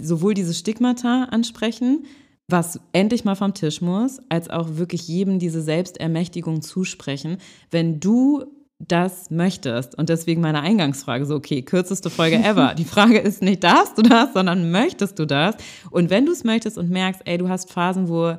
sowohl 0.00 0.34
diese 0.34 0.54
Stigmata 0.54 1.24
ansprechen, 1.30 2.04
was 2.48 2.80
endlich 2.92 3.24
mal 3.24 3.34
vom 3.34 3.54
Tisch 3.54 3.80
muss, 3.80 4.20
als 4.28 4.50
auch 4.50 4.76
wirklich 4.76 5.08
jedem 5.08 5.38
diese 5.38 5.62
Selbstermächtigung 5.62 6.60
zusprechen. 6.60 7.38
Wenn 7.70 7.98
du 7.98 8.44
das 8.88 9.30
möchtest 9.30 9.96
und 9.96 10.08
deswegen 10.08 10.40
meine 10.40 10.60
Eingangsfrage 10.60 11.24
so, 11.24 11.36
okay, 11.36 11.62
kürzeste 11.62 12.10
Folge 12.10 12.36
ever. 12.36 12.74
Die 12.78 12.84
Frage 12.84 13.18
ist 13.18 13.42
nicht, 13.42 13.62
darfst 13.62 13.96
du 13.96 14.02
das, 14.02 14.32
sondern 14.32 14.70
möchtest 14.70 15.18
du 15.18 15.24
das? 15.26 15.56
Und 15.90 16.10
wenn 16.10 16.26
du 16.26 16.32
es 16.32 16.44
möchtest 16.44 16.78
und 16.78 16.90
merkst, 16.90 17.22
ey, 17.24 17.38
du 17.38 17.48
hast 17.48 17.70
Phasen, 17.72 18.08
wo 18.08 18.36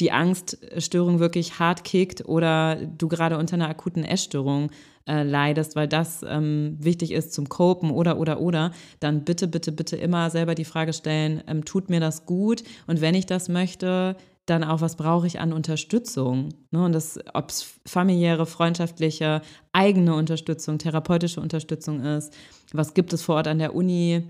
die 0.00 0.12
Angststörung 0.12 1.18
wirklich 1.18 1.58
hart 1.58 1.84
kickt 1.84 2.26
oder 2.26 2.76
du 2.76 3.08
gerade 3.08 3.38
unter 3.38 3.54
einer 3.54 3.68
akuten 3.68 4.04
Essstörung 4.04 4.70
äh, 5.06 5.22
leidest, 5.22 5.76
weil 5.76 5.88
das 5.88 6.24
ähm, 6.28 6.76
wichtig 6.80 7.12
ist 7.12 7.32
zum 7.32 7.48
Copen 7.48 7.90
oder, 7.90 8.18
oder, 8.18 8.40
oder, 8.40 8.72
dann 9.00 9.24
bitte, 9.24 9.48
bitte, 9.48 9.72
bitte 9.72 9.96
immer 9.96 10.30
selber 10.30 10.54
die 10.54 10.64
Frage 10.64 10.92
stellen, 10.92 11.42
ähm, 11.46 11.64
tut 11.64 11.88
mir 11.88 12.00
das 12.00 12.26
gut? 12.26 12.62
Und 12.86 13.00
wenn 13.00 13.14
ich 13.14 13.26
das 13.26 13.48
möchte, 13.48 14.16
dann 14.46 14.62
auch, 14.62 14.80
was 14.80 14.96
brauche 14.96 15.26
ich 15.26 15.40
an 15.40 15.52
Unterstützung? 15.52 16.50
Ne? 16.70 16.84
Und 16.84 16.92
das, 16.92 17.18
ob 17.34 17.50
es 17.50 17.78
familiäre, 17.84 18.46
freundschaftliche, 18.46 19.42
eigene 19.72 20.14
Unterstützung, 20.14 20.78
therapeutische 20.78 21.40
Unterstützung 21.40 22.00
ist, 22.04 22.32
was 22.72 22.94
gibt 22.94 23.12
es 23.12 23.22
vor 23.22 23.36
Ort 23.36 23.48
an 23.48 23.58
der 23.58 23.74
Uni? 23.74 24.24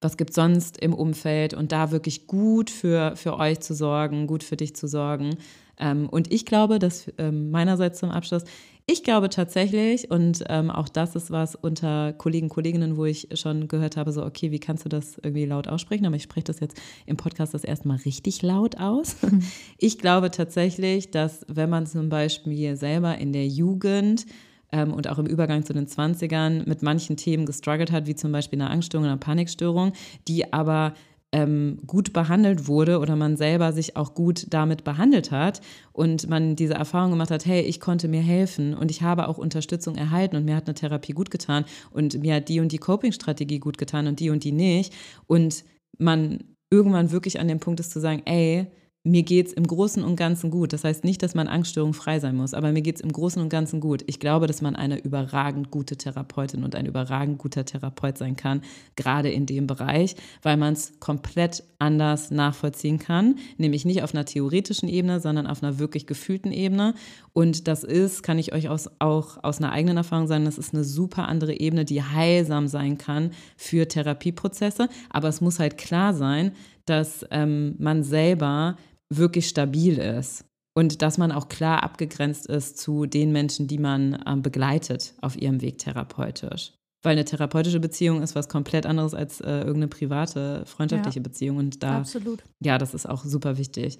Was 0.00 0.16
gibt 0.16 0.34
sonst 0.34 0.78
im 0.78 0.94
Umfeld 0.94 1.54
und 1.54 1.72
da 1.72 1.90
wirklich 1.90 2.26
gut 2.26 2.70
für, 2.70 3.16
für 3.16 3.38
euch 3.38 3.60
zu 3.60 3.74
sorgen, 3.74 4.26
gut 4.26 4.42
für 4.42 4.56
dich 4.56 4.76
zu 4.76 4.86
sorgen. 4.86 5.36
Ähm, 5.78 6.08
und 6.08 6.32
ich 6.32 6.46
glaube, 6.46 6.78
dass 6.78 7.10
ähm, 7.18 7.50
meinerseits 7.50 7.98
zum 7.98 8.10
Abschluss, 8.10 8.44
ich 8.86 9.02
glaube 9.02 9.28
tatsächlich, 9.30 10.10
und 10.10 10.44
ähm, 10.48 10.70
auch 10.70 10.88
das 10.88 11.16
ist 11.16 11.30
was 11.30 11.56
unter 11.56 12.12
Kollegen, 12.12 12.48
Kolleginnen, 12.48 12.96
wo 12.96 13.04
ich 13.04 13.28
schon 13.34 13.68
gehört 13.68 13.96
habe, 13.96 14.12
so, 14.12 14.24
okay, 14.24 14.52
wie 14.52 14.60
kannst 14.60 14.84
du 14.84 14.88
das 14.88 15.18
irgendwie 15.18 15.44
laut 15.44 15.66
aussprechen? 15.66 16.06
Aber 16.06 16.16
ich 16.16 16.22
spreche 16.22 16.44
das 16.44 16.60
jetzt 16.60 16.80
im 17.04 17.16
Podcast 17.16 17.52
das 17.52 17.64
erste 17.64 17.88
Mal 17.88 17.98
richtig 18.04 18.42
laut 18.42 18.78
aus. 18.78 19.16
Mhm. 19.22 19.42
Ich 19.78 19.98
glaube 19.98 20.30
tatsächlich, 20.30 21.10
dass 21.10 21.44
wenn 21.48 21.68
man 21.68 21.86
zum 21.86 22.08
Beispiel 22.08 22.76
selber 22.76 23.18
in 23.18 23.32
der 23.32 23.46
Jugend 23.46 24.24
ähm, 24.72 24.92
und 24.92 25.08
auch 25.08 25.18
im 25.18 25.26
Übergang 25.26 25.64
zu 25.64 25.72
den 25.72 25.86
20ern 25.86 26.68
mit 26.68 26.82
manchen 26.82 27.16
Themen 27.16 27.46
gestruggelt 27.46 27.92
hat, 27.92 28.06
wie 28.06 28.14
zum 28.14 28.32
Beispiel 28.32 28.60
eine 28.60 28.70
Angststörung 28.70 29.04
oder 29.04 29.12
eine 29.12 29.20
Panikstörung, 29.20 29.92
die 30.28 30.52
aber 30.52 30.94
ähm, 31.32 31.78
gut 31.86 32.12
behandelt 32.12 32.68
wurde 32.68 32.98
oder 32.98 33.16
man 33.16 33.36
selber 33.36 33.72
sich 33.72 33.96
auch 33.96 34.14
gut 34.14 34.46
damit 34.50 34.84
behandelt 34.84 35.32
hat 35.32 35.60
und 35.92 36.28
man 36.28 36.56
diese 36.56 36.74
Erfahrung 36.74 37.10
gemacht 37.10 37.30
hat, 37.30 37.44
hey, 37.44 37.62
ich 37.62 37.80
konnte 37.80 38.08
mir 38.08 38.22
helfen 38.22 38.74
und 38.74 38.90
ich 38.90 39.02
habe 39.02 39.28
auch 39.28 39.36
Unterstützung 39.36 39.96
erhalten 39.96 40.36
und 40.36 40.44
mir 40.44 40.56
hat 40.56 40.66
eine 40.66 40.74
Therapie 40.74 41.12
gut 41.12 41.30
getan 41.30 41.64
und 41.90 42.20
mir 42.20 42.36
hat 42.36 42.48
die 42.48 42.60
und 42.60 42.72
die 42.72 42.78
Coping-Strategie 42.78 43.58
gut 43.58 43.76
getan 43.76 44.06
und 44.06 44.20
die 44.20 44.30
und 44.30 44.44
die 44.44 44.52
nicht. 44.52 44.94
Und 45.26 45.64
man 45.98 46.38
irgendwann 46.70 47.10
wirklich 47.10 47.40
an 47.40 47.48
dem 47.48 47.60
Punkt 47.60 47.80
ist 47.80 47.90
zu 47.90 48.00
sagen, 48.00 48.22
ey, 48.24 48.68
mir 49.06 49.22
geht 49.22 49.46
es 49.46 49.52
im 49.52 49.66
Großen 49.66 50.02
und 50.02 50.16
Ganzen 50.16 50.50
gut. 50.50 50.72
Das 50.72 50.82
heißt 50.82 51.04
nicht, 51.04 51.22
dass 51.22 51.34
man 51.34 51.46
Angststörung 51.46 51.94
frei 51.94 52.18
sein 52.18 52.36
muss, 52.36 52.54
aber 52.54 52.72
mir 52.72 52.82
geht 52.82 52.96
es 52.96 53.00
im 53.00 53.12
Großen 53.12 53.40
und 53.40 53.48
Ganzen 53.48 53.80
gut. 53.80 54.02
Ich 54.06 54.18
glaube, 54.18 54.48
dass 54.48 54.62
man 54.62 54.74
eine 54.74 54.98
überragend 54.98 55.70
gute 55.70 55.96
Therapeutin 55.96 56.64
und 56.64 56.74
ein 56.74 56.86
überragend 56.86 57.38
guter 57.38 57.64
Therapeut 57.64 58.18
sein 58.18 58.34
kann, 58.36 58.62
gerade 58.96 59.30
in 59.30 59.46
dem 59.46 59.68
Bereich, 59.68 60.16
weil 60.42 60.56
man 60.56 60.72
es 60.72 60.98
komplett 60.98 61.62
anders 61.78 62.30
nachvollziehen 62.32 62.98
kann, 62.98 63.36
nämlich 63.58 63.84
nicht 63.84 64.02
auf 64.02 64.12
einer 64.12 64.24
theoretischen 64.24 64.88
Ebene, 64.88 65.20
sondern 65.20 65.46
auf 65.46 65.62
einer 65.62 65.78
wirklich 65.78 66.06
gefühlten 66.06 66.50
Ebene. 66.50 66.94
Und 67.32 67.68
das 67.68 67.84
ist, 67.84 68.24
kann 68.24 68.38
ich 68.38 68.52
euch 68.54 68.68
aus, 68.68 68.90
auch 68.98 69.42
aus 69.44 69.58
einer 69.58 69.70
eigenen 69.70 69.98
Erfahrung 69.98 70.26
sagen, 70.26 70.46
das 70.46 70.58
ist 70.58 70.74
eine 70.74 70.84
super 70.84 71.28
andere 71.28 71.60
Ebene, 71.60 71.84
die 71.84 72.02
heilsam 72.02 72.66
sein 72.66 72.98
kann 72.98 73.30
für 73.56 73.86
Therapieprozesse. 73.86 74.88
Aber 75.10 75.28
es 75.28 75.40
muss 75.40 75.60
halt 75.60 75.78
klar 75.78 76.12
sein, 76.12 76.52
dass 76.86 77.26
ähm, 77.30 77.74
man 77.78 78.02
selber 78.02 78.76
wirklich 79.12 79.48
stabil 79.48 79.98
ist 79.98 80.44
und 80.76 81.00
dass 81.02 81.16
man 81.16 81.32
auch 81.32 81.48
klar 81.48 81.82
abgegrenzt 81.82 82.46
ist 82.46 82.78
zu 82.78 83.06
den 83.06 83.32
Menschen, 83.32 83.66
die 83.66 83.78
man 83.78 84.22
ähm, 84.26 84.42
begleitet 84.42 85.14
auf 85.22 85.40
ihrem 85.40 85.62
Weg 85.62 85.78
therapeutisch. 85.78 86.72
Weil 87.02 87.12
eine 87.12 87.24
therapeutische 87.24 87.80
Beziehung 87.80 88.22
ist 88.22 88.34
was 88.34 88.48
komplett 88.48 88.84
anderes 88.84 89.14
als 89.14 89.40
äh, 89.40 89.58
irgendeine 89.58 89.88
private, 89.88 90.64
freundschaftliche 90.66 91.20
ja, 91.20 91.22
Beziehung. 91.22 91.56
Und 91.56 91.82
da, 91.82 91.98
absolut. 91.98 92.42
ja, 92.60 92.78
das 92.78 92.94
ist 92.94 93.08
auch 93.08 93.24
super 93.24 93.58
wichtig. 93.58 93.98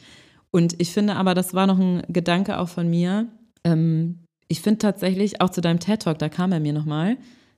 Und 0.51 0.81
ich 0.81 0.93
finde 0.93 1.17
aber, 1.17 1.35
das 1.35 1.55
war 1.55 1.67
noch 1.67 1.79
ein 1.79 2.03
Gedanke 2.09 2.59
auch 2.59 2.69
von 2.69 2.89
mir. 2.89 3.29
Ähm, 3.65 4.25
ich 4.49 4.61
finde 4.61 4.79
tatsächlich, 4.79 5.41
auch 5.41 5.51
zu 5.51 5.61
deinem 5.61 5.81
TED-Talk, 5.81 6.19
da 6.19 6.29
kam 6.29 6.53
er 6.53 6.61
mir 6.61 6.73
nochmal, 6.73 7.17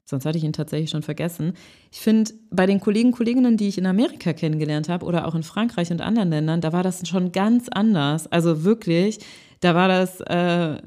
sonst 0.08 0.24
hatte 0.24 0.38
ich 0.38 0.44
ihn 0.44 0.52
tatsächlich 0.52 0.90
schon 0.90 1.02
vergessen. 1.02 1.52
Ich 1.92 2.00
finde, 2.00 2.32
bei 2.50 2.66
den 2.66 2.80
Kollegen, 2.80 3.12
Kolleginnen, 3.12 3.56
die 3.56 3.68
ich 3.68 3.78
in 3.78 3.86
Amerika 3.86 4.32
kennengelernt 4.32 4.88
habe 4.88 5.04
oder 5.04 5.26
auch 5.26 5.34
in 5.34 5.42
Frankreich 5.42 5.90
und 5.90 6.00
anderen 6.00 6.30
Ländern, 6.30 6.60
da 6.60 6.72
war 6.72 6.82
das 6.82 7.06
schon 7.06 7.32
ganz 7.32 7.68
anders. 7.68 8.26
Also 8.26 8.64
wirklich, 8.64 9.18
da 9.60 9.74
war 9.74 9.88
das 9.88 10.20
äh, 10.22 10.80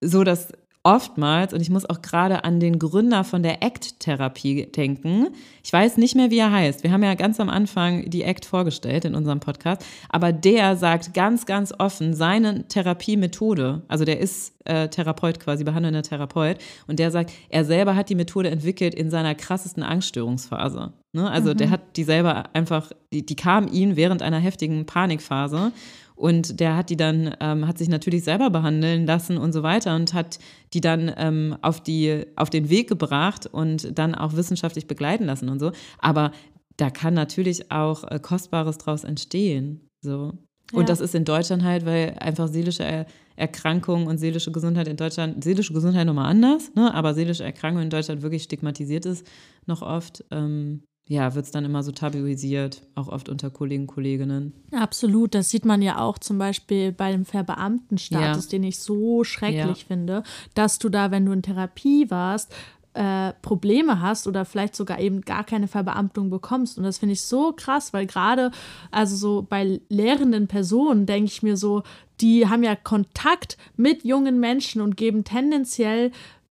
so, 0.00 0.24
dass 0.24 0.52
oftmals, 0.82 1.52
und 1.52 1.60
ich 1.60 1.68
muss 1.68 1.88
auch 1.88 2.00
gerade 2.00 2.44
an 2.44 2.58
den 2.58 2.78
Gründer 2.78 3.22
von 3.24 3.42
der 3.42 3.62
ACT-Therapie 3.62 4.66
denken. 4.72 5.28
Ich 5.62 5.72
weiß 5.72 5.98
nicht 5.98 6.16
mehr, 6.16 6.30
wie 6.30 6.38
er 6.38 6.50
heißt. 6.50 6.82
Wir 6.82 6.90
haben 6.90 7.02
ja 7.02 7.14
ganz 7.14 7.38
am 7.38 7.50
Anfang 7.50 8.08
die 8.08 8.24
ACT 8.24 8.46
vorgestellt 8.46 9.04
in 9.04 9.14
unserem 9.14 9.40
Podcast. 9.40 9.84
Aber 10.08 10.32
der 10.32 10.76
sagt 10.76 11.12
ganz, 11.12 11.44
ganz 11.44 11.74
offen 11.78 12.14
seine 12.14 12.66
Therapiemethode. 12.66 13.82
Also 13.88 14.06
der 14.06 14.20
ist 14.20 14.54
äh, 14.64 14.88
Therapeut 14.88 15.38
quasi, 15.38 15.64
behandelnder 15.64 16.02
Therapeut. 16.02 16.56
Und 16.86 16.98
der 16.98 17.10
sagt, 17.10 17.32
er 17.50 17.64
selber 17.66 17.94
hat 17.94 18.08
die 18.08 18.14
Methode 18.14 18.50
entwickelt 18.50 18.94
in 18.94 19.10
seiner 19.10 19.34
krassesten 19.34 19.82
Angststörungsphase. 19.82 20.94
Ne? 21.12 21.30
Also 21.30 21.50
mhm. 21.50 21.56
der 21.58 21.70
hat 21.70 21.96
die 21.96 22.04
selber 22.04 22.44
einfach, 22.54 22.90
die, 23.12 23.26
die 23.26 23.36
kam 23.36 23.68
ihm 23.68 23.96
während 23.96 24.22
einer 24.22 24.38
heftigen 24.38 24.86
Panikphase. 24.86 25.72
Und 26.20 26.60
der 26.60 26.76
hat 26.76 26.90
die 26.90 26.98
dann, 26.98 27.34
ähm, 27.40 27.66
hat 27.66 27.78
sich 27.78 27.88
natürlich 27.88 28.24
selber 28.24 28.50
behandeln 28.50 29.06
lassen 29.06 29.38
und 29.38 29.54
so 29.54 29.62
weiter 29.62 29.96
und 29.96 30.12
hat 30.12 30.38
die 30.74 30.82
dann 30.82 31.10
ähm, 31.16 31.56
auf, 31.62 31.82
die, 31.82 32.26
auf 32.36 32.50
den 32.50 32.68
Weg 32.68 32.90
gebracht 32.90 33.46
und 33.46 33.98
dann 33.98 34.14
auch 34.14 34.36
wissenschaftlich 34.36 34.86
begleiten 34.86 35.24
lassen 35.24 35.48
und 35.48 35.60
so. 35.60 35.72
Aber 35.98 36.32
da 36.76 36.90
kann 36.90 37.14
natürlich 37.14 37.72
auch 37.72 38.04
äh, 38.04 38.18
Kostbares 38.20 38.76
draus 38.76 39.02
entstehen. 39.02 39.88
So. 40.02 40.34
Und 40.74 40.82
ja. 40.82 40.86
das 40.88 41.00
ist 41.00 41.14
in 41.14 41.24
Deutschland 41.24 41.64
halt, 41.64 41.86
weil 41.86 42.14
einfach 42.20 42.48
seelische 42.48 42.84
er 42.84 43.06
Erkrankungen 43.36 44.06
und 44.06 44.18
seelische 44.18 44.52
Gesundheit 44.52 44.88
in 44.88 44.98
Deutschland, 44.98 45.42
seelische 45.42 45.72
Gesundheit 45.72 46.06
nochmal 46.06 46.30
anders, 46.30 46.74
ne? 46.74 46.92
aber 46.92 47.14
seelische 47.14 47.44
Erkrankung 47.44 47.82
in 47.82 47.88
Deutschland 47.88 48.20
wirklich 48.20 48.42
stigmatisiert 48.42 49.06
ist 49.06 49.26
noch 49.64 49.80
oft. 49.80 50.22
Ähm, 50.30 50.82
ja, 51.10 51.34
wird 51.34 51.44
es 51.44 51.50
dann 51.50 51.64
immer 51.64 51.82
so 51.82 51.90
tabuisiert, 51.90 52.82
auch 52.94 53.08
oft 53.08 53.28
unter 53.28 53.50
Kollegen, 53.50 53.88
Kolleginnen. 53.88 54.52
Absolut, 54.70 55.34
das 55.34 55.50
sieht 55.50 55.64
man 55.64 55.82
ja 55.82 55.98
auch 55.98 56.18
zum 56.18 56.38
Beispiel 56.38 56.92
bei 56.92 57.10
dem 57.10 57.24
Verbeamtenstatus, 57.24 58.44
ja. 58.44 58.50
den 58.50 58.62
ich 58.62 58.78
so 58.78 59.24
schrecklich 59.24 59.80
ja. 59.80 59.86
finde, 59.88 60.22
dass 60.54 60.78
du 60.78 60.88
da, 60.88 61.10
wenn 61.10 61.26
du 61.26 61.32
in 61.32 61.42
Therapie 61.42 62.08
warst, 62.10 62.54
äh, 62.94 63.32
Probleme 63.42 64.00
hast 64.00 64.28
oder 64.28 64.44
vielleicht 64.44 64.76
sogar 64.76 65.00
eben 65.00 65.22
gar 65.22 65.42
keine 65.42 65.66
Verbeamtung 65.66 66.30
bekommst. 66.30 66.78
Und 66.78 66.84
das 66.84 66.98
finde 66.98 67.14
ich 67.14 67.22
so 67.22 67.52
krass, 67.56 67.92
weil 67.92 68.06
gerade, 68.06 68.52
also 68.92 69.16
so 69.16 69.42
bei 69.42 69.80
lehrenden 69.88 70.46
Personen 70.46 71.06
denke 71.06 71.26
ich 71.26 71.42
mir 71.42 71.56
so, 71.56 71.82
die 72.20 72.46
haben 72.48 72.62
ja 72.62 72.76
Kontakt 72.76 73.56
mit 73.76 74.04
jungen 74.04 74.38
Menschen 74.38 74.80
und 74.80 74.96
geben 74.96 75.24
tendenziell 75.24 76.12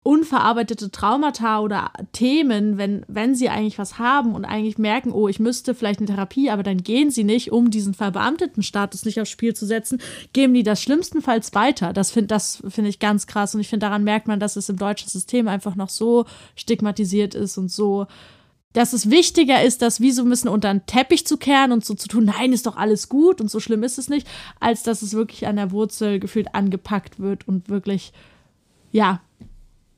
unverarbeitete 0.04 0.90
Traumata 0.90 1.60
oder 1.60 1.92
Themen, 2.12 2.76
wenn, 2.76 3.04
wenn 3.06 3.36
sie 3.36 3.48
eigentlich 3.48 3.78
was 3.78 3.98
haben 3.98 4.34
und 4.34 4.44
eigentlich 4.44 4.76
merken, 4.76 5.12
oh, 5.12 5.28
ich 5.28 5.38
müsste 5.38 5.76
vielleicht 5.76 6.00
eine 6.00 6.08
Therapie, 6.08 6.50
aber 6.50 6.64
dann 6.64 6.82
gehen 6.82 7.12
sie 7.12 7.22
nicht, 7.22 7.52
um 7.52 7.70
diesen 7.70 7.94
verbeamteten 7.94 8.64
Status 8.64 9.04
nicht 9.04 9.20
aufs 9.20 9.30
Spiel 9.30 9.54
zu 9.54 9.64
setzen, 9.64 10.00
geben 10.32 10.54
die 10.54 10.64
das 10.64 10.82
schlimmstenfalls 10.82 11.54
weiter. 11.54 11.92
Das 11.92 12.10
finde 12.10 12.28
das 12.28 12.62
find 12.68 12.88
ich 12.88 12.98
ganz 12.98 13.28
krass 13.28 13.54
und 13.54 13.60
ich 13.60 13.68
finde, 13.68 13.86
daran 13.86 14.02
merkt 14.02 14.26
man, 14.26 14.40
dass 14.40 14.56
es 14.56 14.68
im 14.68 14.76
deutschen 14.76 15.08
System 15.08 15.46
einfach 15.46 15.76
noch 15.76 15.88
so 15.88 16.24
stigmatisiert 16.56 17.36
ist 17.36 17.56
und 17.56 17.70
so, 17.70 18.08
dass 18.72 18.92
es 18.94 19.08
wichtiger 19.08 19.62
ist, 19.62 19.82
das 19.82 20.00
wie 20.00 20.10
so 20.10 20.22
ein 20.22 20.30
bisschen 20.30 20.50
unter 20.50 20.72
den 20.72 20.84
Teppich 20.86 21.26
zu 21.26 21.36
kehren 21.36 21.70
und 21.70 21.84
so 21.84 21.94
zu 21.94 22.08
tun, 22.08 22.24
nein, 22.24 22.52
ist 22.52 22.66
doch 22.66 22.76
alles 22.76 23.08
gut 23.08 23.40
und 23.40 23.50
so 23.50 23.60
schlimm 23.60 23.84
ist 23.84 23.98
es 23.98 24.08
nicht, 24.08 24.26
als 24.58 24.82
dass 24.82 25.02
es 25.02 25.14
wirklich 25.14 25.46
an 25.46 25.56
der 25.56 25.70
Wurzel 25.70 26.18
gefühlt 26.18 26.54
angepackt 26.54 27.20
wird 27.20 27.46
und 27.46 27.68
wirklich, 27.68 28.12
ja, 28.90 29.20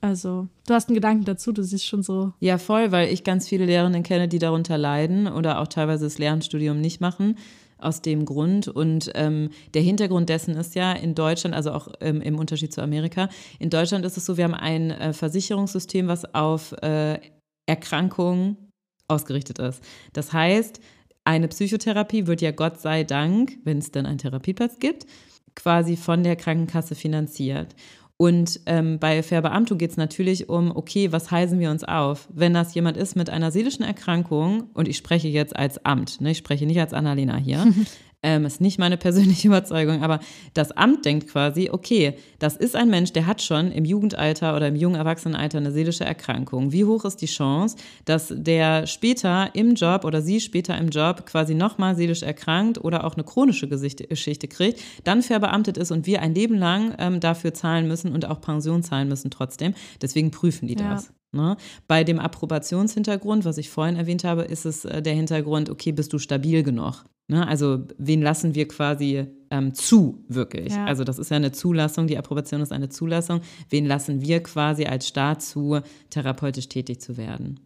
also, 0.05 0.49
du 0.67 0.75
hast 0.75 0.89
einen 0.89 0.97
Gedanken 0.97 1.25
dazu, 1.25 1.51
du 1.51 1.63
siehst 1.63 1.87
schon 1.87 2.03
so. 2.03 2.35
Ja, 2.39 2.59
voll, 2.59 2.93
weil 2.93 3.11
ich 3.11 3.25
ganz 3.25 3.49
viele 3.49 3.65
Lehrerinnen 3.65 4.03
kenne, 4.03 4.29
die 4.29 4.39
darunter 4.39 4.77
leiden 4.77 5.27
oder 5.27 5.61
auch 5.61 5.67
teilweise 5.67 6.05
das 6.05 6.19
Lehramtsstudium 6.19 6.79
nicht 6.79 7.01
machen. 7.01 7.39
Aus 7.79 8.01
dem 8.01 8.25
Grund. 8.25 8.69
Und 8.69 9.11
ähm, 9.15 9.51
der 9.75 9.83
Hintergrund 9.83 10.29
dessen 10.29 10.57
ist 10.57 10.75
ja 10.75 10.93
in 10.93 11.15
Deutschland, 11.15 11.55
also 11.55 11.73
auch 11.73 11.89
ähm, 12.01 12.21
im 12.23 12.39
Unterschied 12.39 12.73
zu 12.73 12.83
Amerika, 12.83 13.29
in 13.59 13.69
Deutschland 13.69 14.07
ist 14.07 14.17
es 14.17 14.25
so, 14.25 14.37
wir 14.37 14.45
haben 14.45 14.55
ein 14.55 14.91
äh, 14.91 15.13
Versicherungssystem, 15.13 16.07
was 16.07 16.35
auf 16.35 16.73
äh, 16.83 17.19
Erkrankungen 17.67 18.71
ausgerichtet 19.09 19.59
ist. 19.59 19.83
Das 20.13 20.33
heißt, 20.33 20.81
eine 21.25 21.49
Psychotherapie 21.49 22.27
wird 22.27 22.43
ja 22.43 22.53
Gott 22.53 22.81
sei 22.81 23.05
Dank, 23.05 23.59
wenn 23.65 23.79
es 23.79 23.91
dann 23.91 24.07
einen 24.07 24.19
Therapieplatz 24.19 24.79
gibt, 24.79 25.07
quasi 25.55 25.97
von 25.97 26.23
der 26.23 26.37
Krankenkasse 26.37 26.95
finanziert. 26.95 27.75
Und 28.17 28.61
ähm, 28.67 29.01
bei 29.01 29.23
Verbeamtung 29.23 29.77
geht 29.77 29.91
es 29.91 29.97
natürlich 29.97 30.49
um, 30.49 30.75
okay, 30.75 31.11
was 31.11 31.31
heißen 31.31 31.59
wir 31.59 31.71
uns 31.71 31.83
auf? 31.83 32.29
Wenn 32.33 32.55
das 32.55 32.75
jemand 32.75 32.97
ist 32.97 33.17
mit 33.17 33.29
einer 33.29 33.51
seelischen 33.51 33.85
Erkrankung, 33.85 34.71
und 34.73 34.87
ich 34.87 34.97
spreche 34.97 35.29
jetzt 35.29 35.57
als 35.57 35.85
Amt, 35.85 36.21
ne, 36.21 36.31
ich 36.31 36.39
spreche 36.39 36.65
nicht 36.65 36.81
als 36.81 36.93
Annalena 36.93 37.37
hier, 37.37 37.67
Ähm, 38.25 38.47
ist 38.47 38.63
nicht 38.63 38.79
meine 38.79 38.97
persönliche 38.97 39.49
Überzeugung, 39.49 40.03
aber 40.03 40.19
das 40.55 40.73
Amt 40.73 41.05
denkt 41.05 41.29
quasi, 41.29 41.69
okay, 41.71 42.15
das 42.39 42.57
ist 42.57 42.75
ein 42.75 42.89
Mensch, 42.89 43.13
der 43.13 43.27
hat 43.27 43.43
schon 43.43 43.71
im 43.71 43.85
Jugendalter 43.85 44.57
oder 44.57 44.69
im 44.69 44.77
jungen 44.77 44.97
Erwachsenenalter 44.97 45.59
eine 45.59 45.73
seelische 45.73 46.07
Erkrankung. 46.07 46.73
Wie 46.73 46.87
hoch 46.87 47.05
ist 47.05 47.19
die 47.19 47.27
Chance, 47.27 47.77
dass 48.07 48.33
der 48.35 48.87
später 48.87 49.51
im 49.55 49.75
Job 49.75 50.05
oder 50.05 50.23
sie 50.23 50.41
später 50.41 50.77
im 50.79 50.89
Job 50.89 51.27
quasi 51.27 51.55
nochmal 51.55 51.97
seelisch 51.97 52.23
erkrankt 52.23 52.83
oder 52.83 53.05
auch 53.05 53.15
eine 53.15 53.25
chronische 53.25 53.69
Geschichte 53.69 54.49
kriegt, 54.49 54.81
dann 55.05 55.23
verbeamtet 55.23 55.77
ist 55.77 55.91
und 55.91 56.07
wir 56.07 56.23
ein 56.23 56.35
Leben 56.35 56.57
lang 56.57 56.95
ähm, 56.99 57.21
dafür 57.21 57.53
zahlen 57.53 57.87
müssen 57.87 58.11
und 58.13 58.25
auch 58.25 58.41
Pension 58.41 58.83
zahlen 58.83 59.09
müssen 59.09 59.31
trotzdem. 59.31 59.75
Deswegen 60.01 60.31
prüfen 60.31 60.67
die 60.67 60.77
das. 60.77 61.09
Ja. 61.09 61.15
Ne? 61.35 61.57
Bei 61.89 62.05
dem 62.05 62.19
Approbationshintergrund, 62.21 63.45
was 63.45 63.59
ich 63.59 63.69
vorhin 63.69 63.97
erwähnt 63.97 64.25
habe, 64.25 64.43
ist 64.43 64.65
es 64.65 64.87
äh, 64.87 65.03
der 65.03 65.15
Hintergrund, 65.15 65.69
okay, 65.69 65.93
bist 65.93 66.13
du 66.13 66.19
stabil 66.19 66.63
genug? 66.63 67.05
Ne? 67.31 67.47
Also 67.47 67.85
wen 67.99 68.23
lassen 68.23 68.55
wir 68.55 68.69
quasi 68.69 69.27
ähm, 69.51 69.75
zu, 69.75 70.25
wirklich? 70.29 70.75
Ja. 70.75 70.85
Also 70.85 71.05
das 71.05 71.19
ist 71.19 71.31
ja 71.31 71.37
eine 71.37 71.53
Zulassung, 71.53 72.07
die 72.07 72.19
Approbation 72.19 72.61
ist 72.61 72.73
eine 72.73 72.89
Zulassung. 72.89 73.41
Wen 73.71 73.87
lassen 73.87 74.21
wir 74.21 74.43
quasi 74.43 74.85
als 74.85 75.09
Staat 75.09 75.43
zu, 75.43 75.81
therapeutisch 76.11 76.69
tätig 76.69 77.01
zu 77.01 77.17
werden? 77.17 77.61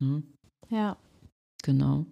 Mhm. 0.00 0.24
Ja. 0.70 0.96
Genau. 1.62 2.06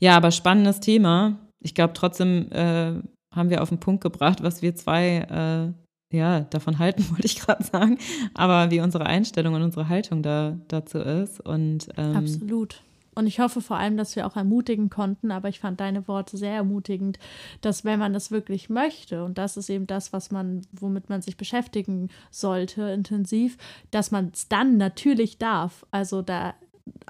Ja, 0.00 0.16
aber 0.16 0.30
spannendes 0.30 0.80
Thema. 0.80 1.38
Ich 1.60 1.74
glaube, 1.74 1.92
trotzdem 1.92 2.50
äh, 2.50 2.94
haben 3.34 3.50
wir 3.50 3.62
auf 3.62 3.68
den 3.68 3.80
Punkt 3.80 4.02
gebracht, 4.02 4.42
was 4.42 4.62
wir 4.62 4.74
zwei 4.74 5.74
äh, 6.12 6.16
ja, 6.16 6.40
davon 6.40 6.78
halten, 6.78 7.04
wollte 7.10 7.26
ich 7.26 7.38
gerade 7.40 7.64
sagen. 7.64 7.98
Aber 8.34 8.70
wie 8.70 8.80
unsere 8.80 9.06
Einstellung 9.06 9.54
und 9.54 9.62
unsere 9.62 9.88
Haltung 9.88 10.22
da, 10.22 10.58
dazu 10.68 10.98
ist. 10.98 11.40
Und, 11.40 11.88
ähm, 11.96 12.16
Absolut. 12.16 12.82
Und 13.18 13.26
ich 13.26 13.40
hoffe 13.40 13.60
vor 13.60 13.78
allem, 13.78 13.96
dass 13.96 14.14
wir 14.14 14.28
auch 14.28 14.36
ermutigen 14.36 14.90
konnten, 14.90 15.32
aber 15.32 15.48
ich 15.48 15.58
fand 15.58 15.80
deine 15.80 16.06
Worte 16.06 16.36
sehr 16.36 16.52
ermutigend, 16.52 17.18
dass 17.62 17.84
wenn 17.84 17.98
man 17.98 18.12
das 18.12 18.30
wirklich 18.30 18.70
möchte, 18.70 19.24
und 19.24 19.38
das 19.38 19.56
ist 19.56 19.68
eben 19.70 19.88
das, 19.88 20.12
was 20.12 20.30
man, 20.30 20.62
womit 20.70 21.08
man 21.08 21.20
sich 21.20 21.36
beschäftigen 21.36 22.10
sollte, 22.30 22.82
intensiv, 22.82 23.58
dass 23.90 24.12
man 24.12 24.30
es 24.32 24.46
dann 24.46 24.76
natürlich 24.76 25.36
darf, 25.36 25.84
also 25.90 26.22
da 26.22 26.54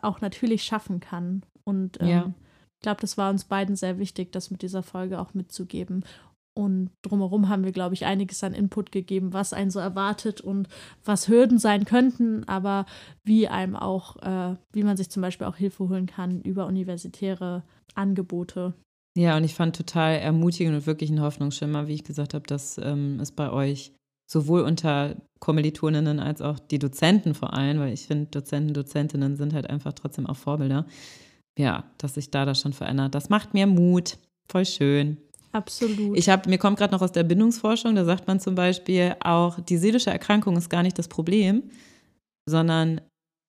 auch 0.00 0.22
natürlich 0.22 0.64
schaffen 0.64 1.00
kann. 1.00 1.42
Und 1.64 2.00
ähm, 2.00 2.08
ja. 2.08 2.32
ich 2.76 2.80
glaube, 2.80 3.02
das 3.02 3.18
war 3.18 3.28
uns 3.28 3.44
beiden 3.44 3.76
sehr 3.76 3.98
wichtig, 3.98 4.32
das 4.32 4.50
mit 4.50 4.62
dieser 4.62 4.82
Folge 4.82 5.20
auch 5.20 5.34
mitzugeben. 5.34 6.06
Und 6.58 6.90
drumherum 7.02 7.48
haben 7.48 7.62
wir, 7.62 7.70
glaube 7.70 7.94
ich, 7.94 8.04
einiges 8.04 8.42
an 8.42 8.52
Input 8.52 8.90
gegeben, 8.90 9.32
was 9.32 9.52
einen 9.52 9.70
so 9.70 9.78
erwartet 9.78 10.40
und 10.40 10.66
was 11.04 11.28
Hürden 11.28 11.58
sein 11.58 11.84
könnten, 11.84 12.42
aber 12.48 12.84
wie 13.22 13.46
einem 13.46 13.76
auch, 13.76 14.16
äh, 14.16 14.56
wie 14.72 14.82
man 14.82 14.96
sich 14.96 15.08
zum 15.08 15.22
Beispiel 15.22 15.46
auch 15.46 15.54
Hilfe 15.54 15.88
holen 15.88 16.06
kann 16.06 16.40
über 16.40 16.66
universitäre 16.66 17.62
Angebote. 17.94 18.74
Ja, 19.16 19.36
und 19.36 19.44
ich 19.44 19.54
fand 19.54 19.76
total 19.76 20.16
ermutigend 20.16 20.74
und 20.74 20.86
wirklich 20.86 21.10
ein 21.10 21.20
Hoffnungsschimmer, 21.20 21.86
wie 21.86 21.94
ich 21.94 22.02
gesagt 22.02 22.34
habe, 22.34 22.48
dass 22.48 22.76
ähm, 22.78 23.20
es 23.20 23.30
bei 23.30 23.52
euch 23.52 23.92
sowohl 24.28 24.62
unter 24.62 25.14
Kommilitoninnen 25.38 26.18
als 26.18 26.42
auch 26.42 26.58
die 26.58 26.80
Dozenten 26.80 27.34
vor 27.34 27.54
allem, 27.54 27.78
weil 27.78 27.92
ich 27.92 28.08
finde, 28.08 28.26
Dozenten, 28.32 28.74
Dozentinnen 28.74 29.36
sind 29.36 29.54
halt 29.54 29.70
einfach 29.70 29.92
trotzdem 29.92 30.26
auch 30.26 30.36
Vorbilder. 30.36 30.86
Ja, 31.56 31.84
dass 31.98 32.14
sich 32.14 32.32
da 32.32 32.44
das 32.44 32.60
schon 32.60 32.72
verändert. 32.72 33.14
Das 33.14 33.28
macht 33.28 33.54
mir 33.54 33.68
Mut. 33.68 34.18
Voll 34.50 34.66
schön. 34.66 35.18
Absolut. 35.52 36.16
Ich 36.16 36.28
habe, 36.28 36.48
mir 36.48 36.58
kommt 36.58 36.78
gerade 36.78 36.92
noch 36.92 37.02
aus 37.02 37.12
der 37.12 37.24
Bindungsforschung, 37.24 37.94
da 37.94 38.04
sagt 38.04 38.26
man 38.26 38.38
zum 38.38 38.54
Beispiel 38.54 39.16
auch, 39.20 39.58
die 39.60 39.78
seelische 39.78 40.10
Erkrankung 40.10 40.56
ist 40.56 40.68
gar 40.68 40.82
nicht 40.82 40.98
das 40.98 41.08
Problem, 41.08 41.62
sondern 42.48 43.00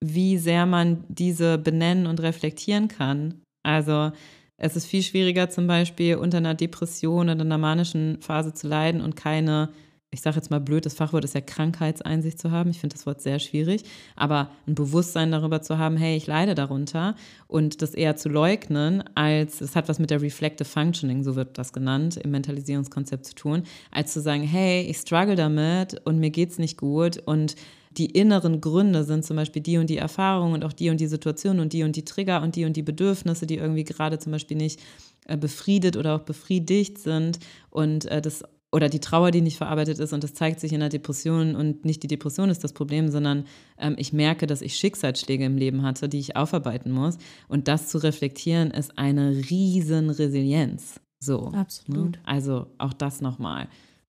wie 0.04 0.38
sehr 0.38 0.66
man 0.66 1.04
diese 1.10 1.58
benennen 1.58 2.08
und 2.08 2.22
reflektieren 2.22 2.88
kann. 2.88 3.42
Also 3.64 4.12
es 4.58 4.76
ist 4.76 4.86
viel 4.86 5.04
schwieriger 5.04 5.50
zum 5.50 5.68
Beispiel 5.68 6.16
unter 6.16 6.38
einer 6.38 6.54
Depression 6.54 7.30
oder 7.30 7.42
einer 7.42 7.58
manischen 7.58 8.22
Phase 8.22 8.54
zu 8.54 8.68
leiden 8.68 9.02
und 9.02 9.16
keine 9.16 9.70
ich 10.12 10.22
sage 10.22 10.38
jetzt 10.38 10.50
mal 10.50 10.60
blöd, 10.60 10.86
das 10.86 10.96
Fachwort 10.96 11.24
ist 11.24 11.36
ja 11.36 11.42
Krankheitseinsicht 11.42 12.40
zu 12.40 12.50
haben. 12.50 12.72
Ich 12.72 12.80
finde 12.80 12.96
das 12.96 13.06
Wort 13.06 13.22
sehr 13.22 13.40
schwierig. 13.40 13.84
Aber 14.16 14.50
ein 14.66 14.74
Bewusstsein 14.74 15.32
darüber 15.32 15.62
zu 15.62 15.78
haben, 15.78 15.98
hey, 15.98 16.18
ich 16.18 16.26
leide 16.26 16.56
darunter 16.56 17.16
und 17.48 17.82
das 17.82 17.94
eher 17.94 18.16
zu 18.16 18.28
leugnen, 18.28 19.04
als 19.14 19.62
es 19.62 19.76
hat 19.76 19.88
was 19.88 20.00
mit 20.00 20.10
der 20.10 20.22
Reflective 20.22 20.68
Functioning, 20.68 21.24
so 21.24 21.36
wird 21.36 21.58
das 21.58 21.74
genannt, 21.74 22.18
im 22.18 22.32
Mentalisierungskonzept 22.32 23.26
zu 23.26 23.36
tun, 23.36 23.64
als 23.92 24.14
zu 24.14 24.22
sagen, 24.22 24.42
hey, 24.44 24.82
ich 24.82 24.98
struggle 24.98 25.36
damit 25.36 26.02
und 26.06 26.20
mir 26.20 26.32
geht 26.32 26.50
es 26.50 26.58
nicht 26.58 26.78
gut 26.78 27.22
und 27.26 27.56
die 27.92 28.08
inneren 28.08 28.62
Gründe 28.62 29.04
sind 29.04 29.26
zum 29.26 29.36
Beispiel 29.36 29.62
die 29.62 29.78
und 29.78 29.90
die 29.90 29.98
Erfahrungen 29.98 30.54
und 30.54 30.66
auch 30.66 30.74
die 30.74 30.90
und 30.90 31.00
die 31.00 31.08
Situation 31.08 31.60
und 31.60 31.74
die 31.74 31.84
und 31.84 31.96
die 31.96 32.06
Trigger 32.06 32.42
und 32.42 32.56
die 32.56 32.66
und 32.66 32.78
die 32.78 32.84
Bedürfnisse, 32.84 33.48
die 33.48 33.58
irgendwie 33.58 33.84
gerade 33.84 34.20
zum 34.20 34.32
Beispiel 34.32 34.58
nicht 34.58 34.80
äh, 35.26 35.38
befriedet 35.38 35.98
oder 35.98 36.16
auch 36.16 36.22
befriedigt 36.22 37.00
sind. 37.00 37.40
Und 37.72 38.06
äh, 38.06 38.22
das 38.22 38.44
oder 38.72 38.90
die 38.90 39.00
Trauer, 39.00 39.32
die 39.32 39.42
nicht 39.42 39.58
verarbeitet 39.58 40.00
ist 40.00 40.14
und 40.14 40.24
das 40.24 40.34
zeigt 40.34 40.60
sich 40.60 40.74
in 40.74 40.80
der 40.80 40.90
Depression 40.90 41.56
und 41.56 41.86
nicht 41.86 42.04
die 42.04 42.08
Depression 42.08 42.50
ist 42.50 42.64
das 42.64 42.74
Problem, 42.74 43.10
sondern 43.10 43.46
ähm, 43.78 43.96
ich 43.98 44.14
merke, 44.14 44.48
dass 44.48 44.62
ich 44.62 44.76
Schicksalsschläge 44.76 45.46
im 45.46 45.58
Leben 45.58 45.82
hatte, 45.82 46.08
die 46.08 46.20
ich 46.20 46.36
aufarbeiten 46.36 46.92
muss 46.92 47.18
und 47.48 47.68
das 47.68 47.88
zu 47.88 47.98
reflektieren 47.98 48.72
ist 48.72 48.98
eine 48.98 49.32
riesen 49.50 50.10
Resilienz. 50.10 51.00
So. 51.20 51.50
Ne? 51.50 51.58
Absolut. 51.58 52.12
Ne? 52.12 52.22
Also 52.26 52.68
auch 52.78 52.94
das 52.94 53.22
nochmal. 53.22 53.68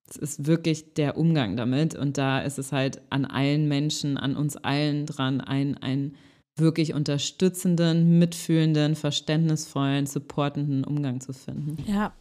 Es 0.09 0.17
ist 0.17 0.47
wirklich 0.47 0.95
der 0.95 1.17
Umgang 1.17 1.57
damit 1.57 1.95
und 1.95 2.19
da 2.19 2.41
ist 2.41 2.59
es 2.59 2.73
halt 2.73 3.01
an 3.11 3.25
allen 3.25 3.69
Menschen, 3.69 4.19
an 4.19 4.37
uns 4.37 4.57
allen 4.57 5.07
dran, 5.07 5.41
ein, 5.41 5.79
ein 5.79 6.17
wirklich 6.57 6.93
unterstützenden, 6.93 8.19
mitfühlenden, 8.19 8.95
verständnisvollen, 8.97 10.07
supportenden 10.07 10.85
Umgang 10.85 11.21
zu 11.21 11.33
finden. 11.33 11.79
Ja, 11.87 12.13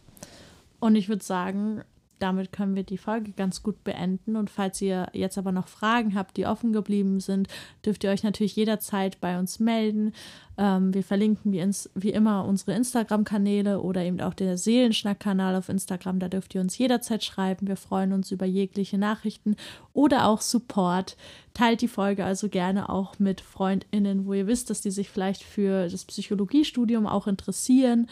und 0.80 0.96
ich 0.96 1.10
würde 1.10 1.24
sagen, 1.24 1.82
damit 2.20 2.52
können 2.52 2.76
wir 2.76 2.84
die 2.84 2.98
Folge 2.98 3.32
ganz 3.32 3.64
gut 3.64 3.84
beenden. 3.84 4.36
Und 4.36 4.50
falls 4.50 4.82
ihr 4.82 5.08
jetzt 5.14 5.38
aber 5.38 5.52
noch 5.52 5.68
Fragen 5.68 6.16
habt, 6.16 6.38
die 6.38 6.46
offen 6.46 6.74
geblieben 6.74 7.20
sind, 7.20 7.48
dürft 7.86 8.04
ihr 8.04 8.12
euch 8.12 8.24
natürlich 8.24 8.56
jederzeit 8.56 9.20
bei 9.20 9.40
uns 9.40 9.60
melden. 9.60 10.14
Ähm, 10.58 10.94
wir 10.94 11.04
verlinken 11.04 11.52
wie, 11.52 11.60
ins, 11.60 11.90
wie 11.96 12.12
immer 12.12 12.46
unsere 12.46 12.74
Instagram-Kanäle 12.74 13.82
oder 13.82 14.04
eben 14.04 14.20
auch 14.20 14.34
der 14.34 14.58
Seelenschnack-Kanal 14.58 15.56
auf 15.56 15.70
Instagram. 15.70 16.20
Da 16.20 16.28
dürft 16.28 16.54
ihr 16.54 16.62
uns 16.62 16.78
jederzeit 16.78 17.24
schreiben. 17.24 17.68
Wir 17.68 17.78
freuen 17.78 18.12
uns 18.12 18.32
über 18.32 18.46
jegliche 18.46 18.98
Nachrichten 18.98 19.56
oder 19.94 20.28
auch 20.28 20.42
Support. 20.42 21.16
Teilt 21.54 21.82
die 21.82 21.88
Folge 21.88 22.26
also 22.26 22.50
gerne 22.50 22.90
auch 22.90 23.20
mit 23.20 23.42
FreundInnen, 23.42 24.26
wo 24.26 24.34
ihr 24.34 24.48
wisst, 24.48 24.70
dass 24.70 24.82
die 24.82 24.92
sich 24.92 25.10
vielleicht 25.10 25.44
für 25.44 25.88
das 25.88 26.06
Psychologiestudium 26.06 27.08
auch 27.08 27.28
interessieren. 27.28 28.08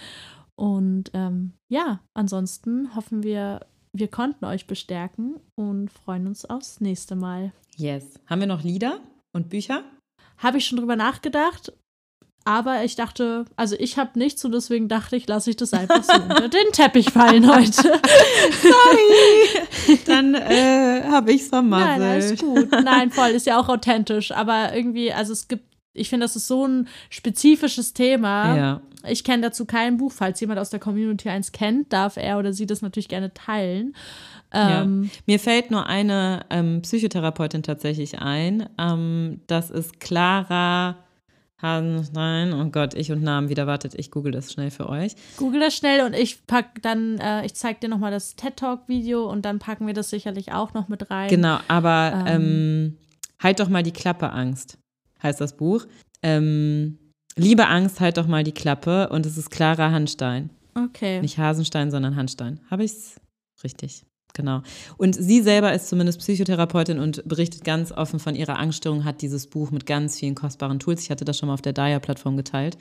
Und 0.55 1.11
ähm, 1.13 1.53
ja, 1.69 1.99
ansonsten 2.13 2.95
hoffen 2.95 3.21
wir, 3.23 3.65
wir 3.99 4.07
konnten 4.07 4.45
euch 4.45 4.67
bestärken 4.67 5.39
und 5.55 5.91
freuen 5.91 6.27
uns 6.27 6.45
aufs 6.45 6.81
nächste 6.81 7.15
Mal. 7.15 7.51
Yes. 7.75 8.19
Haben 8.27 8.41
wir 8.41 8.47
noch 8.47 8.63
Lieder 8.63 8.99
und 9.33 9.49
Bücher? 9.49 9.83
Habe 10.37 10.57
ich 10.57 10.65
schon 10.65 10.77
drüber 10.77 10.95
nachgedacht, 10.95 11.71
aber 12.47 12.83
ich 12.85 12.95
dachte, 12.95 13.43
also 13.57 13.75
ich 13.77 13.97
habe 13.97 14.17
nichts 14.17 14.45
und 14.45 14.53
deswegen 14.53 14.87
dachte 14.87 15.17
ich, 15.17 15.27
lasse 15.27 15.49
ich 15.49 15.57
das 15.57 15.73
einfach 15.73 16.01
so 16.01 16.13
unter 16.21 16.47
den 16.47 16.71
Teppich 16.71 17.09
fallen 17.09 17.53
heute. 17.53 17.73
Sorry. 18.61 19.99
Dann 20.05 20.33
äh, 20.33 21.03
habe 21.09 21.33
ich 21.33 21.41
es 21.41 21.49
vermasselt. 21.49 21.99
Nein, 21.99 22.09
alles 22.09 22.39
gut. 22.39 22.71
Nein, 22.71 23.11
voll, 23.11 23.31
ist 23.31 23.47
ja 23.47 23.59
auch 23.59 23.67
authentisch, 23.67 24.31
aber 24.31 24.73
irgendwie, 24.73 25.11
also 25.11 25.33
es 25.33 25.49
gibt 25.49 25.66
ich 25.97 26.09
finde, 26.09 26.25
das 26.25 26.35
ist 26.35 26.47
so 26.47 26.65
ein 26.65 26.87
spezifisches 27.09 27.93
Thema. 27.93 28.55
Ja. 28.55 28.81
Ich 29.07 29.23
kenne 29.23 29.43
dazu 29.43 29.65
kein 29.65 29.97
Buch. 29.97 30.11
Falls 30.11 30.39
jemand 30.39 30.59
aus 30.59 30.69
der 30.69 30.79
Community 30.79 31.29
eins 31.29 31.51
kennt, 31.51 31.93
darf 31.93 32.17
er 32.17 32.37
oder 32.37 32.53
sie 32.53 32.65
das 32.65 32.81
natürlich 32.81 33.09
gerne 33.09 33.33
teilen. 33.33 33.95
Ähm, 34.51 35.03
ja. 35.03 35.09
Mir 35.25 35.39
fällt 35.39 35.71
nur 35.71 35.87
eine 35.87 36.45
ähm, 36.49 36.81
Psychotherapeutin 36.81 37.63
tatsächlich 37.63 38.19
ein. 38.19 38.69
Ähm, 38.77 39.41
das 39.47 39.69
ist 39.69 39.99
Clara. 39.99 40.97
Nein, 41.59 42.53
oh 42.53 42.65
Gott, 42.65 42.93
ich 42.93 43.11
und 43.11 43.23
Namen 43.23 43.49
wieder. 43.49 43.65
Wartet, 43.65 43.95
ich 43.95 44.11
google 44.11 44.31
das 44.31 44.53
schnell 44.53 44.69
für 44.69 44.87
euch. 44.89 45.15
Google 45.37 45.59
das 45.59 45.75
schnell 45.75 46.05
und 46.05 46.13
ich 46.13 46.45
pack 46.45 46.83
dann, 46.83 47.17
äh, 47.17 47.45
ich 47.47 47.55
zeig 47.55 47.81
dir 47.81 47.89
nochmal 47.89 48.11
das 48.11 48.35
TED 48.35 48.57
Talk 48.57 48.87
Video 48.87 49.27
und 49.27 49.43
dann 49.43 49.57
packen 49.57 49.87
wir 49.87 49.95
das 49.95 50.11
sicherlich 50.11 50.51
auch 50.51 50.75
noch 50.75 50.87
mit 50.87 51.09
rein. 51.09 51.29
Genau, 51.29 51.57
aber 51.67 52.25
ähm. 52.27 52.41
ähm 52.41 52.97
halt 53.39 53.59
doch 53.59 53.69
mal 53.69 53.83
die 53.83 53.91
Klappe 53.91 54.31
Angst 54.31 54.77
heißt 55.21 55.41
das 55.41 55.57
Buch. 55.57 55.85
Ähm, 56.23 56.97
Liebe 57.37 57.67
Angst, 57.67 57.99
halt 57.99 58.17
doch 58.17 58.25
mal 58.25 58.43
die 58.43 58.51
Klappe. 58.51 59.09
Und 59.09 59.25
es 59.25 59.37
ist 59.37 59.51
Clara 59.51 59.91
Hanstein. 59.91 60.49
Okay. 60.75 61.21
Nicht 61.21 61.37
Hasenstein, 61.37 61.91
sondern 61.91 62.15
Hanstein. 62.15 62.59
Habe 62.69 62.83
ich 62.83 62.91
es 62.91 63.21
richtig? 63.63 64.03
Genau. 64.33 64.61
Und 64.97 65.15
sie 65.15 65.41
selber 65.41 65.73
ist 65.73 65.87
zumindest 65.87 66.19
Psychotherapeutin 66.19 66.99
und 66.99 67.27
berichtet 67.27 67.63
ganz 67.63 67.91
offen 67.91 68.19
von 68.19 68.35
ihrer 68.35 68.59
Angststörung, 68.59 69.05
hat 69.05 69.21
dieses 69.21 69.47
Buch 69.47 69.71
mit 69.71 69.85
ganz 69.85 70.19
vielen 70.19 70.35
kostbaren 70.35 70.79
Tools, 70.79 71.03
ich 71.03 71.09
hatte 71.09 71.25
das 71.25 71.37
schon 71.37 71.47
mal 71.47 71.53
auf 71.53 71.61
der 71.61 71.73
Daya-Plattform 71.73 72.37
geteilt, 72.37 72.77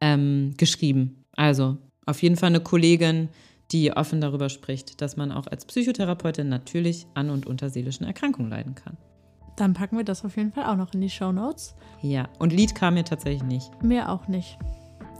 ähm, 0.00 0.54
geschrieben. 0.56 1.24
Also 1.36 1.78
auf 2.06 2.20
jeden 2.22 2.36
Fall 2.36 2.48
eine 2.48 2.60
Kollegin, 2.60 3.28
die 3.70 3.92
offen 3.92 4.20
darüber 4.20 4.48
spricht, 4.48 5.00
dass 5.00 5.16
man 5.16 5.30
auch 5.30 5.46
als 5.46 5.64
Psychotherapeutin 5.64 6.48
natürlich 6.48 7.06
an 7.14 7.30
und 7.30 7.46
unter 7.46 7.70
seelischen 7.70 8.04
Erkrankungen 8.04 8.50
leiden 8.50 8.74
kann. 8.74 8.98
Dann 9.60 9.74
packen 9.74 9.98
wir 9.98 10.04
das 10.04 10.24
auf 10.24 10.38
jeden 10.38 10.52
Fall 10.52 10.64
auch 10.64 10.76
noch 10.76 10.94
in 10.94 11.02
die 11.02 11.10
Show 11.10 11.32
Notes. 11.32 11.74
Ja, 12.00 12.28
und 12.38 12.50
Lied 12.50 12.74
kam 12.74 12.94
mir 12.94 13.04
tatsächlich 13.04 13.42
nicht. 13.42 13.70
Mir 13.82 14.08
auch 14.08 14.26
nicht. 14.26 14.58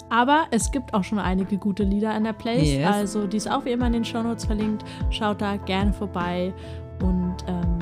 Aber 0.09 0.47
es 0.51 0.73
gibt 0.73 0.95
auch 0.95 1.05
schon 1.05 1.19
einige 1.19 1.59
gute 1.59 1.85
Lieder 1.85 2.17
in 2.17 2.25
der 2.25 2.33
Playlist. 2.33 2.73
Yes. 2.73 2.87
Also 2.91 3.27
die 3.27 3.37
ist 3.37 3.51
auch 3.51 3.67
wie 3.67 3.73
immer 3.73 3.87
in 3.87 3.93
den 3.93 4.05
Show 4.05 4.23
Notes 4.23 4.47
verlinkt. 4.47 4.83
Schaut 5.11 5.43
da 5.43 5.57
gerne 5.57 5.93
vorbei. 5.93 6.55
Und 7.03 7.37
ähm, 7.47 7.79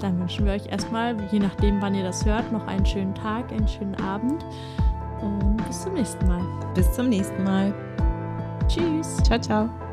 dann 0.00 0.18
wünschen 0.18 0.46
wir 0.46 0.52
euch 0.52 0.66
erstmal, 0.66 1.16
je 1.30 1.38
nachdem, 1.38 1.80
wann 1.80 1.94
ihr 1.94 2.04
das 2.04 2.24
hört, 2.26 2.50
noch 2.52 2.66
einen 2.66 2.84
schönen 2.84 3.14
Tag, 3.14 3.52
einen 3.52 3.68
schönen 3.68 3.94
Abend. 3.96 4.44
Und 5.22 5.56
bis 5.68 5.82
zum 5.82 5.94
nächsten 5.94 6.26
Mal. 6.26 6.42
Bis 6.74 6.92
zum 6.92 7.08
nächsten 7.08 7.44
Mal. 7.44 7.72
Tschüss. 8.66 9.16
Ciao, 9.18 9.40
ciao. 9.40 9.87